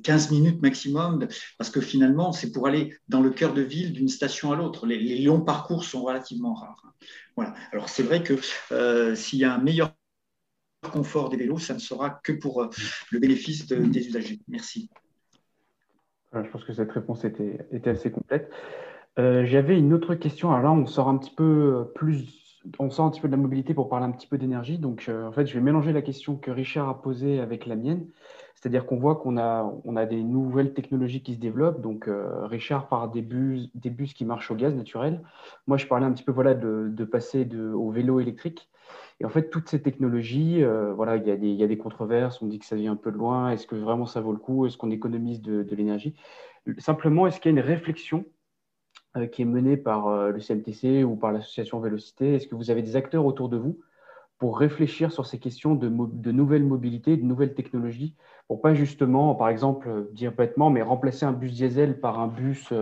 15 0.00 0.30
minutes 0.30 0.62
maximum, 0.62 1.26
parce 1.58 1.70
que 1.70 1.80
finalement, 1.80 2.32
c'est 2.32 2.52
pour 2.52 2.66
aller 2.66 2.96
dans 3.08 3.20
le 3.20 3.30
cœur 3.30 3.54
de 3.54 3.62
ville 3.62 3.92
d'une 3.92 4.08
station 4.08 4.52
à 4.52 4.56
l'autre. 4.56 4.86
Les, 4.86 5.22
longs 5.22 5.40
parcours 5.40 5.84
sont 5.84 6.02
relativement 6.02 6.54
rares. 6.54 6.82
Hein. 6.86 7.06
Voilà. 7.36 7.54
Alors 7.72 7.88
c'est 7.88 8.02
vrai 8.02 8.22
que 8.22 8.38
s'il 9.16 9.38
y 9.38 9.44
a 9.44 9.54
un 9.54 9.58
meilleur 9.58 9.94
confort 10.92 11.30
des 11.30 11.36
vélos, 11.36 11.58
ça 11.58 11.74
ne 11.74 11.78
sera 11.78 12.20
que 12.22 12.32
pour 12.32 12.68
le 13.10 13.18
bénéfice 13.18 13.66
des 13.66 14.06
usagers. 14.06 14.40
Merci 14.48 14.88
je 16.42 16.50
pense 16.50 16.64
que 16.64 16.72
cette 16.72 16.90
réponse 16.90 17.24
était, 17.24 17.58
était 17.70 17.90
assez 17.90 18.10
complète. 18.10 18.50
Euh, 19.18 19.44
j'avais 19.44 19.78
une 19.78 19.92
autre 19.92 20.14
question. 20.14 20.50
Alors 20.50 20.62
là, 20.62 20.72
on 20.72 20.86
sort 20.86 21.08
un 21.08 21.16
petit 21.16 21.30
peu 21.30 21.86
plus, 21.94 22.62
on 22.78 22.90
sort 22.90 23.06
un 23.06 23.10
petit 23.10 23.20
peu 23.20 23.28
de 23.28 23.32
la 23.32 23.38
mobilité 23.38 23.74
pour 23.74 23.88
parler 23.88 24.06
un 24.06 24.10
petit 24.10 24.26
peu 24.26 24.38
d'énergie. 24.38 24.78
Donc, 24.78 25.06
euh, 25.08 25.28
en 25.28 25.32
fait, 25.32 25.46
je 25.46 25.54
vais 25.54 25.60
mélanger 25.60 25.92
la 25.92 26.02
question 26.02 26.36
que 26.36 26.50
Richard 26.50 26.88
a 26.88 27.00
posée 27.00 27.40
avec 27.40 27.66
la 27.66 27.76
mienne. 27.76 28.06
C'est-à-dire 28.64 28.86
qu'on 28.86 28.96
voit 28.96 29.16
qu'on 29.16 29.36
a, 29.36 29.70
on 29.84 29.94
a 29.94 30.06
des 30.06 30.22
nouvelles 30.22 30.72
technologies 30.72 31.22
qui 31.22 31.34
se 31.34 31.38
développent. 31.38 31.82
Donc, 31.82 32.08
euh, 32.08 32.46
Richard 32.46 32.88
parle 32.88 33.10
des 33.10 33.20
bus, 33.20 33.68
des 33.74 33.90
bus 33.90 34.14
qui 34.14 34.24
marchent 34.24 34.50
au 34.50 34.54
gaz 34.54 34.74
naturel. 34.74 35.20
Moi, 35.66 35.76
je 35.76 35.86
parlais 35.86 36.06
un 36.06 36.12
petit 36.12 36.24
peu 36.24 36.32
voilà, 36.32 36.54
de, 36.54 37.04
passer 37.04 37.46
au 37.54 37.90
vélo 37.90 38.20
électrique. 38.20 38.70
Et 39.20 39.26
en 39.26 39.28
fait, 39.28 39.50
toutes 39.50 39.68
ces 39.68 39.82
technologies, 39.82 40.64
euh, 40.64 40.94
voilà, 40.94 41.16
il 41.16 41.26
y, 41.28 41.30
a 41.30 41.36
des, 41.36 41.50
y, 41.50 41.62
a 41.62 41.66
des 41.66 41.76
controverses, 41.76 42.40
on 42.40 42.46
dit 42.46 42.58
que 42.58 42.64
ça 42.64 42.74
vient 42.74 42.92
un 42.92 42.96
peu 42.96 43.12
de 43.12 43.18
loin, 43.18 43.50
est-ce 43.50 43.66
que 43.66 43.76
vraiment 43.76 44.06
ça 44.06 44.22
vaut 44.22 44.32
le 44.32 44.38
coup, 44.38 44.64
est-ce 44.64 44.78
qu'on 44.78 44.90
économise 44.90 45.42
de, 45.42 45.74
l'énergie? 45.74 46.14
Simplement, 46.78 47.26
est-ce 47.26 47.40
qu'il 47.40 47.52
y 47.52 47.54
a 47.54 47.60
une 47.60 47.66
réflexion 47.66 48.24
euh, 49.18 49.26
qui 49.26 49.42
est 49.42 49.44
menée 49.44 49.76
par 49.76 50.08
le 50.32 50.40
CMTC 50.40 51.04
ou 51.04 51.16
par 51.16 51.32
l'association 51.32 51.80
Vélocité? 51.80 52.36
Est-ce 52.36 52.48
que 52.48 52.54
vous 52.54 52.70
avez 52.70 52.80
des 52.80 52.96
acteurs 52.96 53.26
autour 53.26 53.50
de 53.50 53.58
vous 53.58 53.78
pour 54.38 54.58
réfléchir 54.58 55.12
sur 55.12 55.26
ces 55.26 55.38
questions 55.38 55.74
de, 55.74 55.88
de 55.88 56.32
nouvelles 56.32 56.64
mobilités, 56.64 57.16
de 57.16 57.24
nouvelles 57.24 57.54
technologies, 57.54 58.14
pour 58.48 58.60
pas 58.60 58.74
justement, 58.74 59.34
par 59.34 59.48
exemple, 59.48 60.08
dire 60.12 60.32
bêtement, 60.32 60.70
mais 60.70 60.82
remplacer 60.82 61.24
un 61.24 61.32
bus 61.32 61.52
diesel 61.52 62.00
par 62.00 62.20
un 62.20 62.26
bus 62.26 62.72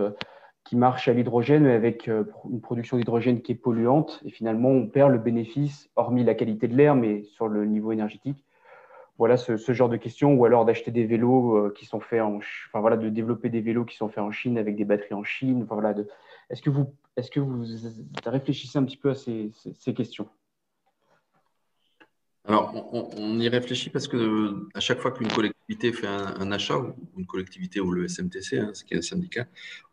qui 0.63 0.75
marche 0.75 1.07
à 1.07 1.13
l'hydrogène, 1.13 1.63
mais 1.63 1.73
avec 1.73 2.07
euh, 2.07 2.23
une 2.49 2.61
production 2.61 2.97
d'hydrogène 2.97 3.41
qui 3.41 3.51
est 3.51 3.55
polluante. 3.55 4.21
Et 4.25 4.31
finalement, 4.31 4.69
on 4.69 4.87
perd 4.87 5.11
le 5.11 5.17
bénéfice, 5.17 5.89
hormis 5.95 6.23
la 6.23 6.35
qualité 6.35 6.67
de 6.67 6.75
l'air, 6.75 6.95
mais 6.95 7.23
sur 7.23 7.47
le 7.47 7.65
niveau 7.65 7.91
énergétique. 7.91 8.45
Voilà 9.19 9.37
ce, 9.37 9.73
genre 9.73 9.89
de 9.89 9.97
questions, 9.97 10.33
ou 10.33 10.45
alors 10.45 10.65
d'acheter 10.65 10.89
des 10.89 11.05
vélos 11.05 11.55
euh, 11.55 11.73
qui 11.77 11.85
sont 11.85 11.99
faits 11.99 12.21
en, 12.21 12.37
enfin 12.37 12.79
voilà, 12.79 12.97
de 12.97 13.09
développer 13.09 13.49
des 13.49 13.61
vélos 13.61 13.85
qui 13.85 13.95
sont 13.95 14.09
faits 14.09 14.23
en 14.23 14.31
Chine 14.31 14.57
avec 14.57 14.75
des 14.75 14.85
batteries 14.85 15.13
en 15.13 15.23
Chine. 15.23 15.65
Voilà, 15.69 15.93
est-ce 16.49 16.61
que 16.61 16.71
vous, 16.71 16.91
est-ce 17.15 17.29
que 17.29 17.39
vous 17.39 17.63
réfléchissez 18.25 18.79
un 18.79 18.83
petit 18.83 18.97
peu 18.97 19.11
à 19.11 19.15
ces 19.15 19.93
questions? 19.93 20.27
Alors, 22.45 22.73
on, 22.91 23.39
y 23.39 23.47
réfléchit 23.47 23.89
parce 23.89 24.09
que 24.09 24.67
à 24.73 24.81
chaque 24.81 24.99
fois 24.99 25.11
qu'une 25.11 25.29
collectivité 25.31 25.93
fait 25.93 26.07
un, 26.07 26.51
achat, 26.51 26.77
ou 26.77 26.93
une 27.17 27.25
collectivité 27.25 27.79
ou 27.79 27.91
le 27.91 28.09
SMTC, 28.09 28.59
hein, 28.59 28.71
ce 28.73 28.83
qui 28.83 28.95
est 28.95 28.97
un 28.97 29.01
syndicat, 29.01 29.47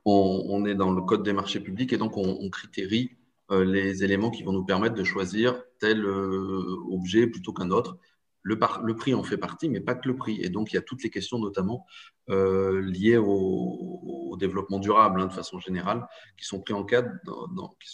on, 0.05 0.65
est 0.65 0.75
dans 0.75 0.91
le 0.91 1.01
code 1.03 1.23
des 1.23 1.33
marchés 1.33 1.61
publics 1.61 1.93
et 1.93 1.97
donc 1.97 2.17
on, 2.17 2.51
critérie 2.51 3.17
euh, 3.53 3.65
les 3.65 4.03
éléments 4.03 4.31
qui 4.31 4.43
vont 4.43 4.53
nous 4.53 4.65
permettre 4.65 4.97
de 4.97 5.05
choisir 5.05 5.63
tel 5.79 6.05
euh, 6.05 6.77
objet 6.91 7.29
plutôt 7.29 7.53
qu'un 7.53 7.71
autre. 7.71 7.99
Le, 8.43 8.59
prix 8.97 9.15
en 9.15 9.23
fait 9.23 9.37
partie, 9.37 9.69
mais 9.69 9.81
pas 9.81 9.95
que 9.95 10.09
le 10.09 10.17
prix. 10.17 10.41
Et 10.43 10.49
donc, 10.49 10.73
il 10.73 10.75
y 10.75 10.79
a 10.79 10.83
toutes 10.83 11.05
les 11.05 11.11
questions, 11.11 11.39
notamment 11.39 11.87
euh, 12.31 12.81
liées 12.81 13.19
au, 13.19 14.37
développement 14.41 14.79
durable, 14.79 15.21
hein, 15.21 15.27
de 15.27 15.33
façon 15.33 15.61
générale, 15.61 16.07
qui 16.39 16.47
sont, 16.47 16.61
pris 16.61 16.73
en 16.73 16.83
pris 16.83 16.97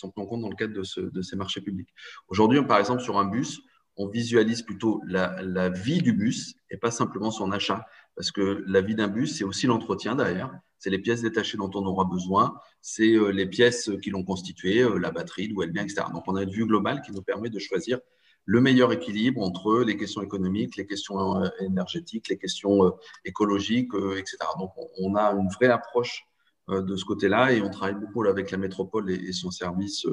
en 0.02 0.11
compte 0.26 0.40
dans 0.40 0.48
le 0.48 0.54
cadre 0.54 0.72
de 0.72 1.22
ces 1.22 1.36
marchés 1.36 1.61
publics. 1.61 1.88
Aujourd'hui, 2.28 2.64
par 2.64 2.78
exemple, 2.78 3.02
sur 3.02 3.18
un 3.18 3.24
bus, 3.24 3.61
on 3.97 4.09
visualise 4.09 4.62
plutôt 4.62 5.03
la, 5.07 5.68
vie 5.70 6.03
du 6.03 6.12
bus 6.12 6.55
et 6.70 6.76
pas 6.76 6.90
simplement 6.90 7.30
son 7.30 7.51
achat. 7.53 7.86
Parce 8.14 8.30
que 8.30 8.64
la 8.66 8.80
vie 8.80 8.94
d'un 8.94 9.09
bus, 9.09 9.36
c'est 9.36 9.44
aussi 9.44 9.66
l'entretien 9.66 10.14
derrière. 10.14 10.53
C'est 10.78 10.90
les 10.90 10.99
pièces 10.99 11.22
détachées 11.22 11.57
dont 11.57 11.70
on 11.74 11.84
aura 11.86 12.05
besoin. 12.05 12.59
C'est 12.80 13.14
euh, 13.14 13.30
les 13.30 13.47
pièces 13.47 13.90
qui 14.03 14.11
l'ont 14.11 14.24
constitué, 14.24 14.82
euh, 14.82 14.99
la 14.99 15.11
batterie, 15.11 15.49
d'où 15.49 15.62
elle 15.62 15.72
vient, 15.72 15.82
etc. 15.82 16.05
Donc, 16.12 16.24
on 16.26 16.36
a 16.36 16.42
une 16.42 16.51
vue 16.51 16.66
globale 16.66 17.03
qui 17.03 17.12
nous 17.12 17.22
permet 17.22 17.51
de 17.51 17.59
choisir 17.59 17.99
le 18.44 18.61
meilleur 18.61 18.92
équilibre 18.92 19.42
entre 19.42 19.80
les 19.80 19.97
questions 19.97 20.22
économiques, 20.22 20.76
les 20.76 20.86
questions 20.86 21.42
euh, 21.42 21.49
énergétiques, 21.61 22.28
les 22.28 22.38
questions 22.38 22.92
écologiques, 23.24 23.92
etc. 23.94 24.36
Donc, 24.59 24.72
on 24.99 25.14
a 25.14 25.32
une 25.32 25.49
vraie 25.49 25.68
approche 25.68 26.24
de 26.68 26.97
ce 26.97 27.05
côté-là 27.05 27.53
et 27.53 27.62
on 27.62 27.70
travaille 27.70 27.94
beaucoup 27.94 28.24
avec 28.24 28.51
la 28.51 28.59
métropole 28.59 29.11
et 29.11 29.32
son 29.32 29.53
service 29.53 30.05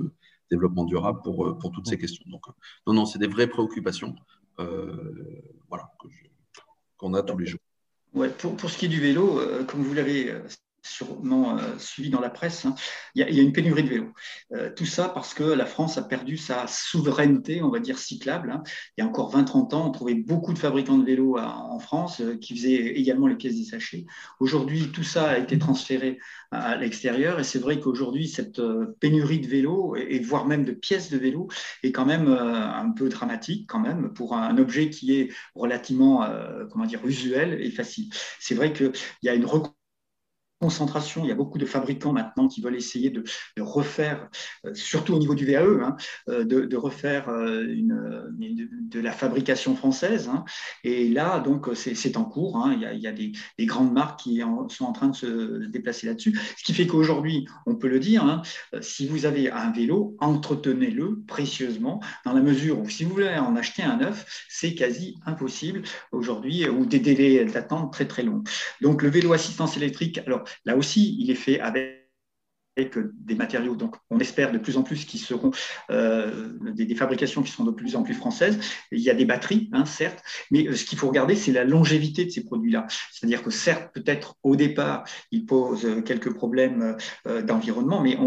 développement 0.52 0.84
durable 0.84 1.20
pour, 1.24 1.48
euh, 1.48 1.58
pour 1.58 1.72
toutes 1.72 1.88
ces 1.88 1.98
questions. 1.98 2.24
Donc, 2.28 2.48
euh, 2.48 2.52
non, 2.88 2.94
non, 2.94 3.06
c'est 3.06 3.20
des 3.20 3.28
vraies 3.28 3.48
préoccupations 3.48 4.16
euh, 4.60 5.16
voilà, 5.70 5.92
qu'on 6.98 7.14
a 7.14 7.24
tous 7.24 7.38
les 7.38 7.46
jours. 7.46 7.60
Ouais, 8.14 8.30
pour, 8.30 8.56
pour, 8.56 8.70
ce 8.70 8.78
qui 8.78 8.86
est 8.86 8.90
du 8.90 9.02
vélo, 9.02 9.40
comme 9.68 9.82
vous 9.82 9.94
l'avez 9.94 10.32
sûrement 10.84 11.58
euh, 11.58 11.78
suivi 11.78 12.10
dans 12.10 12.20
la 12.20 12.30
presse, 12.30 12.66
hein. 12.66 12.76
il, 13.16 13.22
y 13.22 13.40
a, 13.40 13.44
une 13.44 13.54
pénurie 13.54 13.84
de 13.84 13.90
vélos. 13.90 14.14
Euh, 14.54 14.70
tout 14.76 14.86
ça 14.86 15.10
parce 15.10 15.34
que 15.34 15.44
la 15.44 15.66
France 15.66 15.98
a 15.98 16.04
perdu 16.04 16.38
sa 16.38 16.68
souveraineté, 16.68 17.62
on 17.62 17.70
va 17.70 17.80
dire, 17.80 17.98
cyclable. 17.98 18.52
Hein. 18.52 18.64
Il 18.98 19.02
y 19.02 19.04
a 19.04 19.08
encore 19.08 19.36
20-30 19.36 19.76
ans, 19.76 19.88
on 19.88 19.92
trouvait 19.92 20.16
beaucoup 20.16 20.54
de 20.54 20.60
fabricants 20.60 20.98
de 20.98 21.06
vélos 21.06 21.38
en 21.38 21.80
France 21.80 22.22
euh, 22.22 22.38
qui 22.38 22.56
faisaient 22.56 22.76
également 22.76 23.28
les 23.28 23.36
pièces 23.36 23.56
détachées. 23.56 24.06
Aujourd'hui, 24.40 24.92
tout 24.92 25.04
ça 25.04 25.30
a 25.32 25.38
été 25.38 25.58
transféré 25.58 26.20
à, 26.52 26.76
l'extérieur 26.76 27.40
et 27.40 27.44
c'est 27.44 27.60
vrai 27.60 27.80
qu'aujourd'hui, 27.80 28.28
cette 28.28 28.62
pénurie 29.00 29.40
de 29.40 29.48
vélos 29.48 29.96
et, 29.96 30.20
voire 30.20 30.46
même 30.46 30.66
de 30.66 30.72
pièces 30.72 31.10
de 31.10 31.18
vélos 31.18 31.48
est 31.82 31.92
quand 31.92 32.06
même 32.06 32.28
un 32.28 32.92
peu 32.92 33.10
dramatique 33.10 33.68
quand 33.68 33.80
même 33.80 34.14
pour 34.14 34.36
un, 34.36 34.58
objet 34.58 34.90
qui 34.90 35.16
est 35.16 35.32
relativement, 35.56 36.28
comment 36.72 36.86
dire, 36.86 37.06
usuel 37.06 37.60
et 37.60 37.72
facile. 37.72 38.10
C'est 38.40 38.56
vrai 38.56 38.72
qu'il 38.72 38.92
y 39.24 39.30
a 39.30 39.34
une 39.34 39.46
Il 41.18 41.26
y 41.26 41.32
a 41.32 41.36
beaucoup 41.36 41.58
de 41.58 41.66
fabricants 41.66 42.14
maintenant 42.14 42.48
qui 42.48 42.62
veulent 42.62 42.76
essayer 42.76 43.10
de, 43.10 43.24
refaire, 43.60 44.30
euh, 44.66 44.74
surtout 44.74 45.14
au 45.14 45.20
niveau 45.20 45.36
du 45.36 45.46
VAE, 45.46 45.84
hein, 45.84 45.96
euh, 46.30 46.44
de, 46.46 46.78
refaire 46.78 47.30
euh, 47.30 47.66
de, 47.68 49.00
la 49.00 49.12
fabrication 49.12 49.76
française. 49.76 50.30
Hein. 50.30 50.46
Et 50.84 51.10
là, 51.10 51.40
donc, 51.40 51.68
c'est 51.76 52.18
en 52.18 52.24
cours. 52.24 52.58
Hein. 52.58 52.74
Il 52.74 53.00
y 53.00 53.08
a, 53.08 53.12
des, 53.12 53.34
grandes 53.66 53.94
marques 53.94 54.22
qui 54.22 54.42
sont 54.70 54.86
en 54.86 54.94
train 54.94 55.08
de 55.08 55.16
se 55.16 55.66
déplacer 55.68 56.08
là-dessus. 56.08 56.40
Ce 56.58 56.64
qui 56.64 56.74
fait 56.74 56.88
qu'aujourd'hui, 56.88 57.48
on 57.66 57.76
peut 57.76 57.88
le 57.88 58.00
dire, 58.00 58.42
si 58.82 59.08
vous 59.08 59.26
avez 59.26 59.50
un 59.52 59.72
vélo, 59.72 60.16
entretenez-le 60.20 61.22
précieusement, 61.28 62.02
dans 62.26 62.34
la 62.34 62.42
mesure 62.42 62.80
où 62.80 62.90
si 62.90 63.04
vous 63.04 63.12
voulez 63.12 63.36
en 63.36 63.56
acheter 63.56 63.84
un 63.84 63.98
neuf, 63.98 64.46
c'est 64.50 64.76
quasi 64.76 65.18
impossible 65.26 65.84
aujourd'hui, 66.12 66.68
ou 66.70 66.86
des 66.86 67.00
délais 67.00 67.46
d'attente 67.46 67.92
très 67.92 68.06
très 68.06 68.24
longs. 68.24 68.44
Donc, 68.82 69.02
le 69.02 69.10
vélo 69.10 69.34
assistance 69.34 69.76
électrique, 69.78 70.20
alors 70.26 70.44
Là 70.66 70.76
aussi, 70.76 71.16
il 71.20 71.30
est 71.32 71.36
fait 71.36 71.60
avec 71.60 72.03
avec 72.76 72.98
des 72.98 73.36
matériaux, 73.36 73.76
donc 73.76 73.96
on 74.10 74.20
espère 74.20 74.52
de 74.52 74.58
plus 74.58 74.78
en 74.78 74.84
plus 74.84 75.06
qui 75.06 75.18
seront 75.18 75.52
euh, 75.92 76.50
des, 76.74 76.96
fabrications 76.96 77.44
qui 77.44 77.52
seront 77.52 77.66
de 77.66 77.72
plus 77.72 77.96
en 77.96 78.04
plus 78.04 78.14
françaises. 78.14 78.60
Il 78.92 79.00
y 79.00 79.10
a 79.10 79.14
des 79.14 79.26
batteries, 79.26 79.70
hein, 79.74 79.86
certes, 79.86 80.24
mais 80.50 80.68
euh, 80.68 80.76
ce 80.76 80.86
qu'il 80.86 80.98
faut 80.98 81.08
regarder, 81.08 81.36
c'est 81.36 81.52
la 81.52 81.64
longévité 81.64 82.26
de 82.26 82.32
ces 82.32 82.44
produits-là. 82.44 82.88
C'est-à-dire 83.12 83.44
que 83.44 83.52
certes, 83.52 83.94
peut-être 83.94 84.36
au 84.44 84.56
départ, 84.56 85.04
ils 85.32 85.46
posent 85.46 85.88
quelques 86.06 86.34
problèmes 86.34 86.98
euh, 87.28 87.42
d'environnement, 87.42 88.02
mais 88.02 88.18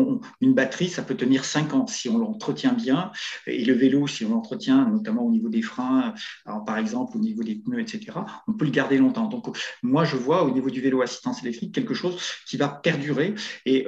une 0.40 0.54
batterie, 0.54 0.88
ça 0.88 1.02
peut 1.02 1.16
tenir 1.16 1.44
5 1.44 1.74
ans 1.74 1.86
si 1.86 2.08
on 2.08 2.18
l'entretient 2.18 2.72
bien, 2.72 3.10
et 3.46 3.64
le 3.64 3.74
vélo, 3.74 4.06
si 4.06 4.24
on 4.24 4.30
l'entretient, 4.30 4.88
notamment 4.88 5.22
au 5.22 5.30
niveau 5.30 5.48
des 5.48 5.62
freins, 5.62 6.14
par 6.44 6.78
exemple 6.78 7.16
au 7.16 7.20
niveau 7.20 7.42
des 7.42 7.56
pneus, 7.56 7.80
etc., 7.80 8.18
on 8.46 8.52
peut 8.52 8.64
le 8.64 8.70
garder 8.70 8.98
longtemps. 8.98 9.26
Donc 9.26 9.56
moi, 9.82 10.04
je 10.04 10.16
vois 10.16 10.44
au 10.44 10.50
niveau 10.50 10.70
du 10.70 10.80
vélo 10.80 11.02
assistance 11.02 11.42
électrique 11.42 11.74
quelque 11.74 11.94
chose 11.94 12.20
qui 12.46 12.56
va 12.56 12.68
perdurer 12.68 13.34
et 13.64 13.86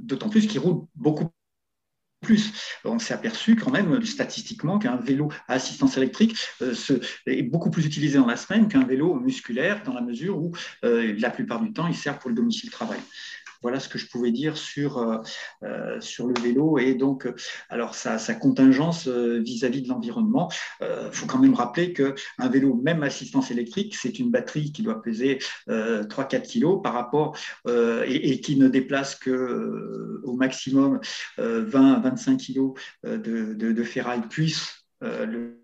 d'autant 0.00 0.28
plus 0.28 0.46
qu'il 0.46 0.60
roule 0.60 0.86
beaucoup 0.94 1.30
plus. 2.20 2.52
On 2.84 2.98
s'est 2.98 3.14
aperçu 3.14 3.56
quand 3.56 3.70
même 3.70 4.04
statistiquement 4.04 4.78
qu'un 4.78 4.96
vélo 4.96 5.30
à 5.48 5.54
assistance 5.54 5.96
électrique 5.96 6.36
euh, 6.60 6.74
est 7.26 7.42
beaucoup 7.42 7.70
plus 7.70 7.86
utilisé 7.86 8.18
dans 8.18 8.26
la 8.26 8.36
semaine 8.36 8.68
qu'un 8.68 8.84
vélo 8.84 9.14
musculaire 9.14 9.82
dans 9.84 9.94
la 9.94 10.02
mesure 10.02 10.38
où 10.38 10.52
euh, 10.84 11.14
la 11.18 11.30
plupart 11.30 11.60
du 11.62 11.72
temps 11.72 11.86
il 11.86 11.94
sert 11.94 12.18
pour 12.18 12.28
le 12.28 12.36
domicile 12.36 12.70
travail. 12.70 13.00
Voilà 13.62 13.78
ce 13.78 13.88
que 13.88 13.98
je 13.98 14.06
pouvais 14.06 14.30
dire 14.30 14.56
sur, 14.56 14.98
euh, 14.98 15.18
euh, 15.64 16.00
sur 16.00 16.26
le 16.26 16.40
vélo 16.40 16.78
et 16.78 16.94
donc 16.94 17.28
alors 17.68 17.94
sa, 17.94 18.18
contingence 18.34 19.06
euh, 19.06 19.38
vis-à-vis 19.40 19.82
de 19.82 19.88
l'environnement. 19.88 20.50
Il 20.80 21.12
faut 21.12 21.26
quand 21.26 21.38
même 21.38 21.54
rappeler 21.54 21.92
qu'un 21.92 22.14
vélo, 22.50 22.74
même 22.74 23.02
assistance 23.02 23.50
électrique, 23.50 23.94
c'est 23.94 24.18
une 24.18 24.30
batterie 24.30 24.72
qui 24.72 24.82
doit 24.82 25.02
peser 25.02 25.38
3-4 25.68 26.42
kg 26.42 26.82
par 26.82 26.94
rapport 26.94 27.36
et, 27.68 28.40
qui 28.40 28.56
ne 28.56 28.68
déplace 28.68 29.14
que 29.14 30.20
au 30.24 30.34
maximum 30.34 31.00
20-25 31.38 32.36
kg 32.36 32.78
de, 33.04 33.54
de, 33.54 33.72
de 33.72 33.82
ferraille 33.82 34.22
puisse 34.28 34.86
le 35.00 35.59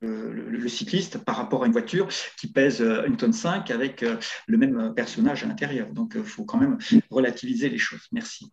le, 0.00 0.68
cycliste 0.68 1.24
par 1.24 1.36
rapport 1.36 1.64
à 1.64 1.66
une 1.66 1.72
voiture 1.72 2.08
qui 2.38 2.50
pèse 2.50 2.82
euh, 2.82 3.06
une 3.06 3.16
tonne 3.16 3.32
5 3.32 3.70
avec 3.70 4.02
euh, 4.02 4.16
le 4.46 4.58
même 4.58 4.94
personnage 4.94 5.44
à 5.44 5.46
l'intérieur. 5.46 5.88
Donc, 5.92 6.12
il 6.14 6.20
euh, 6.20 6.24
faut 6.24 6.44
quand 6.44 6.58
même 6.58 6.78
relativiser 7.10 7.68
les 7.68 7.78
choses. 7.78 8.06
Merci. 8.12 8.50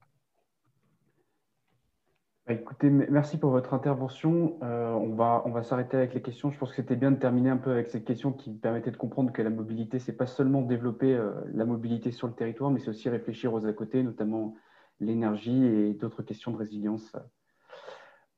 Bah, 2.46 2.54
écoutez, 2.54 2.89
merci 2.89 3.38
pour 3.38 3.52
votre 3.52 3.74
intervention. 3.74 4.58
on 4.62 5.16
va, 5.16 5.44
on 5.46 5.52
va 5.52 5.64
s'arrêter 5.64 5.96
avec 5.96 6.14
les 6.14 6.22
questions. 6.22 6.52
Je 6.52 6.58
pense 6.58 6.72
que 6.72 6.76
c'était 6.76 6.98
bien 6.98 7.12
de 7.12 7.18
terminer 7.18 7.50
un 7.50 7.58
peu 7.58 7.72
avec 7.72 7.88
cette 7.88 8.04
question 8.04 8.34
qui 8.34 8.54
permettait 8.54 8.91
de 8.91 8.98
comprendre 8.98 9.32
que 9.32 9.41
la 9.41 9.50
mobilité, 9.50 9.98
c'est 10.00 10.18
pas 10.18 10.28
seulement 10.28 10.62
développer 10.62 11.18
la 11.54 11.64
mobilité 11.64 12.12
sur 12.12 12.28
le 12.28 12.34
territoire, 12.34 12.70
mais 12.70 12.82
c'est 12.82 12.89
aussi 12.89 13.08
réfléchir 13.08 13.54
aux 13.54 13.66
à 13.66 13.72
côté, 13.72 14.04
notamment 14.04 14.56
l'énergie 15.00 15.64
et 15.64 15.94
d'autres 15.94 16.22
questions 16.22 16.52
de 16.52 16.58
résilience. 16.58 17.16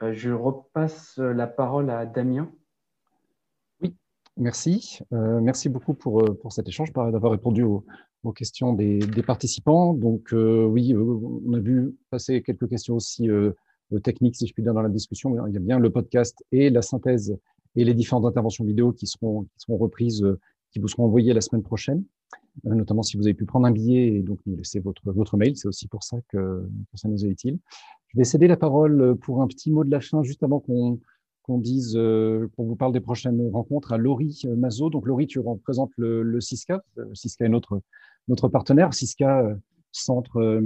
je 0.04 0.30
repasse 0.30 1.18
la 1.18 1.48
parole 1.48 1.90
à 1.90 2.06
Damien. 2.06 2.52
Merci. 4.38 5.00
Euh, 5.14 5.40
merci 5.40 5.70
beaucoup 5.70 5.94
pour, 5.94 6.22
euh, 6.22 6.34
pour 6.34 6.52
cet 6.52 6.68
échange, 6.68 6.92
d'avoir 6.92 7.32
répondu 7.32 7.64
aux, 7.64 7.86
aux, 8.24 8.34
questions 8.34 8.74
des, 8.74 9.00
des, 9.00 9.24
participants. 9.24 9.94
Donc, 9.94 10.34
euh, 10.34 10.66
oui, 10.66 10.94
on 10.94 11.54
a 11.54 11.60
vu 11.60 11.96
passer 12.10 12.42
quelques 12.42 12.70
questions 12.70 12.96
aussi 12.96 13.30
techniques, 14.04 14.36
si 14.36 14.48
je 14.48 14.54
puis 14.54 14.62
dire, 14.62 14.74
dans 14.74 14.82
la 14.82 14.90
discussion. 14.90 15.48
Il 15.48 15.54
y 15.54 15.58
a 15.58 15.60
bien 15.60 15.80
le 15.80 15.90
podcast 15.90 16.44
et 16.52 16.70
la 16.70 16.82
synthèse 16.82 17.38
et 17.78 17.86
les 17.86 17.94
différentes 17.94 18.26
interventions 18.26 18.66
vidéo 18.66 18.92
qui 18.92 19.08
seront, 19.08 19.44
qui 19.44 19.60
seront 19.60 19.78
reprises, 19.78 20.26
qui 20.72 20.80
vous 20.80 20.88
seront 20.90 21.06
envoyées 21.06 21.34
la 21.34 21.42
semaine 21.42 21.64
prochaine, 21.64 22.04
notamment 22.64 23.04
si 23.04 23.16
vous 23.16 23.24
avez 23.24 23.34
pu 23.34 23.46
prendre 23.46 23.68
un 23.68 23.72
billet 23.72 24.16
et 24.16 24.22
donc 24.22 24.40
nous 24.46 24.58
laisser 24.58 24.80
votre, 24.80 25.12
votre 25.14 25.38
mail. 25.38 25.56
C'est 25.56 25.70
aussi 25.70 25.88
pour 25.88 26.04
ça 26.04 26.18
que, 26.28 26.68
que 26.92 26.98
ça 26.98 27.08
nous 27.08 27.26
est 27.26 27.30
utile. 27.30 27.60
Je 28.10 28.18
vais 28.18 28.26
céder 28.26 28.48
la 28.48 28.58
parole 28.58 29.16
pour 29.22 29.42
un 29.42 29.48
petit 29.48 29.72
mot 29.72 29.86
de 29.86 29.92
la 29.92 30.02
fin, 30.02 30.24
juste 30.24 30.44
avant 30.44 30.60
qu'on 30.60 31.00
euh, 31.50 32.48
qu'on 32.56 32.64
vous 32.66 32.76
parle 32.76 32.92
des 32.92 33.00
prochaines 33.00 33.50
rencontres 33.52 33.94
à 33.94 33.98
Laurie 33.98 34.42
euh, 34.46 34.56
Mazo. 34.56 34.90
Donc, 34.90 35.08
Laurie, 35.08 35.28
tu 35.28 35.40
représentes 35.40 35.92
le, 35.98 36.24
le 36.24 36.42
CISCA. 36.42 36.84
CISCA 37.14 37.46
est 37.46 37.50
notre, 37.50 37.82
notre 38.28 38.48
partenaire. 38.48 38.94
CISCA, 38.94 39.42
euh, 39.42 39.56
Centre 39.98 40.60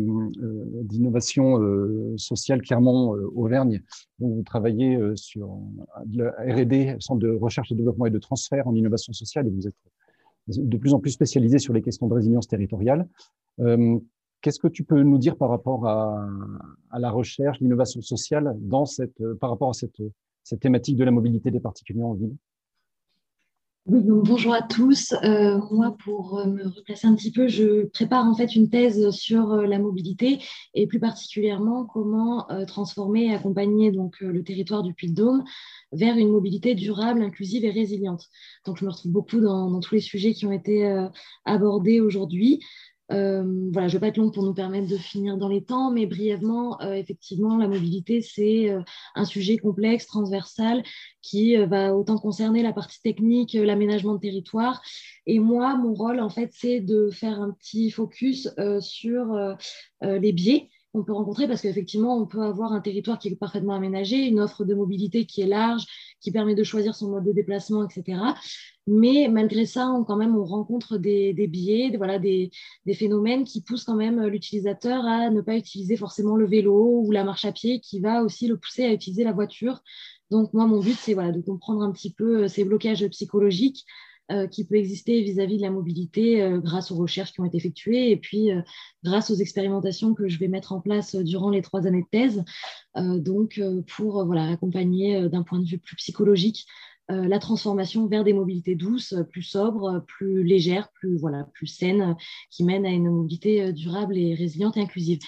d'innovation 0.82 1.60
sociale 2.18 2.64
Clermont-Auvergne. 2.64 3.84
Donc, 4.18 4.38
vous 4.38 4.42
travaillez 4.42 4.98
sur 5.14 5.56
le 6.12 6.30
R&D, 6.30 6.96
Centre 7.00 7.20
de 7.20 7.30
recherche 7.30 7.72
et 7.72 7.76
développement 7.76 8.08
et 8.08 8.10
de 8.10 8.18
transfert 8.18 8.68
en 8.68 8.74
innovation 8.74 9.14
sociale, 9.14 9.46
et 9.46 9.52
vous 9.52 9.68
êtes 9.68 9.76
de 10.48 10.78
plus 10.78 10.96
en 10.96 11.00
plus 11.00 11.12
spécialisé 11.12 11.60
sur 11.60 11.74
les 11.76 11.84
questions 11.84 12.08
de 12.08 12.14
résilience 12.16 12.48
territoriale. 12.48 13.08
Qu'est-ce 14.42 14.60
que 14.60 14.68
tu 14.68 14.84
peux 14.84 15.04
nous 15.04 15.20
dire 15.20 15.38
par 15.38 15.50
rapport 15.50 15.86
à, 15.86 16.28
à 16.90 16.98
la 16.98 17.12
recherche, 17.12 17.60
l'innovation 17.60 18.02
sociale 18.02 18.58
dans 18.60 18.86
cette, 18.88 19.24
par 19.36 19.52
rapport 19.52 19.70
à 19.70 19.74
cette 19.74 20.02
cette 20.50 20.62
thématique 20.62 20.98
de 20.98 21.04
la 21.04 21.12
mobilité 21.12 21.52
des 21.52 21.60
particuliers 21.60 22.04
en 22.04 22.14
ville 22.14 22.36
oui, 23.86 24.02
bonjour 24.06 24.54
à 24.54 24.62
tous. 24.62 25.14
Euh, 25.24 25.58
moi, 25.72 25.96
pour 26.04 26.38
euh, 26.38 26.46
me 26.46 26.68
replacer 26.68 27.08
un 27.08 27.16
petit 27.16 27.32
peu, 27.32 27.48
je 27.48 27.88
prépare 27.88 28.24
en 28.28 28.36
fait 28.36 28.56
une 28.56 28.70
thèse 28.70 29.10
sur 29.10 29.52
euh, 29.52 29.66
la 29.66 29.80
mobilité 29.80 30.38
et 30.76 30.86
plus 30.86 31.00
particulièrement 31.00 31.86
comment 31.86 32.46
transformer 32.68 33.28
et 33.28 33.34
accompagner 33.34 33.92
donc 33.92 34.20
le 34.20 34.44
territoire 34.44 34.84
du 34.84 34.94
Puy-de-Dôme 34.94 35.44
vers 35.92 36.18
une 36.18 36.30
mobilité 36.30 36.76
durable, 36.76 37.24
inclusive 37.24 37.66
et 37.66 37.72
résiliente. 37.72 38.26
Donc, 38.66 38.78
je 38.78 38.86
me 38.86 38.92
retrouve 38.92 39.12
beaucoup 39.12 39.40
dans, 39.40 39.72
dans 39.72 39.80
tous 39.80 39.96
les 39.96 40.02
sujets 40.02 40.34
qui 40.34 40.46
ont 40.46 40.52
été 40.52 41.08
abordés 41.46 42.00
aujourd'hui. 42.00 42.60
Euh, 43.12 43.44
voilà, 43.72 43.88
je 43.88 43.96
ne 43.96 43.98
vais 43.98 44.00
pas 44.00 44.08
être 44.08 44.18
longue 44.18 44.34
pour 44.34 44.44
nous 44.44 44.54
permettre 44.54 44.88
de 44.88 44.98
finir 44.98 45.38
dans 45.38 45.48
les 45.48 45.64
temps, 45.64 45.92
mais 45.92 46.06
brièvement, 46.06 46.80
euh, 46.82 46.94
effectivement, 46.94 47.58
la 47.58 47.68
mobilité, 47.68 48.22
c'est 48.22 48.70
euh, 48.70 48.82
un 49.16 49.26
sujet 49.26 49.58
complexe, 49.58 50.06
transversal, 50.06 50.84
qui 51.22 51.56
va 51.58 51.96
autant 51.96 52.18
concerner 52.18 52.64
la 52.64 52.74
partie 52.74 53.02
technique, 53.02 53.54
l'aménagement 53.54 54.14
de 54.14 54.20
territoire. 54.20 54.82
Et 55.26 55.40
moi, 55.40 55.76
mon 55.76 55.94
rôle, 55.94 56.20
en 56.20 56.30
fait, 56.30 56.52
c'est 56.54 56.80
de 56.80 57.10
faire 57.12 57.42
un 57.42 57.52
petit 57.52 57.92
focus 57.92 58.50
sur 58.80 59.38
les 60.02 60.32
biais 60.32 60.70
peut 61.04 61.14
rencontrer 61.14 61.48
parce 61.48 61.62
qu'effectivement, 61.62 62.18
on 62.18 62.26
peut 62.26 62.42
avoir 62.42 62.74
un 62.74 62.82
territoire 62.82 63.20
qui 63.20 63.30
est 63.30 63.36
parfaitement 63.36 63.74
aménagé, 63.74 64.18
une 64.28 64.40
offre 64.40 64.66
de 64.66 64.74
mobilité 64.74 65.26
qui 65.26 65.42
est 65.42 65.48
large, 65.48 65.86
qui 66.22 66.32
permet 66.32 66.56
de 66.56 66.64
choisir 66.64 66.96
son 66.96 67.10
mode 67.10 67.26
de 67.26 67.32
déplacement, 67.32 67.88
etc. 67.88 68.20
Mais 68.88 69.28
malgré 69.32 69.66
ça, 69.66 69.90
on, 69.90 70.04
quand 70.04 70.16
même, 70.16 70.36
on 70.36 70.44
rencontre 70.44 70.98
des, 70.98 71.34
biais, 71.48 71.92
des, 71.92 71.98
voilà, 71.98 72.18
des, 72.18 72.52
phénomènes 72.94 73.44
qui 73.44 73.62
poussent 73.62 73.84
quand 73.84 73.96
même 73.96 74.26
l'utilisateur 74.26 75.06
à 75.06 75.30
ne 75.30 75.42
pas 75.42 75.56
utiliser 75.56 75.96
forcément 75.96 76.36
le 76.36 76.48
vélo 76.48 77.02
ou 77.06 77.12
la 77.12 77.24
marche 77.24 77.46
à 77.46 77.52
pied, 77.52 77.80
qui 77.80 78.00
va 78.00 78.24
aussi 78.24 78.48
le 78.48 78.58
pousser 78.58 78.86
à 78.86 78.94
utiliser 78.94 79.24
la 79.24 79.34
voiture. 79.34 79.82
Donc 80.32 80.54
moi, 80.54 80.66
mon 80.66 80.80
but, 80.80 80.98
c'est 80.98 81.14
voilà, 81.14 81.32
de 81.32 81.42
comprendre 81.42 81.84
un 81.84 81.92
petit 81.92 82.14
peu 82.14 82.48
ces 82.48 82.64
blocages 82.64 83.08
psychologiques, 83.08 83.86
euh, 83.88 84.09
qui 84.52 84.66
peut 84.66 84.76
exister 84.76 85.22
vis-à-vis 85.22 85.58
de 85.58 85.62
la 85.62 85.72
mobilité 85.72 86.42
euh, 86.42 86.60
grâce 86.60 86.92
aux 86.92 86.96
recherches 86.96 87.34
qui 87.34 87.42
ont 87.42 87.46
été 87.46 87.58
effectuées 87.58 88.12
et 88.12 88.18
puis 88.18 88.52
euh, 88.52 88.62
grâce 89.04 89.32
aux 89.32 89.36
expérimentations 89.36 90.14
que 90.14 90.28
je 90.28 90.40
vais 90.40 90.48
mettre 90.48 90.72
en 90.72 90.82
place 90.82 91.16
durant 91.16 91.50
les 91.50 91.62
trois 91.62 91.88
années 91.88 92.04
de 92.04 92.08
thèse, 92.12 92.44
donc 92.96 93.62
pour 93.88 94.26
voilà, 94.26 94.50
accompagner 94.50 95.30
d'un 95.30 95.44
point 95.44 95.60
de 95.60 95.66
vue 95.66 95.78
plus 95.78 95.96
psychologique 95.96 96.66
la 97.08 97.40
transformation 97.40 98.06
vers 98.08 98.24
des 98.24 98.34
mobilités 98.34 98.76
douces, 98.76 99.16
plus 99.32 99.42
sobres, 99.42 100.04
plus 100.06 100.44
légères, 100.44 100.90
plus, 100.94 101.18
voilà, 101.18 101.48
plus 101.54 101.66
saines, 101.66 102.16
qui 102.52 102.64
mènent 102.64 102.86
à 102.86 102.90
une 102.90 103.10
mobilité 103.10 103.74
durable 103.74 104.16
et 104.16 104.36
résiliente 104.36 104.78
et 104.78 104.82
inclusive. 104.82 105.20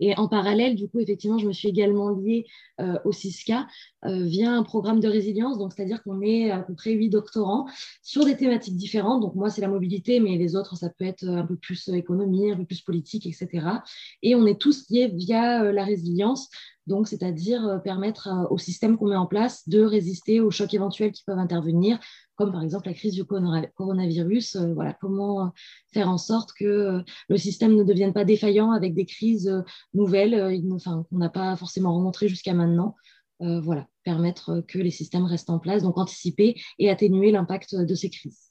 Et 0.00 0.16
en 0.16 0.28
parallèle, 0.28 0.74
du 0.74 0.88
coup, 0.88 0.98
effectivement, 0.98 1.38
je 1.38 1.46
me 1.46 1.52
suis 1.52 1.68
également 1.68 2.08
liée 2.10 2.46
euh, 2.80 2.98
au 3.04 3.12
CISCA 3.12 3.68
euh, 3.99 3.99
via 4.04 4.52
un 4.52 4.62
programme 4.62 5.00
de 5.00 5.08
résilience. 5.08 5.58
Donc, 5.58 5.72
c'est-à-dire 5.72 6.02
qu'on 6.02 6.22
est 6.22 6.50
à 6.50 6.60
peu 6.60 6.74
près 6.74 6.92
huit 6.92 7.10
doctorants 7.10 7.66
sur 8.02 8.24
des 8.24 8.36
thématiques 8.36 8.76
différentes. 8.76 9.20
Donc, 9.20 9.34
moi, 9.34 9.50
c'est 9.50 9.60
la 9.60 9.68
mobilité, 9.68 10.20
mais 10.20 10.36
les 10.36 10.56
autres, 10.56 10.76
ça 10.76 10.88
peut 10.90 11.04
être 11.04 11.26
un 11.26 11.46
peu 11.46 11.56
plus 11.56 11.88
économie, 11.88 12.50
un 12.50 12.56
peu 12.56 12.64
plus 12.64 12.80
politique, 12.80 13.26
etc. 13.26 13.66
Et 14.22 14.34
on 14.34 14.46
est 14.46 14.60
tous 14.60 14.88
liés 14.90 15.12
via 15.14 15.64
euh, 15.64 15.72
la 15.72 15.84
résilience. 15.84 16.48
Donc, 16.86 17.08
c'est-à-dire 17.08 17.80
permettre 17.84 18.28
au 18.50 18.58
système 18.58 18.96
qu'on 18.96 19.08
met 19.08 19.16
en 19.16 19.26
place 19.26 19.68
de 19.68 19.82
résister 19.82 20.40
aux 20.40 20.50
chocs 20.50 20.74
éventuels 20.74 21.12
qui 21.12 21.22
peuvent 21.24 21.38
intervenir, 21.38 22.00
comme 22.40 22.52
par 22.52 22.62
exemple 22.62 22.88
la 22.88 22.94
crise 22.94 23.14
du 23.14 23.24
coronavirus. 23.24 24.56
Euh, 24.56 24.72
voilà, 24.72 24.94
comment 24.94 25.52
faire 25.92 26.08
en 26.08 26.16
sorte 26.16 26.52
que 26.58 26.64
euh, 26.64 27.02
le 27.28 27.36
système 27.36 27.76
ne 27.76 27.84
devienne 27.84 28.14
pas 28.14 28.24
défaillant 28.24 28.72
avec 28.72 28.94
des 28.94 29.04
crises 29.04 29.48
euh, 29.48 29.60
nouvelles 29.92 30.58
qu'on 30.84 31.18
n'a 31.18 31.28
pas 31.28 31.54
forcément 31.56 31.92
rencontrées 31.92 32.28
jusqu'à 32.28 32.54
maintenant. 32.54 32.96
Voilà, 33.40 33.88
permettre 34.04 34.62
que 34.68 34.78
les 34.78 34.90
systèmes 34.90 35.24
restent 35.24 35.50
en 35.50 35.58
place, 35.58 35.82
donc 35.82 35.98
anticiper 35.98 36.60
et 36.78 36.90
atténuer 36.90 37.30
l'impact 37.30 37.74
de 37.74 37.94
ces 37.94 38.10
crises. 38.10 38.50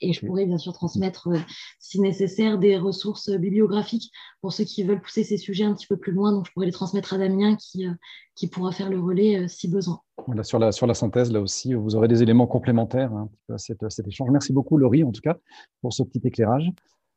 Et 0.00 0.12
je 0.12 0.26
pourrais 0.26 0.44
bien 0.44 0.58
sûr 0.58 0.72
transmettre, 0.72 1.28
euh, 1.28 1.38
si 1.78 2.00
nécessaire, 2.00 2.58
des 2.58 2.76
ressources 2.76 3.30
bibliographiques 3.30 4.10
pour 4.40 4.52
ceux 4.52 4.64
qui 4.64 4.82
veulent 4.82 5.00
pousser 5.00 5.24
ces 5.24 5.38
sujets 5.38 5.64
un 5.64 5.74
petit 5.74 5.86
peu 5.86 5.96
plus 5.96 6.12
loin. 6.12 6.32
Donc, 6.32 6.46
je 6.46 6.52
pourrais 6.52 6.66
les 6.66 6.72
transmettre 6.72 7.14
à 7.14 7.18
Damien 7.18 7.56
qui, 7.56 7.86
euh, 7.86 7.92
qui 8.34 8.48
pourra 8.48 8.72
faire 8.72 8.90
le 8.90 9.00
relais 9.00 9.44
euh, 9.44 9.48
si 9.48 9.68
besoin. 9.68 10.00
Voilà, 10.26 10.42
sur, 10.42 10.58
la, 10.58 10.72
sur 10.72 10.86
la 10.86 10.94
synthèse, 10.94 11.32
là 11.32 11.40
aussi, 11.40 11.74
vous 11.74 11.94
aurez 11.94 12.08
des 12.08 12.22
éléments 12.22 12.46
complémentaires 12.46 13.12
hein, 13.12 13.30
à, 13.50 13.58
cet, 13.58 13.82
échange. 14.06 14.30
Merci 14.30 14.52
beaucoup, 14.52 14.76
Laurie, 14.76 15.04
en 15.04 15.12
tout 15.12 15.22
cas, 15.22 15.38
pour 15.80 15.92
ce 15.92 16.02
petit 16.02 16.20
éclairage. 16.24 16.70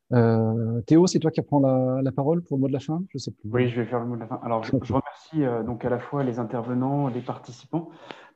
Théo, 0.10 1.08
c'est 1.08 1.20
toi 1.20 1.32
qui 1.32 1.42
reprends 1.42 1.60
la, 1.60 2.12
parole 2.12 2.42
pour 2.42 2.58
le 2.58 2.62
mot 2.62 2.68
de 2.68 2.74
la 2.74 2.80
fin 2.80 3.04
Je 3.10 3.18
sais 3.18 3.32
plus. 3.32 3.50
Oui, 3.50 3.68
je 3.70 3.82
vais 3.82 3.88
faire 3.88 4.00
le 4.00 4.06
mot 4.06 4.16
de 4.16 4.22
la 4.22 4.28
fin. 4.28 4.40
Alors, 4.44 4.64
je, 4.64 4.72
remercie 4.72 5.66
donc 5.66 5.84
à 5.86 5.90
la 5.90 6.00
fois 6.00 6.24
les 6.24 6.40
intervenants, 6.40 7.08
les 7.08 7.22
participants, 7.22 7.90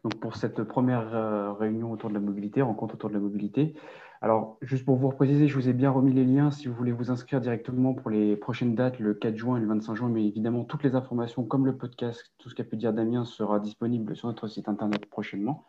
donc 0.04 0.16
pour 0.20 0.36
cette 0.36 0.64
première 0.64 1.58
réunion 1.58 1.92
autour 1.92 2.10
de 2.10 2.16
la 2.16 2.20
mobilité, 2.20 2.62
rencontre 2.62 2.96
autour 2.96 3.10
de 3.10 3.16
la 3.16 3.22
mobilité. 3.22 3.76
Alors, 4.24 4.60
juste 4.62 4.86
pour 4.86 4.98
vous 4.98 5.10
préciser, 5.10 5.48
je 5.48 5.56
vous 5.56 5.68
ai 5.68 5.74
bien 5.74 5.90
remis 5.90 6.14
les 6.14 6.24
liens 6.24 6.52
si 6.52 6.68
vous 6.68 6.76
voulez 6.76 6.92
vous 6.92 7.10
inscrire 7.10 7.42
directement 7.42 7.96
pour 7.96 8.12
les 8.12 8.36
prochaines 8.36 8.76
dates, 8.76 9.00
le 9.00 9.16
4 9.16 9.36
juin 9.36 9.58
et 9.58 9.60
le 9.60 9.66
25 9.66 9.96
juin. 9.96 10.10
Mais 10.10 10.24
évidemment, 10.28 10.64
toutes 10.64 10.84
les 10.84 10.94
informations, 10.94 11.44
comme 11.44 11.66
le 11.66 11.76
podcast, 11.76 12.32
tout 12.38 12.48
ce 12.48 12.54
qu'a 12.54 12.64
pu 12.64 12.78
dire 12.78 12.94
Damien, 12.94 13.26
sera 13.26 13.60
disponible 13.60 14.16
sur 14.16 14.28
notre 14.28 14.48
site 14.48 14.70
internet 14.70 15.08
prochainement. 15.08 15.66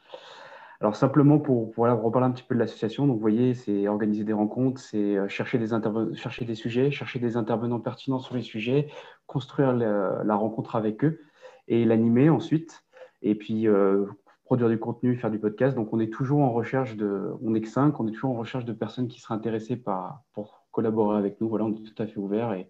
Alors, 0.82 0.96
simplement 0.96 1.38
pour, 1.38 1.70
voilà, 1.76 1.94
reparler 1.94 2.26
un 2.26 2.32
petit 2.32 2.42
peu 2.42 2.56
de 2.56 2.58
l'association, 2.58 3.06
donc 3.06 3.14
vous 3.14 3.20
voyez, 3.20 3.54
c'est 3.54 3.86
organiser 3.86 4.24
des 4.24 4.32
rencontres, 4.32 4.80
c'est 4.80 5.16
euh, 5.16 5.28
chercher 5.28 5.56
des, 5.56 5.68
chercher 6.16 6.44
des 6.44 6.56
sujets, 6.56 6.90
chercher 6.90 7.20
des 7.20 7.36
intervenants 7.36 7.78
pertinents 7.78 8.18
sur 8.18 8.34
les 8.34 8.42
sujets, 8.42 8.88
construire 9.28 9.72
la, 9.72 10.34
rencontre 10.34 10.74
avec 10.74 11.04
eux 11.04 11.20
et 11.68 11.84
l'animer 11.84 12.30
ensuite. 12.30 12.84
Et 13.22 13.36
puis, 13.36 13.68
euh, 13.68 14.06
produire 14.44 14.68
du 14.68 14.76
contenu, 14.76 15.14
faire 15.14 15.30
du 15.30 15.38
podcast. 15.38 15.76
Donc, 15.76 15.92
on 15.92 16.00
est 16.00 16.12
toujours 16.12 16.40
en 16.40 16.50
recherche 16.50 16.96
de, 16.96 17.30
on 17.44 17.54
est 17.54 17.60
que 17.60 17.68
cinq, 17.68 18.00
on 18.00 18.08
est 18.08 18.12
toujours 18.12 18.32
en 18.32 18.40
recherche 18.40 18.64
de 18.64 18.72
personnes 18.72 19.06
qui 19.06 19.20
seraient 19.20 19.34
intéressées 19.34 19.76
par, 19.76 20.24
pour 20.32 20.64
collaborer 20.72 21.16
avec 21.16 21.40
nous. 21.40 21.48
Voilà, 21.48 21.64
on 21.64 21.72
est 21.76 21.84
tout 21.84 22.02
à 22.02 22.08
fait 22.08 22.18
ouvert 22.18 22.54
et 22.54 22.68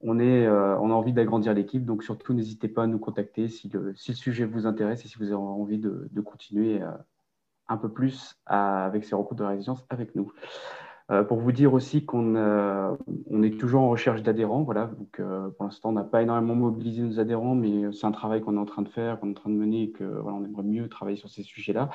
on, 0.00 0.18
est, 0.18 0.46
euh, 0.46 0.78
on 0.78 0.90
a 0.90 0.94
envie 0.94 1.12
d'agrandir 1.12 1.52
l'équipe. 1.52 1.84
Donc, 1.84 2.04
surtout, 2.04 2.32
n'hésitez 2.32 2.68
pas 2.68 2.84
à 2.84 2.86
nous 2.86 2.98
contacter 2.98 3.50
si 3.50 3.68
le, 3.68 3.94
si 3.96 4.12
le 4.12 4.16
sujet 4.16 4.46
vous 4.46 4.64
intéresse 4.64 5.04
et 5.04 5.08
si 5.08 5.18
vous 5.18 5.26
avez 5.26 5.34
envie 5.34 5.78
de, 5.78 6.08
de 6.10 6.20
continuer 6.22 6.80
un 7.68 7.76
peu 7.76 7.88
plus 7.88 8.36
avec 8.46 9.04
ces 9.04 9.14
rencontres 9.14 9.42
de 9.42 9.44
résilience 9.44 9.84
avec 9.90 10.14
nous. 10.14 10.32
Euh, 11.10 11.22
pour 11.22 11.38
vous 11.38 11.52
dire 11.52 11.74
aussi 11.74 12.06
qu'on 12.06 12.34
euh, 12.34 12.96
on 13.28 13.42
est 13.42 13.60
toujours 13.60 13.82
en 13.82 13.90
recherche 13.90 14.22
d'adhérents. 14.22 14.62
Voilà. 14.62 14.86
Donc, 14.86 15.20
euh, 15.20 15.50
pour 15.50 15.64
l'instant, 15.64 15.90
on 15.90 15.92
n'a 15.92 16.04
pas 16.04 16.22
énormément 16.22 16.54
mobilisé 16.54 17.02
nos 17.02 17.20
adhérents, 17.20 17.54
mais 17.54 17.92
c'est 17.92 18.06
un 18.06 18.12
travail 18.12 18.40
qu'on 18.40 18.56
est 18.56 18.60
en 18.60 18.64
train 18.64 18.82
de 18.82 18.88
faire, 18.88 19.20
qu'on 19.20 19.28
est 19.28 19.32
en 19.32 19.34
train 19.34 19.50
de 19.50 19.56
mener 19.56 19.82
et 19.82 19.90
que 19.90 20.04
voilà, 20.04 20.38
on 20.38 20.44
aimerait 20.44 20.62
mieux 20.62 20.88
travailler 20.88 21.18
sur 21.18 21.28
ces 21.28 21.42
sujets-là. 21.42 21.90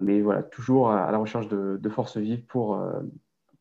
mais 0.00 0.20
voilà, 0.20 0.42
toujours 0.42 0.90
à, 0.90 1.10
la 1.10 1.18
recherche 1.18 1.48
de, 1.48 1.88
forces 1.88 2.18
vives 2.18 2.44
pour, 2.44 2.78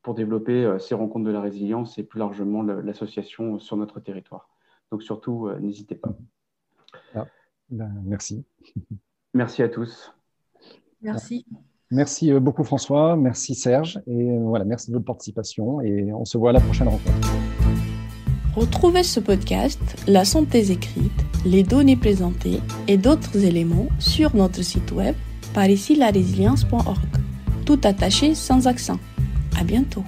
pour 0.02 0.14
développer 0.14 0.78
ces 0.80 0.96
rencontres 0.96 1.26
de 1.26 1.32
la 1.32 1.42
résilience 1.42 1.98
et 1.98 2.04
plus 2.04 2.20
largement 2.20 2.64
l'association 2.64 3.60
sur 3.60 3.78
notre 3.78 4.02
territoire. 4.02 4.50
Donc 4.92 5.04
surtout, 5.04 5.50
n'hésitez 5.62 5.96
pas. 5.96 6.10
Ah, 7.16 7.28
ben, 7.70 7.92
merci. 8.04 8.46
Merci 9.34 9.64
à 9.64 9.70
tous. 9.70 10.17
Merci. 11.02 11.46
Merci 11.90 12.32
euh, 12.32 12.40
beaucoup 12.40 12.64
François, 12.64 13.16
merci 13.16 13.56
Serge, 13.56 14.02
et 14.08 14.30
euh, 14.30 14.40
voilà, 14.44 14.66
merci 14.66 14.90
de 14.90 14.96
votre 14.96 15.06
participation, 15.06 15.80
et 15.82 16.12
on 16.12 16.26
se 16.26 16.38
voit 16.38 16.50
à 16.50 16.54
la 16.54 16.60
prochaine 16.60 16.90
rencontre. 16.90 17.32
Retrouvez 18.56 19.04
ce 19.04 19.20
podcast, 19.20 19.80
la 20.08 20.26
synthèse 20.26 20.72
écrite, 20.72 21.12
les 21.46 21.64
données 21.64 21.96
présentées 21.96 22.60
et 22.88 22.98
d'autres 22.98 23.46
éléments 23.46 23.88
sur 24.00 24.36
notre 24.36 24.64
site 24.64 24.92
web 24.92 25.16
par 25.54 25.70
ici 25.70 25.96
la 25.96 26.10
résilience.org. 26.10 26.98
Tout 27.66 27.80
attaché 27.84 28.34
sans 28.34 28.68
accent. 28.68 29.00
À 29.60 29.64
bientôt. 29.64 30.04